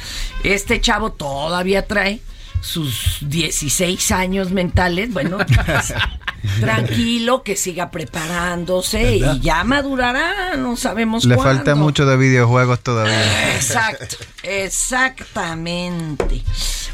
este 0.44 0.80
chavo 0.80 1.10
todavía 1.12 1.86
trae 1.86 2.20
sus 2.60 3.18
16 3.22 4.10
años 4.12 4.50
mentales, 4.50 5.12
bueno, 5.12 5.38
pues, 5.38 5.94
tranquilo, 6.60 7.42
que 7.42 7.56
siga 7.56 7.90
preparándose 7.90 9.18
¿Verdad? 9.20 9.36
y 9.36 9.40
ya 9.40 9.64
madurará, 9.64 10.56
no 10.56 10.76
sabemos 10.76 11.24
Le 11.24 11.36
cuándo. 11.36 11.54
falta 11.54 11.74
mucho 11.74 12.06
de 12.06 12.16
videojuegos 12.16 12.80
todavía. 12.80 13.54
Exacto, 13.54 14.16
exactamente. 14.42 16.42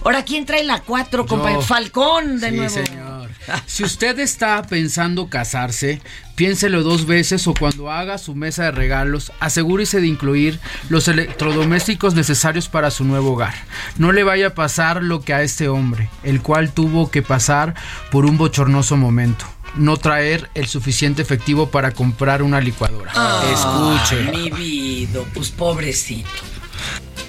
Ahora, 0.05 0.25
¿quién 0.25 0.47
trae 0.47 0.65
la 0.65 0.81
4, 0.81 1.23
Yo. 1.23 1.27
compañero? 1.29 1.63
Falcón, 1.63 2.41
de 2.41 2.51
Sí, 2.51 2.57
nuevo. 2.57 2.71
señor. 2.75 3.22
Si 3.67 3.85
usted 3.85 4.19
está 4.19 4.63
pensando 4.63 5.29
casarse, 5.29 6.01
piénselo 6.35 6.83
dos 6.83 7.07
veces 7.07 7.47
o 7.47 7.55
cuando 7.55 7.91
haga 7.91 8.19
su 8.19 8.35
mesa 8.35 8.65
de 8.65 8.71
regalos, 8.73 9.33
asegúrese 9.41 10.01
de 10.01 10.07
incluir 10.07 10.61
los 10.89 11.09
electrodomésticos 11.09 12.15
necesarios 12.15 12.69
para 12.69 12.91
su 12.91 13.05
nuevo 13.05 13.33
hogar. 13.33 13.55
No 13.99 14.13
le 14.13 14.25
vaya 14.25 14.49
a 14.49 14.55
pasar 14.55 15.03
lo 15.03 15.23
que 15.23 15.35
a 15.35 15.43
este 15.43 15.69
hombre, 15.69 16.11
el 16.23 16.43
cual 16.43 16.73
tuvo 16.73 17.11
que 17.11 17.23
pasar 17.23 17.75
por 18.11 18.25
un 18.25 18.39
bochornoso 18.39 18.97
momento. 18.97 19.45
No 19.75 19.97
traer 19.97 20.51
el 20.55 20.67
suficiente 20.67 21.23
efectivo 21.23 21.71
para 21.71 21.93
comprar 21.93 22.43
una 22.43 22.61
licuadora. 22.61 23.13
Escuche. 23.53 24.31
Mi 24.31 24.51
vida, 24.51 25.21
pues 25.33 25.51
pobrecito. 25.51 26.29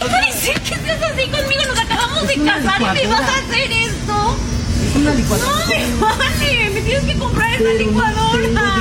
Ay, 0.01 0.33
sí, 0.33 0.51
¿qué 0.67 0.75
estás 0.75 1.01
así 1.01 1.29
conmigo? 1.29 1.63
Nos 1.67 1.79
acabamos 1.79 2.27
de 2.27 2.35
casar 2.35 2.81
y 2.81 2.85
me 2.85 3.07
vas 3.07 3.21
a 3.21 3.37
hacer 3.37 3.71
esto. 3.71 4.02
Una 5.03 5.13
licuadora. 5.15 5.51
No 5.51 5.67
me 5.67 5.95
vale, 5.99 6.69
me 6.73 6.81
tienes 6.81 7.03
que 7.03 7.13
comprar 7.19 7.53
esa 7.53 7.73
licuadora. 7.73 8.71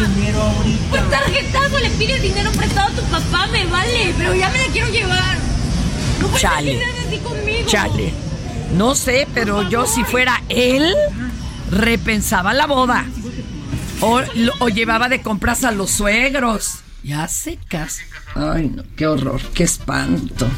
Pues 0.91 1.11
tarjetazo, 1.11 1.79
le 1.81 1.91
pides 1.91 2.23
dinero 2.23 2.53
prestado 2.53 2.89
a 2.89 2.91
tu 2.93 3.03
papá, 3.11 3.49
me 3.49 3.67
vale, 3.67 4.15
pero 4.17 4.33
ya 4.35 4.49
me 4.51 4.59
la 4.59 4.67
quiero 4.73 4.89
llevar. 4.89 5.37
No 6.21 6.27
puedes 6.29 6.43
Chale. 6.43 6.81
así 7.07 7.19
conmigo. 7.19 7.69
Chale. 7.69 8.13
No 8.77 8.95
sé, 8.95 9.27
pero 9.35 9.69
yo 9.69 9.85
si 9.87 10.05
fuera 10.05 10.41
él, 10.49 10.95
repensaba 11.71 12.53
la 12.55 12.67
boda. 12.67 13.05
O, 14.01 14.21
lo- 14.35 14.53
o 14.61 14.69
llevaba 14.69 15.09
de 15.09 15.23
compras 15.23 15.65
a 15.65 15.73
los 15.73 15.91
suegros. 15.91 16.79
Ya 17.03 17.27
se 17.27 17.57
casa. 17.69 18.03
Ay, 18.37 18.71
no, 18.75 18.85
qué 18.97 19.09
horror, 19.09 19.41
qué 19.55 19.65
espanto. 19.65 20.49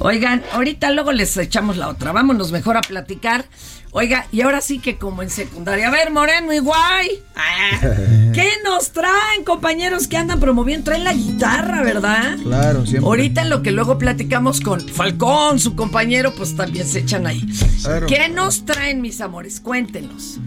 Oigan, 0.00 0.42
ahorita 0.52 0.90
luego 0.90 1.12
les 1.12 1.36
echamos 1.36 1.76
la 1.76 1.88
otra. 1.88 2.10
Vámonos 2.10 2.50
mejor 2.50 2.76
a 2.76 2.80
platicar. 2.80 3.44
Oiga, 3.92 4.26
y 4.30 4.42
ahora 4.42 4.60
sí 4.60 4.78
que 4.78 4.98
como 4.98 5.22
en 5.22 5.30
secundaria. 5.30 5.88
A 5.88 5.90
ver, 5.90 6.12
Moreno 6.12 6.52
y 6.52 6.58
Guay. 6.60 7.22
Ah, 7.34 7.80
¿Qué 8.32 8.48
nos 8.64 8.92
traen, 8.92 9.42
compañeros 9.44 10.06
que 10.06 10.16
andan 10.16 10.38
promoviendo? 10.38 10.84
Traen 10.84 11.02
la 11.02 11.12
guitarra, 11.12 11.82
¿verdad? 11.82 12.36
Claro, 12.42 12.86
siempre. 12.86 13.06
Ahorita 13.08 13.42
en 13.42 13.50
lo 13.50 13.62
que 13.62 13.72
luego 13.72 13.98
platicamos 13.98 14.60
con 14.60 14.80
Falcón, 14.88 15.58
su 15.58 15.74
compañero, 15.74 16.32
pues 16.36 16.54
también 16.54 16.86
se 16.86 17.00
echan 17.00 17.26
ahí. 17.26 17.44
Claro. 17.82 18.06
¿Qué 18.06 18.28
nos 18.28 18.64
traen, 18.64 19.00
mis 19.00 19.20
amores? 19.20 19.58
Cuéntenos. 19.60 20.38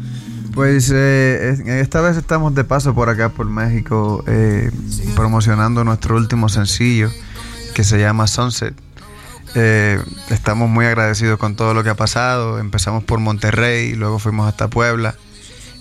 Pues 0.53 0.89
eh, 0.93 1.49
es- 1.49 1.59
esta 1.67 1.99
vez 1.99 2.15
estamos 2.15 2.55
de 2.55 2.63
paso 2.63 2.93
por 2.95 3.09
acá, 3.09 3.27
por 3.29 3.47
México, 3.47 4.23
eh, 4.27 4.71
promocionando 5.15 5.83
nuestro 5.83 6.15
último 6.15 6.47
sencillo 6.47 7.09
que 7.73 7.83
se 7.83 7.99
llama 7.99 8.27
Sunset. 8.27 8.73
Eh, 9.55 10.01
estamos 10.29 10.69
muy 10.69 10.85
agradecidos 10.85 11.37
con 11.37 11.55
todo 11.55 11.73
lo 11.73 11.83
que 11.83 11.89
ha 11.89 11.95
pasado. 11.95 12.59
Empezamos 12.59 13.03
por 13.03 13.19
Monterrey, 13.19 13.93
luego 13.93 14.19
fuimos 14.19 14.47
hasta 14.47 14.67
Puebla 14.67 15.15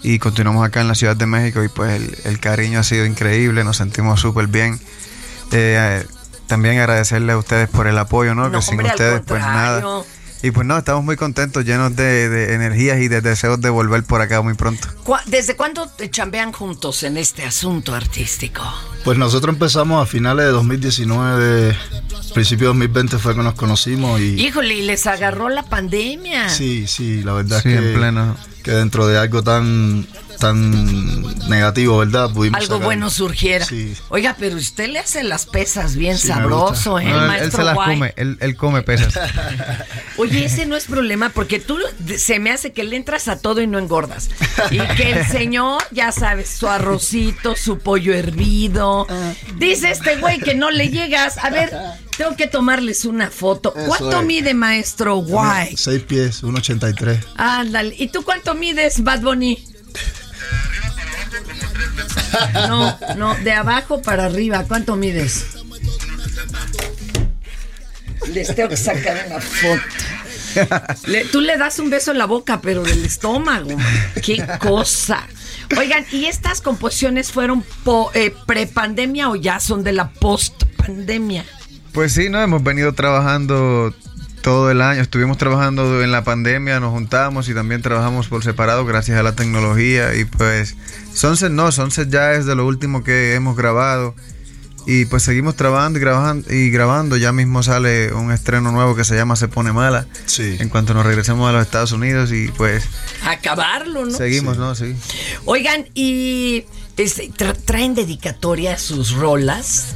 y 0.03 0.19
continuamos 0.19 0.67
acá 0.67 0.81
en 0.81 0.89
la 0.89 0.95
Ciudad 0.95 1.17
de 1.17 1.27
México 1.27 1.63
y 1.63 1.69
pues 1.69 2.01
el, 2.01 2.19
el 2.25 2.41
cariño 2.41 2.81
ha 2.81 2.83
sido 2.83 3.07
increíble, 3.07 3.65
nos 3.65 3.77
sentimos 3.77 4.21
súper 4.21 4.49
bien. 4.49 4.81
Eh, 5.53 6.05
también 6.47 6.79
agradecerle 6.79 7.33
a 7.33 7.39
ustedes 7.39 7.69
por 7.69 7.87
el 7.87 7.97
apoyo, 7.97 8.35
¿no? 8.35 8.49
No, 8.49 8.59
que 8.59 8.63
sin 8.63 8.75
hombre, 8.75 8.89
ustedes 8.89 9.23
pues 9.27 9.41
nada. 9.41 9.83
Y 10.43 10.51
pues 10.51 10.67
no, 10.67 10.77
estamos 10.77 11.05
muy 11.05 11.17
contentos, 11.17 11.65
llenos 11.65 11.95
de, 11.95 12.29
de 12.29 12.55
energías 12.55 12.99
y 13.01 13.07
de 13.09 13.21
deseos 13.21 13.61
de 13.61 13.71
volver 13.71 14.03
por 14.03 14.21
acá 14.21 14.43
muy 14.43 14.55
pronto. 14.55 14.89
¿Cu- 15.05 15.15
¿Desde 15.27 15.55
cuándo 15.55 15.87
te 15.87 16.11
chambean 16.11 16.51
juntos 16.53 17.05
en 17.05 17.17
este 17.17 17.45
asunto 17.45 17.95
artístico? 17.95 18.63
Pues 19.05 19.19
nosotros 19.19 19.53
empezamos 19.55 20.03
a 20.03 20.07
finales 20.07 20.47
de 20.47 20.51
2019, 20.53 21.77
principio 22.35 22.67
de 22.69 22.75
2020 22.75 23.19
fue 23.19 23.35
que 23.37 23.43
nos 23.43 23.55
conocimos 23.55 24.21
y 24.21 24.41
Híjole, 24.41 24.75
y 24.75 24.83
les 24.83 25.07
agarró 25.07 25.49
la 25.49 25.63
pandemia. 25.65 26.49
sí, 26.49 26.87
sí, 26.89 27.23
la 27.23 27.33
verdad 27.35 27.61
Sí, 27.63 27.69
es 27.71 27.77
en 27.77 27.83
que, 27.85 27.95
pleno. 27.99 28.37
que 28.65 28.71
dentro 28.73 29.07
de 29.07 29.19
algo 29.19 29.43
tan 29.43 30.07
tan 30.43 31.23
negativo, 31.49 31.99
¿verdad? 31.99 32.31
Pudimos 32.33 32.61
Algo 32.61 32.75
sacar- 32.75 32.85
bueno 32.85 33.09
surgiera. 33.11 33.65
Sí. 33.65 33.95
Oiga, 34.09 34.37
pero 34.39 34.57
usted 34.57 34.89
le 34.89 34.99
hace 34.99 35.23
las 35.23 35.47
pesas 35.47 35.95
bien 35.97 36.19
Sí, 36.19 36.29
sabroso. 36.29 36.99
¿eh? 36.99 37.05
No, 37.05 37.33
él, 37.33 37.53
se 37.53 37.63
las 37.63 37.75
Guay. 37.75 37.95
come, 37.95 38.13
él, 38.17 38.37
él 38.41 38.57
come 38.57 38.83
pesas. 38.83 39.15
Oye, 40.19 40.45
ese 40.45 40.67
no 40.67 40.77
es 40.77 40.85
problema 40.87 41.29
porque 41.31 41.61
tú 41.61 41.79
se 42.19 42.39
me 42.41 42.51
hace 42.51 42.73
que 42.73 42.83
le 42.85 42.97
entras 42.97 43.29
a 43.29 43.39
todo 43.39 43.61
y 43.63 43.67
no 43.67 43.79
engordas. 43.79 44.29
Y 44.71 44.79
que 44.97 45.13
el 45.13 45.27
señor, 45.27 45.83
ya 45.93 46.11
sabes, 46.13 46.51
su 46.51 46.69
arrocito, 46.69 47.55
su 47.57 47.79
pollo 47.79 48.13
hervido. 48.13 49.07
Dice 49.59 49.91
este 49.93 50.17
güey 50.17 50.39
que 50.41 50.55
no 50.55 50.71
le 50.71 50.89
llegas. 50.91 51.39
A 51.39 51.51
ver, 51.51 51.73
tengo 52.19 52.35
que 52.37 52.49
tomarles 52.49 53.05
una 53.05 53.31
foto. 53.31 53.73
Eso 53.77 53.87
¿Cuánto 53.87 54.21
es. 54.21 54.27
mide, 54.27 54.55
maestro 54.55 55.17
Guay? 55.17 55.77
Seis 55.77 56.03
pies, 56.03 56.43
1.83. 56.43 57.19
Ándale. 57.37 57.95
¿Y 57.97 58.09
tú 58.09 58.23
cuánto 58.25 58.55
mides, 58.55 59.03
Bad 59.05 59.21
Bunny? 59.21 59.65
No, 62.69 62.99
no, 63.17 63.35
de 63.37 63.53
abajo 63.53 64.01
para 64.03 64.25
arriba. 64.27 64.65
¿Cuánto 64.67 64.97
mides? 64.97 65.47
Les 68.33 68.55
tengo 68.55 68.69
que 68.69 68.77
sacar 68.77 69.25
una 69.27 69.41
foto. 69.41 69.83
Le- 71.07 71.25
tú 71.27 71.41
le 71.41 71.57
das 71.57 71.79
un 71.79 71.91
beso 71.91 72.13
en 72.13 72.19
la 72.19 72.27
boca, 72.27 72.61
pero 72.61 72.83
del 72.83 73.05
estómago. 73.05 73.71
Qué 74.23 74.47
cosa. 74.61 75.27
Oigan, 75.77 76.05
¿y 76.13 76.27
estas 76.27 76.61
composiciones 76.61 77.33
fueron 77.33 77.65
eh, 78.15 78.35
pre-pandemia 78.47 79.31
o 79.31 79.37
ya 79.37 79.59
son 79.61 79.83
de 79.83 79.93
la 79.93 80.11
post-pandemia? 80.11 81.45
Pues 81.93 82.13
sí, 82.13 82.29
no, 82.29 82.41
hemos 82.43 82.63
venido 82.63 82.93
trabajando 82.95 83.95
todo 84.43 84.71
el 84.71 84.83
año. 84.83 85.01
Estuvimos 85.01 85.39
trabajando 85.39 86.03
en 86.03 86.13
la 86.13 86.25
pandemia, 86.25 86.81
nos 86.81 86.91
juntamos 86.93 87.49
y 87.49 87.55
también 87.55 87.81
trabajamos 87.81 88.29
por 88.29 88.45
separado 88.45 88.85
gracias 88.85 89.19
a 89.19 89.23
la 89.23 89.35
tecnología. 89.35 90.15
Y 90.15 90.25
pues 90.27 90.77
Sunset 91.15 91.51
no, 91.53 91.73
Sunset 91.73 92.11
ya 92.11 92.33
es 92.33 92.45
de 92.45 92.55
lo 92.55 92.67
último 92.67 93.03
que 93.05 93.35
hemos 93.35 93.57
grabado. 93.57 94.15
Y 94.85 95.05
pues 95.05 95.23
seguimos 95.23 95.55
trabajando 95.55 96.01
y 96.01 96.03
grabando 96.03 96.53
y 96.53 96.71
grabando. 96.71 97.17
Ya 97.17 97.33
mismo 97.33 97.63
sale 97.63 98.13
un 98.13 98.33
estreno 98.33 98.73
nuevo 98.73 98.97
que 98.97 99.05
se 99.05 99.15
llama 99.15 99.37
Se 99.37 99.47
pone 99.47 99.73
mala. 99.73 100.07
Sí. 100.27 100.57
En 100.59 100.69
cuanto 100.71 100.93
nos 100.93 101.07
regresemos 101.07 101.49
a 101.49 101.53
los 101.53 101.63
Estados 101.63 101.93
Unidos 101.93 102.33
y 102.33 102.49
pues 102.49 102.83
Acabarlo, 103.25 104.05
¿no? 104.07 104.11
seguimos, 104.11 104.59
¿no? 104.59 104.75
Sí. 104.75 104.97
Oigan, 105.45 105.87
¿y 105.95 106.65
este, 106.97 107.31
tra- 107.31 107.57
traen 107.65 107.95
dedicatoria 107.95 108.75
a 108.75 108.79
sus 108.79 109.13
rolas? 109.13 109.95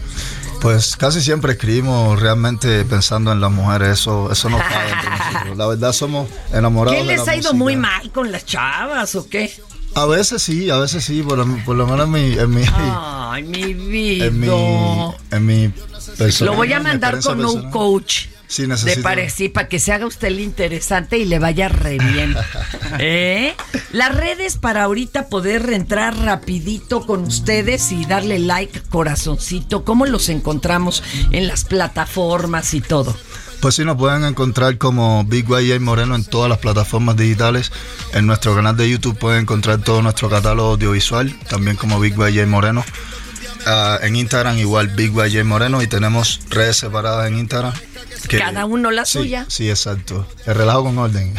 Pues 0.60 0.96
casi 0.96 1.20
siempre 1.22 1.52
escribimos 1.52 2.20
realmente 2.20 2.84
pensando 2.84 3.30
en 3.30 3.40
las 3.40 3.52
mujeres, 3.52 4.00
eso, 4.00 4.32
eso 4.32 4.50
no 4.50 4.58
cabe 4.58 4.90
entre 4.90 5.10
nosotros. 5.10 5.56
La 5.56 5.66
verdad 5.66 5.92
somos 5.92 6.28
enamorados 6.52 6.98
¿Qué 6.98 7.06
de 7.06 7.16
les 7.16 7.26
la 7.26 7.32
ha 7.32 7.36
ido 7.36 7.52
música. 7.52 7.56
muy 7.64 7.76
mal 7.76 8.10
con 8.12 8.32
las 8.32 8.44
chavas 8.46 9.14
o 9.14 9.28
qué? 9.28 9.52
A 9.94 10.06
veces 10.06 10.42
sí, 10.42 10.68
a 10.70 10.78
veces 10.78 11.04
sí, 11.04 11.22
por, 11.22 11.38
lo- 11.38 11.64
por 11.64 11.76
lo 11.76 11.86
menos 11.86 12.06
en 12.06 12.10
mi, 12.12 12.38
en 12.38 12.50
mi, 12.50 12.62
Ay, 12.74 13.42
mi 13.44 13.74
vida. 13.74 14.26
en 14.26 14.40
mi, 14.40 14.48
en 15.30 15.46
mi 15.46 15.72
persona. 16.18 16.50
Lo 16.50 16.56
voy 16.56 16.72
a 16.72 16.80
mandar 16.80 17.20
con 17.20 17.44
un 17.44 17.70
coach. 17.70 18.26
Sí, 18.48 18.62
De 18.62 18.68
necesito. 18.68 19.02
parecí 19.02 19.48
para 19.48 19.68
que 19.68 19.78
se 19.80 19.92
haga 19.92 20.06
usted 20.06 20.28
el 20.28 20.40
interesante 20.40 21.18
y 21.18 21.24
le 21.24 21.38
vaya 21.38 21.68
re 21.68 21.98
bien. 21.98 22.36
¿Eh? 22.98 23.54
Las 23.92 24.14
redes 24.14 24.56
para 24.56 24.84
ahorita 24.84 25.28
poder 25.28 25.72
entrar 25.72 26.16
rapidito 26.16 27.04
con 27.06 27.24
ustedes 27.24 27.90
y 27.92 28.04
darle 28.04 28.38
like, 28.38 28.82
corazoncito. 28.90 29.84
¿Cómo 29.84 30.06
los 30.06 30.28
encontramos 30.28 31.02
en 31.32 31.48
las 31.48 31.64
plataformas 31.64 32.72
y 32.74 32.80
todo? 32.80 33.16
Pues 33.60 33.74
sí, 33.74 33.84
nos 33.84 33.96
pueden 33.96 34.24
encontrar 34.24 34.78
como 34.78 35.24
Big 35.24 35.46
YJ 35.48 35.80
Moreno 35.80 36.14
en 36.14 36.24
todas 36.24 36.48
las 36.48 36.58
plataformas 36.58 37.16
digitales. 37.16 37.72
En 38.12 38.26
nuestro 38.26 38.54
canal 38.54 38.76
de 38.76 38.88
YouTube 38.88 39.18
pueden 39.18 39.42
encontrar 39.42 39.78
todo 39.82 40.02
nuestro 40.02 40.28
catálogo 40.28 40.72
audiovisual, 40.72 41.34
también 41.48 41.76
como 41.76 41.98
Big 41.98 42.14
YJ 42.14 42.46
Moreno. 42.46 42.84
Ah, 43.66 43.98
en 44.02 44.14
Instagram 44.14 44.58
igual 44.58 44.88
Big 44.88 45.12
YJ 45.12 45.42
Moreno 45.44 45.82
y 45.82 45.88
tenemos 45.88 46.40
redes 46.50 46.76
separadas 46.76 47.26
en 47.28 47.38
Instagram. 47.38 47.72
Que- 48.28 48.38
Cada 48.38 48.64
uno 48.66 48.90
la 48.90 49.04
Sí, 49.04 49.18
suya. 49.18 49.44
Sí, 49.48 49.68
exacto. 49.70 50.26
El 50.46 50.54
relajo 50.54 50.84
con 50.84 50.98
orden. 50.98 51.34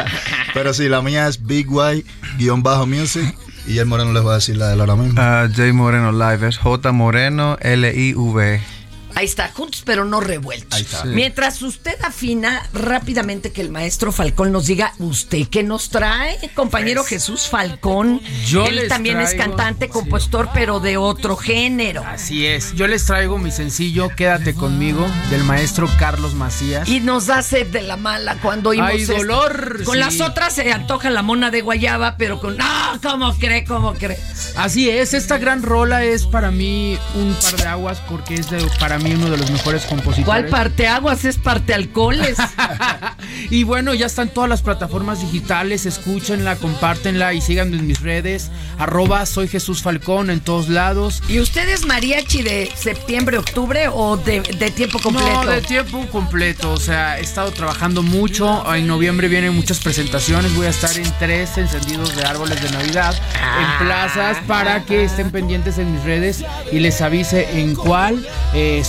Pero 0.54 0.74
sí, 0.74 0.88
la 0.88 1.02
mía 1.02 1.28
es 1.28 1.44
Big 1.44 1.66
Y-Music 2.38 3.34
y 3.66 3.78
el 3.78 3.86
Moreno 3.86 4.12
les 4.12 4.24
va 4.26 4.32
a 4.32 4.34
decir 4.36 4.56
la 4.56 4.68
de 4.68 4.74
él 4.74 4.80
ahora 4.80 4.96
mismo. 4.96 5.20
Ah, 5.20 5.46
J 5.54 5.72
Moreno 5.72 6.12
Live 6.12 6.48
es 6.48 6.58
J 6.58 6.92
Moreno 6.92 7.56
L-I-V. 7.60 8.60
Ahí 9.14 9.24
está, 9.26 9.50
juntos 9.54 9.82
pero 9.84 10.04
no 10.04 10.20
revueltos. 10.20 10.72
Ahí 10.78 10.82
está. 10.82 11.04
Mientras 11.04 11.62
usted 11.62 11.96
afina 12.02 12.62
rápidamente 12.72 13.52
que 13.52 13.60
el 13.60 13.70
maestro 13.70 14.12
Falcón 14.12 14.52
nos 14.52 14.66
diga, 14.66 14.92
¿usted 14.98 15.46
qué 15.48 15.62
nos 15.62 15.88
trae? 15.90 16.38
Compañero 16.54 17.04
Jesús 17.04 17.48
Falcón. 17.48 18.20
Pues, 18.20 18.48
Yo 18.48 18.66
Él 18.66 18.76
les 18.76 18.88
también 18.88 19.20
es 19.20 19.34
cantante, 19.34 19.88
compositor, 19.88 20.50
pero 20.54 20.80
de 20.80 20.96
otro 20.96 21.36
género. 21.36 22.04
Así 22.06 22.46
es. 22.46 22.72
Yo 22.74 22.86
les 22.86 23.04
traigo 23.04 23.38
mi 23.38 23.50
sencillo 23.50 24.08
Quédate 24.16 24.54
conmigo 24.54 25.06
del 25.30 25.44
maestro 25.44 25.88
Carlos 25.98 26.34
Macías. 26.34 26.88
Y 26.88 27.00
nos 27.00 27.26
da 27.26 27.42
sed 27.42 27.66
de 27.68 27.82
la 27.82 27.96
mala 27.96 28.36
cuando 28.42 28.70
oímos 28.70 28.90
Ay, 28.90 29.02
esto. 29.02 29.14
dolor, 29.14 29.82
Con 29.84 29.94
sí. 29.94 30.00
las 30.00 30.20
otras 30.20 30.52
se 30.54 30.70
antoja 30.72 31.10
la 31.10 31.22
mona 31.22 31.50
de 31.50 31.60
guayaba, 31.62 32.16
pero 32.16 32.40
con... 32.40 32.56
¡No! 32.56 32.66
¿Cómo 33.02 33.34
cree? 33.38 33.64
¿Cómo 33.64 33.94
cree? 33.94 34.18
Así 34.56 34.88
es, 34.90 35.14
esta 35.14 35.38
gran 35.38 35.62
rola 35.62 36.04
es 36.04 36.26
para 36.26 36.50
mí 36.50 36.98
un 37.14 37.34
par 37.34 37.56
de 37.56 37.64
aguas 37.66 37.98
porque 38.08 38.34
es 38.34 38.50
de- 38.50 38.62
para 38.78 38.98
mí 38.98 39.01
uno 39.10 39.30
de 39.30 39.36
los 39.36 39.50
mejores 39.50 39.84
compositores. 39.84 40.24
¿Cuál 40.24 40.46
parte 40.46 40.86
aguas 40.86 41.24
es 41.24 41.38
parte 41.38 41.74
alcoholes? 41.74 42.36
Y 43.50 43.64
bueno, 43.64 43.94
ya 43.94 44.06
están 44.06 44.28
todas 44.28 44.48
las 44.48 44.62
plataformas 44.62 45.20
digitales, 45.20 45.86
escúchenla, 45.86 46.56
compártenla 46.56 47.34
y 47.34 47.40
síganme 47.40 47.76
en 47.76 47.86
mis 47.86 48.00
redes, 48.00 48.50
arroba 48.78 49.26
soy 49.26 49.48
Jesús 49.48 49.82
Falcón 49.82 50.30
en 50.30 50.40
todos 50.40 50.68
lados. 50.68 51.22
¿Y 51.28 51.38
usted 51.40 51.68
es 51.68 51.84
mariachi 51.86 52.42
de 52.42 52.70
septiembre, 52.74 53.38
octubre 53.38 53.88
o 53.92 54.16
de, 54.16 54.40
de 54.40 54.70
tiempo 54.70 54.98
completo? 54.98 55.44
No, 55.44 55.50
de 55.50 55.60
tiempo 55.60 56.06
completo, 56.08 56.72
o 56.72 56.78
sea, 56.78 57.18
he 57.18 57.22
estado 57.22 57.50
trabajando 57.52 58.02
mucho, 58.02 58.74
en 58.74 58.86
noviembre 58.86 59.28
vienen 59.28 59.54
muchas 59.54 59.80
presentaciones, 59.80 60.54
voy 60.54 60.66
a 60.66 60.70
estar 60.70 60.96
en 60.96 61.10
tres 61.18 61.58
encendidos 61.58 62.14
de 62.16 62.24
árboles 62.24 62.62
de 62.62 62.70
Navidad, 62.70 63.14
en 63.14 63.86
plazas, 63.86 64.38
para 64.46 64.84
que 64.84 65.04
estén 65.04 65.30
pendientes 65.30 65.78
en 65.78 65.92
mis 65.92 66.02
redes 66.04 66.44
y 66.70 66.78
les 66.80 67.00
avise 67.00 67.60
en 67.60 67.74
cuál, 67.74 68.26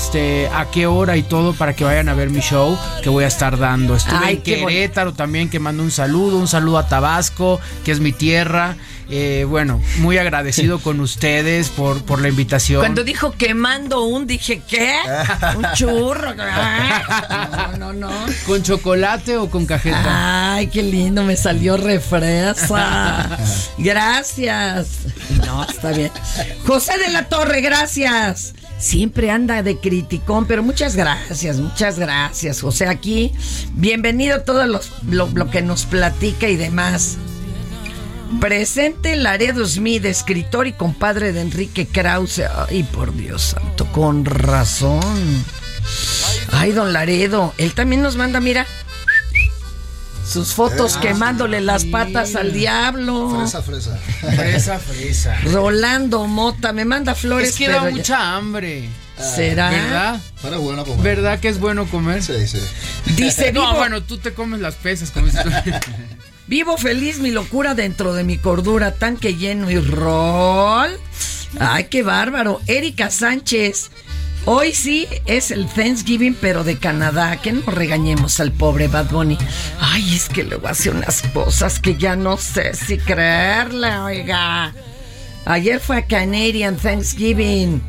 este, 0.04 0.50
a 0.50 0.70
qué 0.70 0.86
hora 0.86 1.16
y 1.16 1.24
todo, 1.24 1.54
para 1.54 1.74
que 1.74 1.86
vayan 1.86 2.10
a 2.10 2.14
ver 2.14 2.30
mi 2.30 2.42
show 2.42 2.78
que 3.02 3.08
voy 3.08 3.24
a 3.24 3.28
estar 3.28 3.58
dando. 3.58 3.96
Estuve 3.96 4.18
Ay, 4.22 4.42
en 4.46 4.62
bonito. 4.62 4.68
Querétaro 4.68 5.14
también, 5.14 5.50
que 5.50 5.62
mando 5.62 5.82
un 5.82 5.92
saludo, 5.92 6.38
un 6.38 6.50
saludo 6.50 6.78
a 6.78 6.90
Tabasco, 6.90 7.62
que 7.86 7.94
es 7.94 8.02
mi 8.02 8.12
tierra. 8.12 8.76
Eh, 9.10 9.46
bueno, 9.48 9.82
muy 10.00 10.18
agradecido 10.18 10.80
con 10.80 11.00
ustedes 11.00 11.70
por, 11.70 12.04
por 12.04 12.22
la 12.22 12.28
invitación. 12.28 12.82
Cuando 12.82 13.06
dijo 13.06 13.32
quemando 13.32 14.04
un, 14.04 14.28
dije, 14.28 14.62
¿qué? 14.68 14.94
Un 15.56 15.68
churro. 15.74 16.34
No, 16.36 17.78
no, 17.78 17.94
no. 17.94 18.12
¿Con 18.46 18.62
chocolate 18.62 19.38
o 19.38 19.50
con 19.50 19.66
cajeta? 19.66 20.56
Ay, 20.56 20.68
qué 20.68 20.84
lindo, 20.84 21.24
me 21.24 21.38
salió 21.38 21.78
refresa. 21.78 23.38
Gracias. 23.78 24.88
No, 25.46 25.64
está 25.64 25.92
bien. 25.92 26.12
José 26.66 26.98
de 26.98 27.10
la 27.10 27.30
Torre, 27.30 27.62
gracias. 27.62 28.54
Siempre 28.84 29.32
anda 29.32 29.64
de 29.64 29.78
criticón, 29.78 30.46
pero 30.46 30.62
muchas 30.62 30.98
gracias, 30.98 31.58
muchas 31.58 31.98
gracias. 31.98 32.60
José, 32.60 32.86
aquí, 32.88 33.32
bienvenido 33.76 34.36
a 34.36 34.44
todo 34.44 34.68
lo, 34.68 34.82
lo 35.10 35.50
que 35.50 35.62
nos 35.62 35.86
platica 35.86 36.50
y 36.50 36.58
demás. 36.58 37.18
Presente 38.42 39.16
Laredo 39.16 39.66
Smith, 39.66 40.04
escritor 40.04 40.68
y 40.68 40.74
compadre 40.74 41.32
de 41.32 41.40
Enrique 41.40 41.88
Krause. 41.88 42.42
Ay, 42.68 42.84
por 42.84 43.16
Dios 43.16 43.42
santo, 43.42 43.90
con 43.94 44.26
razón. 44.26 45.46
Ay, 46.52 46.74
don 46.74 46.92
Laredo, 46.92 47.54
él 47.58 47.74
también 47.76 48.02
nos 48.02 48.18
manda, 48.18 48.42
mira, 48.42 48.68
sus 50.34 50.54
fotos 50.54 50.96
Ah, 50.98 51.02
quemándole 51.02 51.62
las 51.62 51.86
patas 51.86 52.36
al 52.36 52.52
diablo. 52.54 53.30
Fresa, 53.40 53.62
fresa. 53.62 53.98
Fresa, 54.36 54.80
fresa. 54.80 55.38
Rolando 55.52 56.26
Mota, 56.28 56.74
me 56.74 56.86
manda 56.86 57.16
flores. 57.16 57.50
Es 57.50 57.56
que 57.56 57.68
da 57.70 57.84
ya- 57.86 57.90
mucha 57.92 58.36
hambre. 58.36 58.90
¿Será? 59.18 59.70
¿Verdad? 59.70 60.20
Para 60.42 60.58
bueno 60.58 60.84
comer. 60.84 61.04
¿Verdad 61.04 61.40
que 61.40 61.48
es 61.48 61.60
bueno 61.60 61.86
comer? 61.86 62.24
Sí, 62.24 62.48
sí. 62.48 62.58
Dice 63.16 63.52
No, 63.54 63.62
vivo, 63.62 63.76
bueno, 63.78 64.02
tú 64.04 64.18
te 64.18 64.34
comes 64.34 64.60
las 64.60 64.74
pesas. 64.76 65.12
Como 65.12 65.28
vivo 66.48 66.78
feliz 66.78 67.20
mi 67.20 67.32
locura 67.32 67.76
dentro 67.76 68.14
de 68.14 68.24
mi 68.24 68.38
cordura, 68.38 68.94
tanque 68.96 69.36
lleno 69.36 69.70
y 69.70 69.78
rol. 69.80 71.00
Ay, 71.60 71.86
qué 71.86 72.02
bárbaro. 72.04 72.60
Erika 72.66 73.12
Sánchez. 73.12 73.92
Hoy 74.46 74.74
sí 74.74 75.08
es 75.26 75.52
el 75.52 75.68
Thanksgiving, 75.68 76.36
pero 76.40 76.64
de 76.66 76.78
Canadá. 76.78 77.38
Que 77.42 77.54
no 77.54 77.62
regañemos 77.72 78.40
al 78.42 78.52
pobre 78.52 78.88
Bad 78.90 79.10
Bunny. 79.10 79.38
Ay, 79.80 80.16
es 80.16 80.28
que 80.28 80.44
luego 80.44 80.68
hace 80.68 80.90
unas 80.90 81.22
cosas 81.34 81.80
que 81.80 81.96
ya 81.96 82.16
no 82.18 82.36
sé 82.38 82.74
si 82.74 82.98
creerle, 82.98 83.98
oiga. 84.00 84.74
Ayer 85.46 85.80
fue 85.80 85.98
a 85.98 86.06
Canadian 86.06 86.76
Thanksgiving. 86.76 87.82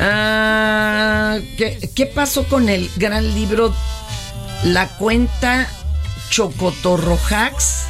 Ah, 0.00 1.38
¿qué, 1.58 2.10
pasó 2.14 2.44
con 2.48 2.70
el 2.70 2.90
gran 2.96 3.34
libro 3.34 3.74
La 4.64 4.88
cuenta 4.96 5.68
Chocotorrojax? 6.30 7.82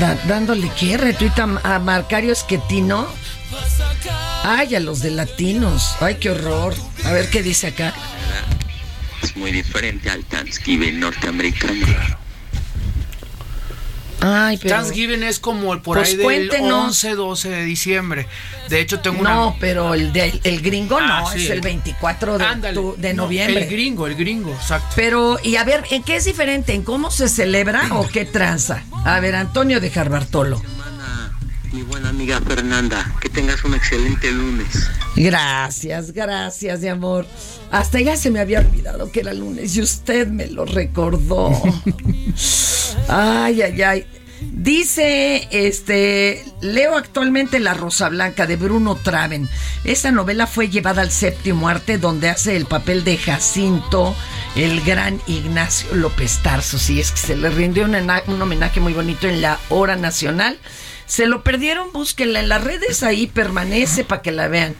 Da- 0.00 0.16
dándole 0.26 0.70
qué 0.80 0.96
retuita 0.96 1.46
a 1.62 1.78
Marcario 1.78 2.32
Esquetino. 2.32 3.06
Ay, 4.46 4.74
a 4.74 4.80
los 4.80 5.00
de 5.00 5.10
latinos. 5.10 5.96
Ay, 6.00 6.16
qué 6.20 6.30
horror. 6.30 6.74
A 7.04 7.12
ver 7.12 7.30
qué 7.30 7.42
dice 7.42 7.68
acá. 7.68 7.94
Es 9.22 9.34
muy 9.36 9.50
diferente 9.52 10.10
al 10.10 10.22
Thanksgiving 10.24 11.00
norteamericano. 11.00 11.74
Ay, 14.20 14.58
pero. 14.62 14.76
Thanksgiving 14.76 15.22
es 15.22 15.38
como 15.38 15.72
el 15.74 15.80
por 15.80 15.96
Pues 15.98 16.10
ahí 16.10 16.16
del 16.16 16.24
cuéntenos. 16.24 16.86
11, 16.88 17.14
12 17.14 17.48
de 17.50 17.64
diciembre. 17.64 18.26
De 18.70 18.80
hecho, 18.80 19.00
tengo 19.00 19.20
una... 19.20 19.34
No, 19.34 19.56
pero 19.60 19.92
el, 19.92 20.12
de, 20.14 20.40
el 20.44 20.62
gringo 20.62 20.98
no, 21.00 21.26
Ah, 21.26 21.30
sí, 21.34 21.44
es 21.44 21.50
el 21.50 21.60
24 21.60 22.38
de, 22.38 22.44
Ándale. 22.44 22.80
octu- 22.80 22.96
de 22.96 23.12
No, 23.12 23.24
noviembre. 23.24 23.64
el 23.64 23.68
gringo, 23.70 24.06
el 24.06 24.14
gringo, 24.14 24.52
exacto. 24.54 24.88
Pero, 24.96 25.38
y 25.42 25.56
a 25.56 25.64
ver, 25.64 25.84
¿en 25.90 26.02
qué 26.02 26.16
es 26.16 26.24
diferente? 26.24 26.72
¿En 26.74 26.82
cómo 26.84 27.10
se 27.10 27.28
celebra 27.28 27.88
o 27.92 28.08
qué 28.08 28.24
tranza? 28.24 28.84
A 29.04 29.20
ver, 29.20 29.34
Antonio 29.36 29.78
de 29.80 29.90
Jarbartolo. 29.90 30.62
Mi 31.74 31.82
buena 31.82 32.10
amiga 32.10 32.40
Fernanda, 32.40 33.04
que 33.20 33.28
tengas 33.28 33.64
un 33.64 33.74
excelente 33.74 34.30
lunes. 34.30 34.88
Gracias, 35.16 36.12
gracias, 36.12 36.78
mi 36.78 36.86
amor. 36.86 37.26
Hasta 37.72 38.00
ya 38.00 38.16
se 38.16 38.30
me 38.30 38.38
había 38.38 38.60
olvidado 38.60 39.10
que 39.10 39.18
era 39.18 39.34
lunes 39.34 39.74
y 39.76 39.80
usted 39.80 40.28
me 40.28 40.46
lo 40.46 40.66
recordó. 40.66 41.50
Ay, 43.08 43.60
ay, 43.62 43.82
ay. 43.82 44.06
Dice, 44.40 45.48
este, 45.50 46.44
leo 46.60 46.96
actualmente 46.96 47.58
La 47.58 47.74
Rosa 47.74 48.08
Blanca 48.08 48.46
de 48.46 48.54
Bruno 48.54 48.94
Traven. 48.94 49.48
Esa 49.82 50.12
novela 50.12 50.46
fue 50.46 50.68
llevada 50.68 51.02
al 51.02 51.10
séptimo 51.10 51.68
arte 51.68 51.98
donde 51.98 52.28
hace 52.28 52.56
el 52.56 52.66
papel 52.66 53.02
de 53.02 53.18
Jacinto, 53.18 54.14
el 54.54 54.80
gran 54.82 55.20
Ignacio 55.26 55.92
López 55.96 56.38
Tarso. 56.42 56.78
Sí, 56.78 57.00
es 57.00 57.10
que 57.10 57.18
se 57.18 57.36
le 57.36 57.50
rindió 57.50 57.84
un 57.84 58.42
homenaje 58.42 58.78
muy 58.78 58.92
bonito 58.92 59.26
en 59.26 59.42
la 59.42 59.58
hora 59.70 59.96
nacional. 59.96 60.56
Se 61.06 61.26
lo 61.26 61.42
perdieron, 61.42 61.92
búsquenla 61.92 62.40
en 62.40 62.48
las 62.48 62.64
redes, 62.64 63.02
ahí 63.02 63.26
permanece 63.26 64.04
para 64.04 64.22
que 64.22 64.32
la 64.32 64.48
vean. 64.48 64.74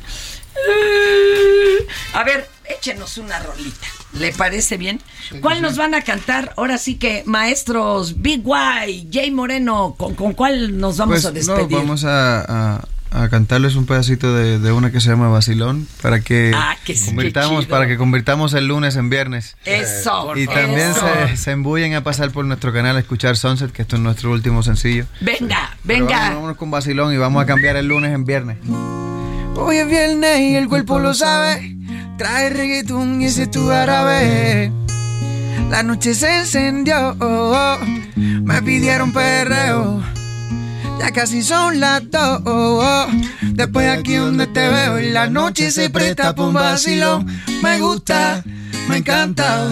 A 2.12 2.25
ver, 2.25 2.49
échenos 2.68 3.18
una 3.18 3.39
rolita. 3.41 3.87
¿Le 4.12 4.33
parece 4.33 4.77
bien? 4.77 5.01
¿Cuál 5.41 5.61
nos 5.61 5.77
van 5.77 5.95
a 5.95 6.03
cantar? 6.03 6.55
Ahora 6.57 6.79
sí 6.79 6.97
que, 6.97 7.22
maestros, 7.27 8.22
Big 8.22 8.43
Y, 8.89 9.09
Jay 9.12 9.31
Moreno, 9.33 9.97
¿con, 9.99 10.14
con 10.14 10.33
cuál 10.35 10.79
nos 10.79 10.97
vamos 10.99 11.14
Pues 11.14 11.25
a 11.27 11.33
despedir? 11.33 11.72
no, 11.72 11.79
vamos 11.79 12.05
a, 12.05 12.77
a- 12.77 12.89
a 13.15 13.29
cantarles 13.29 13.77
un 13.77 13.87
pedacito 13.87 14.35
de, 14.35 14.59
de 14.59 14.73
una 14.73 14.91
que 14.91 15.01
se 15.01 15.09
llama 15.09 15.29
Basilón 15.29 15.87
para 16.03 16.21
que 16.21 16.51
Ah, 16.55 16.77
que 16.85 16.95
sí, 16.95 17.05
qué 17.05 17.07
convirtamos, 17.15 17.67
para 17.67 17.87
que 17.87 17.97
convirtamos 17.97 18.53
el 18.55 18.67
lunes 18.67 18.97
en 18.97 19.09
viernes. 19.09 19.57
Eso. 19.65 20.37
Y 20.37 20.47
también 20.47 20.91
eso. 20.91 21.07
se, 21.29 21.37
se 21.37 21.51
embullen 21.53 21.95
a 21.95 22.03
pasar 22.03 22.33
por 22.33 22.45
nuestro 22.45 22.73
canal 22.73 22.97
a 22.97 23.01
escuchar 23.01 23.37
Sunset, 23.37 23.71
que 23.71 23.83
esto 23.83 23.97
es 23.97 24.03
nuestro 24.03 24.33
último 24.33 24.62
sencillo. 24.65 25.07
Venga, 25.21 25.77
venga. 25.85 26.19
Vamos, 26.19 26.35
vámonos 26.35 26.57
con 26.57 26.71
Basilón 26.73 27.15
y 27.15 27.17
vamos 27.17 27.43
a 27.43 27.47
cambiar 27.47 27.77
el 27.77 27.87
lunes 27.87 28.12
en 28.12 28.25
viernes. 28.25 28.59
Hoy 29.57 29.77
es 29.77 29.89
viernes 29.89 30.41
y 30.41 30.57
el 30.57 30.69
cuerpo 30.69 30.99
lo 30.99 31.15
sabe. 31.15 31.77
Trae 32.19 32.51
reggaetón 32.51 33.23
y 33.23 33.27
ese 33.27 33.45
es 33.45 33.51
tu 33.53 33.71
árabe. 33.71 34.73
La 35.71 35.85
noche 35.85 36.15
se 36.15 36.41
encendió. 36.41 37.17
Me 38.17 38.61
pidieron 38.62 39.12
perreo. 39.12 40.03
Ya 40.99 41.11
casi 41.13 41.43
son 41.43 41.81
las 41.81 42.11
dos. 42.11 43.09
Después 43.43 43.89
aquí 43.89 44.15
donde 44.15 44.47
te 44.47 44.69
veo. 44.69 45.01
Y 45.01 45.11
la 45.11 45.29
noche 45.29 45.71
se 45.71 45.91
presta 45.91 46.35
para 46.35 46.49
un 46.49 46.55
vacilón. 46.55 47.27
Me 47.63 47.81
gusta, 47.81 48.43
me 48.89 48.99
encanta. 48.99 49.67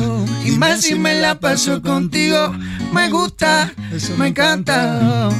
Y 0.44 0.52
más 0.52 0.82
si 0.82 0.94
me 0.94 1.14
la 1.14 1.38
paso 1.38 1.80
contigo. 1.82 2.54
Me 2.92 3.08
gusta, 3.08 3.72
me 4.18 4.28
encanta. 4.28 5.30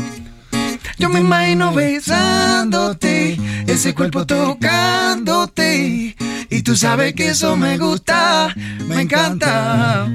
Yo 0.99 1.09
me 1.09 1.20
imagino 1.20 1.72
besándote, 1.72 3.37
ese 3.66 3.93
cuerpo 3.93 4.24
tocándote. 4.24 6.16
Y 6.49 6.62
tú 6.62 6.76
sabes 6.76 7.14
que 7.14 7.30
eso 7.30 7.57
me 7.57 7.76
gusta, 7.76 8.55
me 8.87 9.03
encanta. 9.03 10.07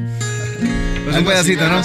Pues 1.04 1.18
un 1.18 1.26
pedacito, 1.26 1.68
¿no? 1.68 1.82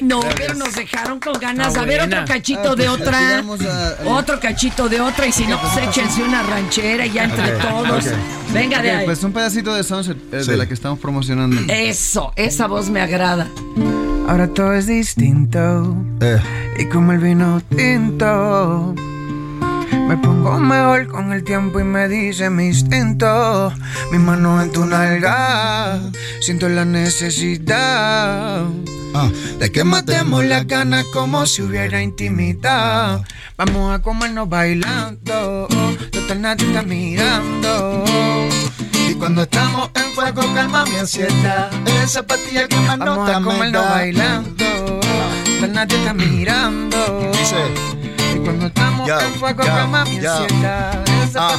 Ay, 0.00 0.06
no, 0.06 0.20
pero 0.36 0.54
nos 0.54 0.74
dejaron 0.74 1.20
con 1.20 1.34
ganas. 1.34 1.68
Está 1.68 1.82
A 1.82 1.84
ver, 1.84 1.98
buena. 2.00 2.22
otro 2.22 2.34
cachito 2.34 2.60
Ah, 2.72 2.74
de 2.76 2.84
pues, 2.84 3.00
otra. 3.00 3.88
a- 3.88 4.08
Otro 4.08 4.40
cachito 4.40 4.88
de 4.88 5.00
otra. 5.00 5.26
Y 5.26 5.32
si 5.32 5.46
no, 5.46 5.60
pues 5.60 5.76
échense 5.88 6.22
una 6.22 6.42
ranchera 6.42 7.06
y 7.06 7.12
ya 7.12 7.24
entre 7.24 7.52
todos. 7.52 8.04
Venga 8.52 8.80
de 8.82 8.90
ahí. 8.90 9.04
Pues 9.06 9.22
un 9.24 9.32
pedacito 9.32 9.74
de 9.74 9.82
Sunset, 9.84 10.16
eh, 10.32 10.42
Sí. 10.44 10.50
de 10.50 10.56
la 10.56 10.66
que 10.66 10.74
estamos 10.74 10.98
promocionando. 10.98 11.60
Eso, 11.72 12.32
esa 12.36 12.66
voz 12.66 12.90
me 12.90 13.00
agrada. 13.00 13.48
Ahora 14.28 14.48
todo 14.48 14.72
es 14.74 14.86
distinto. 14.86 15.96
Y 16.78 16.84
como 16.86 17.12
el 17.12 17.18
vino 17.18 17.60
tinto. 17.76 18.94
Me 20.08 20.16
pongo 20.18 20.58
mejor 20.58 21.06
con 21.08 21.32
el 21.32 21.42
tiempo 21.44 21.80
y 21.80 21.84
me 21.84 22.08
dice 22.08 22.50
mi 22.50 22.66
instinto. 22.66 23.72
Mi 24.10 24.18
mano 24.18 24.60
en 24.62 24.70
tu 24.72 24.84
nalga. 24.84 26.00
Siento 26.40 26.68
la 26.68 26.84
necesidad. 26.84 28.64
De 29.58 29.70
que 29.70 29.84
matemos 29.84 30.44
la 30.44 30.66
cana 30.66 31.04
como 31.12 31.44
si 31.46 31.62
hubiera 31.62 32.02
intimidad. 32.02 33.22
Vamos 33.56 33.94
a 33.94 34.00
comernos 34.00 34.48
bailando. 34.48 35.68
Total 36.10 36.40
nadie 36.40 36.66
está 36.66 36.82
mirando. 36.82 38.04
Y 39.08 39.14
cuando 39.14 39.42
estamos 39.42 39.90
en 39.94 40.12
fuego, 40.14 40.42
calma 40.54 40.84
mi 40.86 40.96
ansiedad. 40.96 41.70
Esa 42.02 42.22
pastilla 42.22 42.66
que 42.68 42.76
más 42.76 42.98
Vamos 42.98 43.18
nota 43.18 43.36
a 43.36 43.40
me 43.40 43.46
comernos 43.46 43.84
da. 43.84 43.90
bailando. 43.90 45.00
Total 45.44 45.72
nadie 45.72 45.98
está 45.98 46.14
mirando. 46.14 47.30
Y 48.34 48.38
cuando 48.38 48.66
estamos 48.66 49.08
en 49.10 49.34
fuego, 49.34 49.62
calma 49.64 50.04
mi 50.06 50.16
ansiedad. 50.24 51.04
Ah. 51.36 51.56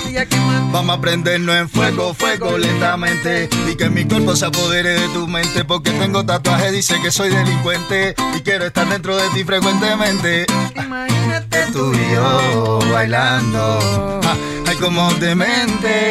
Vamos 0.71 0.97
a 0.97 1.01
prendernos 1.01 1.55
en 1.55 1.69
fuego, 1.69 2.13
fuego 2.13 2.57
lentamente. 2.57 3.49
Y 3.71 3.75
que 3.75 3.89
mi 3.89 4.05
cuerpo 4.05 4.35
se 4.35 4.45
apodere 4.45 4.99
de 4.99 5.07
tu 5.09 5.27
mente. 5.27 5.63
Porque 5.65 5.91
tengo 5.91 6.25
tatuaje, 6.25 6.71
dice 6.71 6.99
que 7.01 7.11
soy 7.11 7.29
delincuente. 7.29 8.15
Y 8.35 8.41
quiero 8.41 8.65
estar 8.65 8.87
dentro 8.87 9.15
de 9.15 9.29
ti 9.29 9.43
frecuentemente. 9.43 10.45
Imagínate 10.75 11.67
Tú 11.71 11.93
y 11.93 12.13
yo 12.13 12.79
bailando. 12.91 14.19
Ah, 14.23 14.35
Ay, 14.67 14.77
como 14.77 15.11
demente 15.15 16.09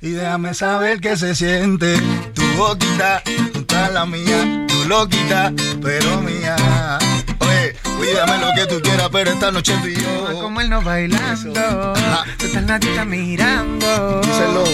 Y 0.00 0.10
déjame 0.10 0.54
saber 0.54 1.00
qué 1.00 1.16
se 1.16 1.34
siente. 1.34 1.96
Tu 2.34 2.42
boquita 2.56 3.22
junto 3.52 3.76
a 3.76 3.88
la 3.88 4.06
mía 4.06 4.66
Tu 4.68 4.88
loquita, 4.88 5.52
pero 5.82 6.20
mía 6.20 6.56
Oye, 7.40 7.76
cuídame 7.98 8.38
lo 8.38 8.52
que 8.54 8.66
tú 8.66 8.80
quieras 8.80 9.08
Pero 9.12 9.30
esta 9.30 9.50
noche 9.50 9.74
tú 9.82 9.88
y 9.88 9.94
yo 9.96 10.40
como 10.40 10.60
él 10.60 10.70
no 10.70 10.82
bailando. 10.82 11.52
Total 12.38 12.66
nadie 12.66 12.90
está 12.90 13.04
mirando. 13.04 14.20
Díselo. 14.22 14.64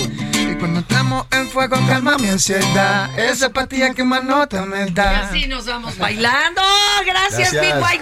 Y 0.50 0.54
cuando 0.56 0.80
estamos 0.80 1.26
en 1.30 1.48
fuego, 1.48 1.76
calma 1.86 2.16
mi 2.18 2.28
ansiedad. 2.28 3.08
Esa 3.18 3.50
pastilla 3.50 3.94
que 3.94 4.04
más 4.04 4.22
nota 4.24 4.64
me 4.66 4.86
Y 4.88 4.90
da. 4.90 5.28
así 5.28 5.46
nos 5.46 5.66
vamos 5.66 5.96
bailando. 5.98 6.60
Gracias, 7.06 7.52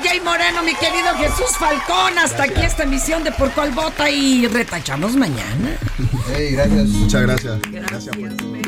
Jay 0.03 0.21
Moreno, 0.21 0.63
mi 0.63 0.75
querido 0.75 1.15
Jesús 1.17 1.57
Falcón. 1.59 2.19
Hasta 2.19 2.45
aquí 2.45 2.63
esta 2.63 2.83
emisión 2.85 3.23
de 3.25 3.33
Por 3.33 3.51
Cuál 3.53 3.71
Vota 3.71 4.11
y 4.11 4.47
retachamos 4.47 5.15
mañana. 5.17 5.77
Hey, 6.35 6.51
gracias. 6.53 6.87
Muchas 6.89 7.23
gracias. 7.23 7.59
Gracias. 7.71 8.05
Sigo 8.15 8.60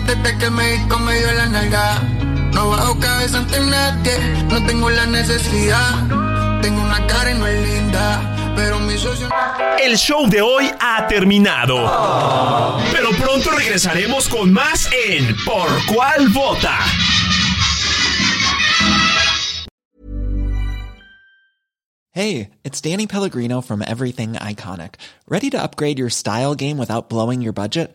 desde 0.00 0.38
que 0.38 0.44
el 0.44 0.50
médico 0.50 0.98
me 0.98 1.18
dio 1.18 1.32
la 1.32 1.46
nalga. 1.46 2.02
No 2.52 2.70
bajo 2.70 2.98
cabeza 2.98 3.38
ante 3.38 3.60
nadie, 3.60 4.44
no 4.48 4.64
tengo 4.66 4.90
la 4.90 5.06
necesidad. 5.06 6.60
Tengo 6.62 6.82
una 6.82 7.06
cara 7.06 7.30
y 7.30 7.38
no 7.38 7.46
es 7.46 7.68
linda, 7.68 8.54
Pero 8.56 8.78
mi 8.80 8.96
socio. 8.96 9.28
El 9.78 9.96
show 9.98 10.26
de 10.28 10.40
hoy 10.40 10.70
ha 10.80 11.06
terminado. 11.06 11.76
Pero 12.92 13.10
pronto 13.10 13.50
regresaremos 13.50 14.28
con 14.28 14.52
más 14.52 14.88
en 15.08 15.36
Por 15.44 15.68
cuál 15.94 16.28
vota. 16.30 16.78
Hey, 22.12 22.48
it's 22.64 22.80
Danny 22.80 23.06
Pellegrino 23.06 23.60
from 23.60 23.82
Everything 23.82 24.32
Iconic. 24.36 24.94
Ready 25.28 25.50
to 25.50 25.62
upgrade 25.62 25.98
your 25.98 26.08
style 26.08 26.54
game 26.54 26.78
without 26.78 27.10
blowing 27.10 27.42
your 27.42 27.52
budget? 27.52 27.94